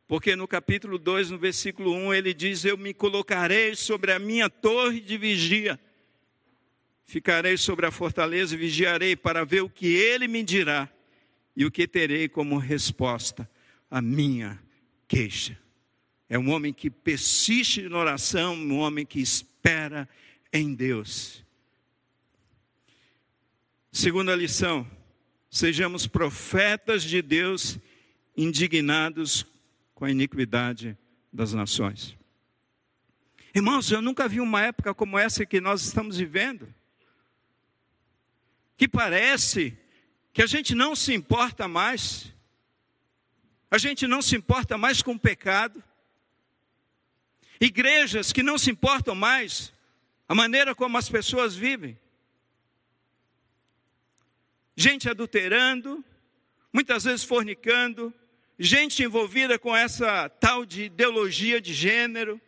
Porque 0.07 0.37
no 0.37 0.47
capítulo 0.47 1.01
2, 1.01 1.31
no 1.31 1.39
versículo 1.39 1.93
1, 1.93 2.15
ele 2.15 2.33
diz: 2.33 2.65
Eu 2.65 2.79
me 2.79 2.95
colocarei 2.95 3.75
sobre 3.75 4.13
a 4.13 4.21
minha 4.21 4.49
torre 4.49 5.01
de 5.01 5.19
vigia, 5.19 5.81
ficarei 7.05 7.57
sobre 7.57 7.87
a 7.87 7.91
fortaleza 7.91 8.55
e 8.55 8.59
vigiarei 8.59 9.17
para 9.17 9.45
ver 9.45 9.63
o 9.63 9.69
que 9.69 9.97
ele 9.97 10.29
me 10.29 10.45
dirá 10.45 10.89
e 11.57 11.67
o 11.67 11.71
que 11.71 11.89
terei 11.89 12.29
como 12.29 12.57
resposta 12.57 13.51
à 13.91 14.01
minha 14.01 14.63
queixa. 15.09 15.59
É 16.29 16.39
um 16.39 16.51
homem 16.51 16.73
que 16.73 16.89
persiste 16.89 17.89
na 17.89 17.99
oração, 17.99 18.55
um 18.55 18.79
homem 18.79 19.05
que 19.05 19.21
espera 19.21 20.09
em 20.53 20.73
Deus. 20.73 21.42
Segunda 23.95 24.35
lição: 24.35 24.91
sejamos 25.51 26.07
profetas 26.07 27.03
de 27.03 27.21
Deus 27.21 27.79
indignados 28.35 29.45
com 29.95 30.07
a 30.07 30.11
iniquidade 30.11 30.97
das 31.31 31.53
nações. 31.53 32.17
Irmãos, 33.55 33.93
eu 33.93 34.01
nunca 34.01 34.27
vi 34.27 34.41
uma 34.41 34.63
época 34.63 34.95
como 34.95 35.19
essa 35.19 35.45
que 35.45 35.61
nós 35.61 35.83
estamos 35.83 36.17
vivendo, 36.17 36.75
que 38.79 38.89
parece 38.89 39.77
que 40.33 40.41
a 40.41 40.47
gente 40.47 40.75
não 40.75 40.97
se 40.97 41.13
importa 41.13 41.69
mais, 41.69 42.33
a 43.71 43.77
gente 43.77 44.07
não 44.07 44.23
se 44.23 44.35
importa 44.35 44.79
mais 44.79 45.03
com 45.03 45.13
o 45.13 45.21
pecado, 45.21 45.85
igrejas 47.61 48.33
que 48.33 48.43
não 48.43 48.57
se 48.57 48.71
importam 48.71 49.15
mais 49.15 49.71
a 50.27 50.35
maneira 50.35 50.75
como 50.75 50.97
as 50.97 51.11
pessoas 51.11 51.55
vivem 51.55 51.99
gente 54.83 55.09
adulterando, 55.09 56.05
muitas 56.73 57.05
vezes 57.05 57.23
fornicando, 57.23 58.13
gente 58.59 59.05
envolvida 59.05 59.57
com 59.57 59.77
essa 59.77 60.29
tal 60.29 60.67
de 60.67 60.85
ideologia 60.85 61.61
de 61.61 61.73
gênero, 61.73 62.41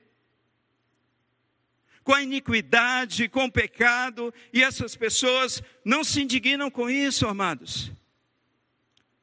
com 2.03 2.13
a 2.13 2.23
iniquidade, 2.23 3.29
com 3.29 3.45
o 3.45 3.53
pecado, 3.53 4.35
e 4.53 4.65
essas 4.65 4.97
pessoas 4.97 5.63
não 5.85 6.03
se 6.03 6.21
indignam 6.21 6.69
com 6.73 6.91
isso, 6.91 7.29
amados. 7.29 7.93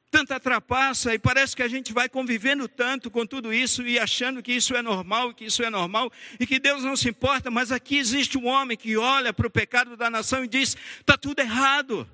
Tanta 0.10 0.40
trapaça, 0.40 1.14
e 1.14 1.20
parece 1.20 1.54
que 1.54 1.64
a 1.64 1.68
gente 1.68 1.92
vai 1.92 2.08
convivendo 2.08 2.66
tanto 2.70 3.12
com 3.12 3.26
tudo 3.26 3.54
isso 3.54 3.86
e 3.86 4.00
achando 4.00 4.42
que 4.42 4.54
isso 4.54 4.74
é 4.74 4.82
normal, 4.82 5.34
que 5.34 5.46
isso 5.46 5.62
é 5.64 5.70
normal, 5.70 6.10
e 6.40 6.48
que 6.48 6.60
Deus 6.60 6.82
não 6.82 6.96
se 6.96 7.10
importa, 7.10 7.52
mas 7.52 7.74
aqui 7.74 7.98
existe 7.98 8.38
um 8.38 8.48
homem 8.48 8.78
que 8.78 8.96
olha 8.96 9.34
para 9.34 9.48
o 9.48 9.52
pecado 9.52 9.98
da 9.98 10.10
nação 10.10 10.46
e 10.46 10.48
diz: 10.48 10.78
está 11.02 11.18
tudo 11.18 11.40
errado. 11.40 12.10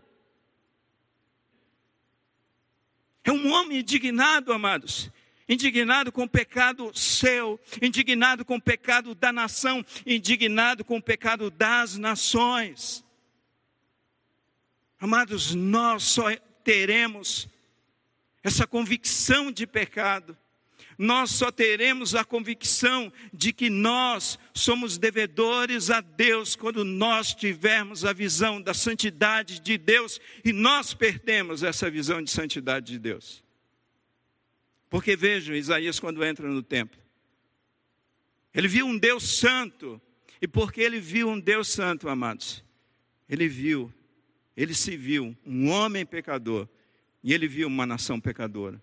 É 3.28 3.32
um 3.34 3.52
homem 3.52 3.80
indignado, 3.80 4.54
amados. 4.54 5.12
Indignado 5.50 6.14
com 6.14 6.24
o 6.24 6.30
pecado 6.30 6.98
seu, 6.98 7.60
indignado 7.82 8.46
com 8.46 8.56
o 8.56 8.62
pecado 8.62 9.14
da 9.14 9.34
nação, 9.34 9.86
indignado 10.06 10.86
com 10.86 10.96
o 10.96 11.02
pecado 11.02 11.52
das 11.52 11.98
nações. 11.98 13.04
Amados, 14.98 15.54
nós 15.54 16.04
só 16.04 16.34
teremos 16.64 17.50
essa 18.42 18.66
convicção 18.66 19.52
de 19.52 19.68
pecado 19.68 20.38
nós 20.98 21.32
só 21.32 21.52
teremos 21.52 22.16
a 22.16 22.26
convicção 22.26 23.14
de 23.32 23.54
que 23.54 23.70
nós 23.70 24.40
somos 24.54 24.98
devedores 24.98 25.92
a 25.92 26.02
Deus 26.02 26.56
quando 26.56 26.84
nós 26.84 27.36
tivermos 27.36 28.04
a 28.04 28.14
visão 28.14 28.60
da 28.60 28.74
santidade 28.74 29.60
de 29.60 29.78
Deus 29.78 30.20
e 30.44 30.52
nós 30.52 30.94
perdemos 30.94 31.62
essa 31.62 31.90
visão 31.90 32.22
de 32.22 32.32
santidade 32.32 32.94
de 32.94 33.00
Deus. 33.00 33.44
Porque 34.90 35.16
vejam, 35.16 35.56
Isaías, 35.56 36.00
quando 36.00 36.24
entra 36.24 36.48
no 36.48 36.64
templo, 36.64 37.00
ele 38.54 38.68
viu 38.68 38.88
um 38.88 38.98
Deus 38.98 39.38
santo, 39.38 40.02
e 40.42 40.48
porque 40.48 40.82
ele 40.82 41.00
viu 41.00 41.30
um 41.30 41.40
Deus 41.40 41.68
santo, 41.68 42.10
amados, 42.10 42.64
ele 43.30 43.48
viu, 43.48 43.94
ele 44.56 44.74
se 44.74 44.98
viu 44.98 45.38
um 45.46 45.70
homem 45.70 46.06
pecador, 46.06 46.68
e 47.24 47.34
ele 47.34 47.48
viu 47.48 47.68
uma 47.68 47.86
nação 47.86 48.20
pecadora. 48.20 48.82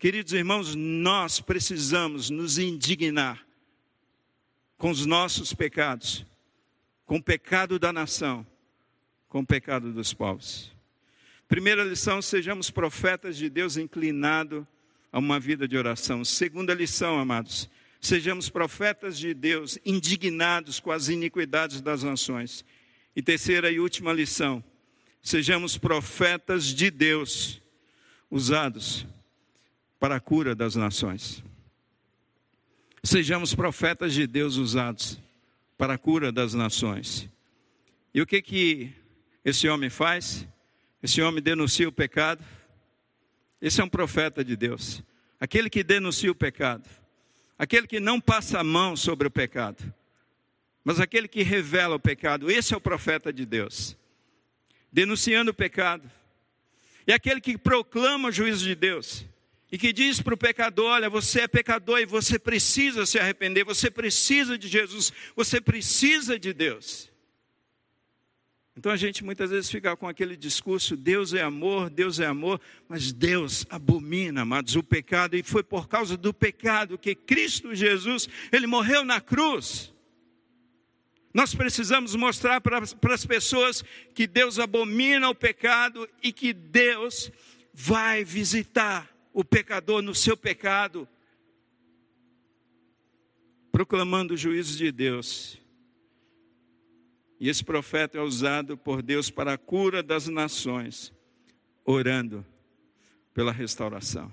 Queridos 0.00 0.32
irmãos, 0.32 0.74
nós 0.74 1.40
precisamos 1.40 2.30
nos 2.30 2.56
indignar 2.56 3.46
com 4.78 4.88
os 4.88 5.04
nossos 5.04 5.52
pecados, 5.52 6.24
com 7.04 7.16
o 7.16 7.22
pecado 7.22 7.78
da 7.78 7.92
nação, 7.92 8.46
com 9.28 9.40
o 9.40 9.46
pecado 9.46 9.92
dos 9.92 10.14
povos. 10.14 10.72
Primeira 11.46 11.84
lição: 11.84 12.22
sejamos 12.22 12.70
profetas 12.70 13.36
de 13.36 13.50
Deus 13.50 13.76
inclinado 13.76 14.66
a 15.12 15.18
uma 15.18 15.38
vida 15.38 15.68
de 15.68 15.76
oração. 15.76 16.24
Segunda 16.24 16.72
lição, 16.72 17.18
amados: 17.18 17.68
sejamos 18.00 18.48
profetas 18.48 19.18
de 19.18 19.34
Deus 19.34 19.78
indignados 19.84 20.80
com 20.80 20.90
as 20.90 21.10
iniquidades 21.10 21.82
das 21.82 22.02
nações. 22.02 22.64
E 23.14 23.20
terceira 23.20 23.70
e 23.70 23.78
última 23.78 24.14
lição: 24.14 24.64
sejamos 25.20 25.76
profetas 25.76 26.68
de 26.68 26.90
Deus 26.90 27.60
usados 28.30 29.06
para 30.00 30.16
a 30.16 30.20
cura 30.20 30.54
das 30.54 30.74
nações. 30.74 31.44
Sejamos 33.04 33.54
profetas 33.54 34.14
de 34.14 34.26
Deus 34.26 34.56
usados 34.56 35.20
para 35.76 35.94
a 35.94 35.98
cura 35.98 36.32
das 36.32 36.54
nações. 36.54 37.28
E 38.12 38.20
o 38.20 38.26
que 38.26 38.40
que 38.42 38.92
esse 39.44 39.68
homem 39.68 39.90
faz? 39.90 40.48
Esse 41.02 41.20
homem 41.20 41.42
denuncia 41.42 41.88
o 41.88 41.92
pecado. 41.92 42.42
Esse 43.60 43.80
é 43.80 43.84
um 43.84 43.88
profeta 43.88 44.42
de 44.42 44.56
Deus. 44.56 45.02
Aquele 45.38 45.68
que 45.68 45.84
denuncia 45.84 46.30
o 46.30 46.34
pecado. 46.34 46.88
Aquele 47.58 47.86
que 47.86 48.00
não 48.00 48.18
passa 48.20 48.60
a 48.60 48.64
mão 48.64 48.96
sobre 48.96 49.28
o 49.28 49.30
pecado. 49.30 49.94
Mas 50.82 50.98
aquele 50.98 51.28
que 51.28 51.42
revela 51.42 51.96
o 51.96 52.00
pecado. 52.00 52.50
Esse 52.50 52.72
é 52.72 52.76
o 52.76 52.80
profeta 52.80 53.30
de 53.30 53.44
Deus. 53.44 53.96
Denunciando 54.90 55.50
o 55.50 55.54
pecado. 55.54 56.10
E 57.06 57.12
aquele 57.12 57.40
que 57.40 57.56
proclama 57.58 58.28
o 58.28 58.32
juízo 58.32 58.64
de 58.64 58.74
Deus. 58.74 59.26
E 59.72 59.78
que 59.78 59.92
diz 59.92 60.20
para 60.20 60.34
o 60.34 60.38
pecador: 60.38 60.86
olha, 60.86 61.08
você 61.08 61.42
é 61.42 61.48
pecador 61.48 62.00
e 62.00 62.06
você 62.06 62.38
precisa 62.38 63.06
se 63.06 63.18
arrepender, 63.18 63.64
você 63.64 63.90
precisa 63.90 64.58
de 64.58 64.66
Jesus, 64.66 65.12
você 65.36 65.60
precisa 65.60 66.38
de 66.38 66.52
Deus. 66.52 67.08
Então 68.76 68.90
a 68.90 68.96
gente 68.96 69.22
muitas 69.22 69.50
vezes 69.50 69.70
fica 69.70 69.96
com 69.96 70.08
aquele 70.08 70.36
discurso: 70.36 70.96
Deus 70.96 71.34
é 71.34 71.42
amor, 71.42 71.88
Deus 71.88 72.18
é 72.18 72.26
amor, 72.26 72.60
mas 72.88 73.12
Deus 73.12 73.64
abomina, 73.70 74.42
amados, 74.42 74.74
o 74.74 74.82
pecado, 74.82 75.36
e 75.36 75.42
foi 75.42 75.62
por 75.62 75.88
causa 75.88 76.16
do 76.16 76.34
pecado 76.34 76.98
que 76.98 77.14
Cristo 77.14 77.74
Jesus, 77.74 78.28
ele 78.50 78.66
morreu 78.66 79.04
na 79.04 79.20
cruz. 79.20 79.92
Nós 81.32 81.54
precisamos 81.54 82.16
mostrar 82.16 82.60
para, 82.60 82.84
para 82.84 83.14
as 83.14 83.24
pessoas 83.24 83.84
que 84.14 84.26
Deus 84.26 84.58
abomina 84.58 85.28
o 85.28 85.34
pecado 85.34 86.08
e 86.20 86.32
que 86.32 86.52
Deus 86.52 87.30
vai 87.72 88.24
visitar 88.24 89.08
o 89.32 89.44
pecador 89.44 90.02
no 90.02 90.14
seu 90.14 90.36
pecado, 90.36 91.08
proclamando 93.70 94.34
o 94.34 94.36
juízo 94.36 94.76
de 94.76 94.90
Deus 94.90 95.60
e 97.40 97.48
esse 97.48 97.64
profeta 97.64 98.18
é 98.18 98.20
usado 98.20 98.76
por 98.76 99.00
Deus 99.00 99.30
para 99.30 99.54
a 99.54 99.58
cura 99.58 100.02
das 100.02 100.28
nações, 100.28 101.10
orando 101.86 102.44
pela 103.32 103.50
restauração. 103.50 104.30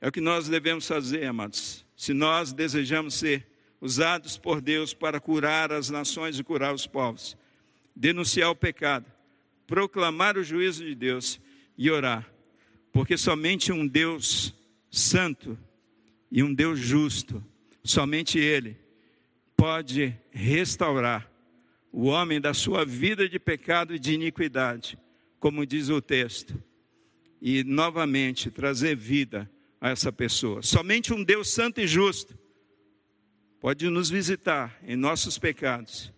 É 0.00 0.08
o 0.08 0.12
que 0.12 0.20
nós 0.20 0.48
devemos 0.48 0.88
fazer, 0.88 1.24
amados. 1.24 1.86
Se 1.96 2.12
nós 2.12 2.52
desejamos 2.52 3.14
ser 3.14 3.46
usados 3.80 4.36
por 4.36 4.60
Deus 4.60 4.92
para 4.92 5.20
curar 5.20 5.70
as 5.70 5.88
nações 5.88 6.36
e 6.36 6.42
curar 6.42 6.74
os 6.74 6.84
povos, 6.84 7.36
denunciar 7.94 8.50
o 8.50 8.56
pecado, 8.56 9.06
proclamar 9.64 10.36
o 10.36 10.42
juízo 10.42 10.84
de 10.84 10.96
Deus 10.96 11.40
e 11.78 11.88
orar, 11.92 12.28
porque 12.94 13.18
somente 13.18 13.72
um 13.72 13.84
Deus 13.84 14.54
santo 14.88 15.58
e 16.30 16.44
um 16.44 16.54
Deus 16.54 16.78
justo, 16.78 17.44
somente 17.82 18.38
Ele 18.38 18.78
pode 19.56 20.16
restaurar 20.30 21.28
o 21.90 22.04
homem 22.04 22.40
da 22.40 22.54
sua 22.54 22.84
vida 22.84 23.28
de 23.28 23.36
pecado 23.40 23.96
e 23.96 23.98
de 23.98 24.14
iniquidade, 24.14 24.96
como 25.40 25.66
diz 25.66 25.88
o 25.88 26.00
texto, 26.00 26.62
e 27.42 27.64
novamente 27.64 28.48
trazer 28.48 28.94
vida 28.94 29.50
a 29.80 29.90
essa 29.90 30.12
pessoa. 30.12 30.62
Somente 30.62 31.12
um 31.12 31.24
Deus 31.24 31.50
santo 31.50 31.80
e 31.80 31.88
justo 31.88 32.38
pode 33.60 33.88
nos 33.90 34.08
visitar 34.08 34.78
em 34.84 34.94
nossos 34.94 35.36
pecados, 35.36 36.12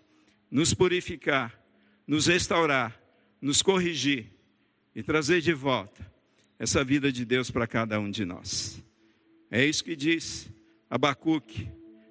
nos 0.51 0.75
purificar, 0.75 1.59
nos 2.07 2.27
restaurar, 2.27 3.01
nos 3.41 3.63
corrigir 3.63 4.31
e 4.95 5.03
trazer 5.03 5.41
de 5.41 5.55
volta 5.55 6.16
essa 6.59 6.83
vida 6.83 7.13
de 7.13 7.25
Deus 7.25 7.51
para 7.51 7.67
cada 7.67 7.99
um 8.01 8.11
de 8.11 8.25
nós. 8.25 8.83
É 9.51 9.65
isso 9.65 9.85
que 9.85 9.95
diz 9.95 10.51
Abacuque 10.89 11.69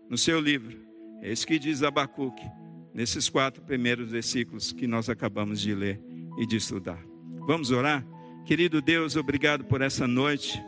no 0.10 0.18
seu 0.18 0.40
livro. 0.40 0.78
É 1.22 1.32
isso 1.32 1.46
que 1.46 1.58
diz 1.58 1.84
Abacuque 1.84 2.46
nesses 2.94 3.28
quatro 3.30 3.62
primeiros 3.64 4.12
versículos 4.12 4.72
que 4.72 4.88
nós 4.88 5.10
acabamos 5.10 5.60
de 5.60 5.74
ler 5.74 6.00
e 6.38 6.46
de 6.46 6.56
estudar. 6.58 7.04
Vamos 7.48 7.72
orar? 7.72 8.06
Querido 8.46 8.82
Deus, 8.82 9.16
obrigado 9.16 9.66
por 9.66 9.82
essa 9.82 10.08
noite. 10.08 10.62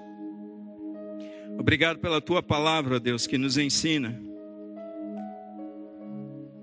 Obrigado 1.60 2.00
pela 2.00 2.20
tua 2.22 2.42
palavra, 2.44 3.00
Deus, 3.00 3.26
que 3.26 3.38
nos 3.38 3.58
ensina 3.58 4.28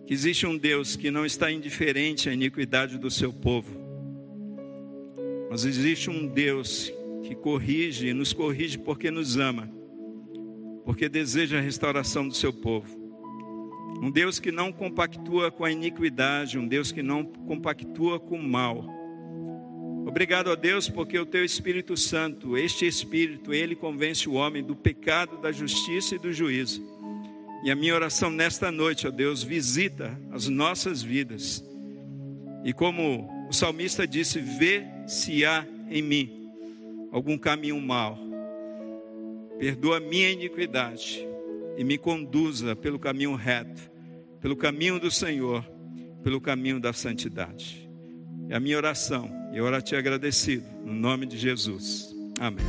que 0.07 0.13
existe 0.13 0.47
um 0.47 0.57
Deus 0.57 0.97
que 0.97 1.11
não 1.11 1.25
está 1.25 1.51
indiferente 1.51 2.29
à 2.29 2.35
iniquidade 2.35 2.99
do 2.99 3.11
seu 3.11 3.33
povo, 3.33 3.75
mas 5.51 5.65
existe 5.65 6.11
um 6.11 6.27
Deus 6.27 6.93
que 7.25 7.35
corrige 7.35 8.09
e 8.09 8.15
nos 8.15 8.33
corrige 8.33 8.79
porque 8.79 9.11
nos 9.11 9.39
ama, 9.39 9.71
porque 10.85 11.09
deseja 11.09 11.59
a 11.59 11.61
restauração 11.61 12.29
do 12.29 12.35
seu 12.35 12.53
povo. 12.53 13.03
Um 14.03 14.11
Deus 14.11 14.39
que 14.39 14.53
não 14.53 14.71
compactua 14.71 15.51
com 15.51 15.65
a 15.65 15.73
iniquidade, 15.73 16.59
um 16.59 16.69
Deus 16.69 16.93
que 16.93 17.03
não 17.03 17.25
compactua 17.25 18.21
com 18.21 18.39
o 18.39 18.43
mal. 18.43 18.85
Obrigado 20.07 20.51
a 20.51 20.55
Deus, 20.55 20.87
porque 20.87 21.19
o 21.19 21.25
teu 21.25 21.43
Espírito 21.43 21.97
Santo, 21.97 22.59
este 22.59 22.87
Espírito, 22.87 23.55
ele 23.55 23.75
convence 23.75 24.29
o 24.29 24.35
homem 24.35 24.63
do 24.63 24.77
pecado, 24.77 25.41
da 25.41 25.51
justiça 25.51 26.17
e 26.17 26.19
do 26.19 26.31
juízo. 26.31 26.85
E 27.65 27.71
a 27.71 27.75
minha 27.75 27.95
oração 27.95 28.29
nesta 28.29 28.71
noite, 28.71 29.07
ó 29.07 29.11
Deus, 29.11 29.43
visita 29.43 30.21
as 30.31 30.47
nossas 30.47 31.03
vidas. 31.03 31.65
E 32.63 32.75
como 32.75 33.27
o 33.49 33.53
salmista 33.55 34.07
disse, 34.07 34.39
vê 34.39 34.85
se 35.07 35.47
há 35.47 35.67
em 35.89 36.03
mim 36.03 36.44
algum 37.15 37.39
caminho 37.39 37.81
mal. 37.81 38.19
Perdoa 39.57 40.01
minha 40.01 40.33
iniquidade 40.33 41.25
e 41.79 41.85
me 41.85 41.97
conduza 41.97 42.75
pelo 42.75 42.99
caminho 42.99 43.37
reto, 43.37 43.89
pelo 44.41 44.57
caminho 44.57 44.99
do 44.99 45.13
Senhor, 45.13 45.65
pelo 46.25 46.41
caminho 46.41 46.81
da 46.81 46.93
santidade. 46.93 47.89
É 48.49 48.57
a 48.57 48.61
minha 48.61 48.77
oração, 48.77 49.31
e 49.53 49.59
eu 49.59 49.65
oro 49.65 49.77
a 49.77 49.81
Te 49.81 49.95
agradecido, 49.95 50.67
no 50.85 50.93
nome 50.93 51.25
de 51.25 51.39
Jesus. 51.39 52.13
Amém. 52.41 52.65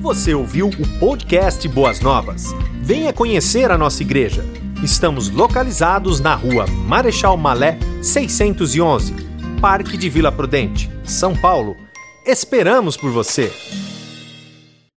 Você 0.00 0.32
ouviu 0.32 0.68
o 0.68 0.98
podcast 0.98 1.68
Boas 1.68 2.00
Novas? 2.00 2.54
Venha 2.80 3.12
conhecer 3.12 3.70
a 3.70 3.76
nossa 3.76 4.02
igreja. 4.02 4.42
Estamos 4.82 5.28
localizados 5.28 6.20
na 6.20 6.34
rua 6.34 6.66
Marechal 6.66 7.36
Malé 7.36 7.78
611, 8.02 9.14
Parque 9.60 9.98
de 9.98 10.08
Vila 10.08 10.32
Prudente, 10.32 10.90
São 11.04 11.36
Paulo. 11.36 11.83
Esperamos 12.24 12.96
por 12.96 13.10
você! 13.10 13.52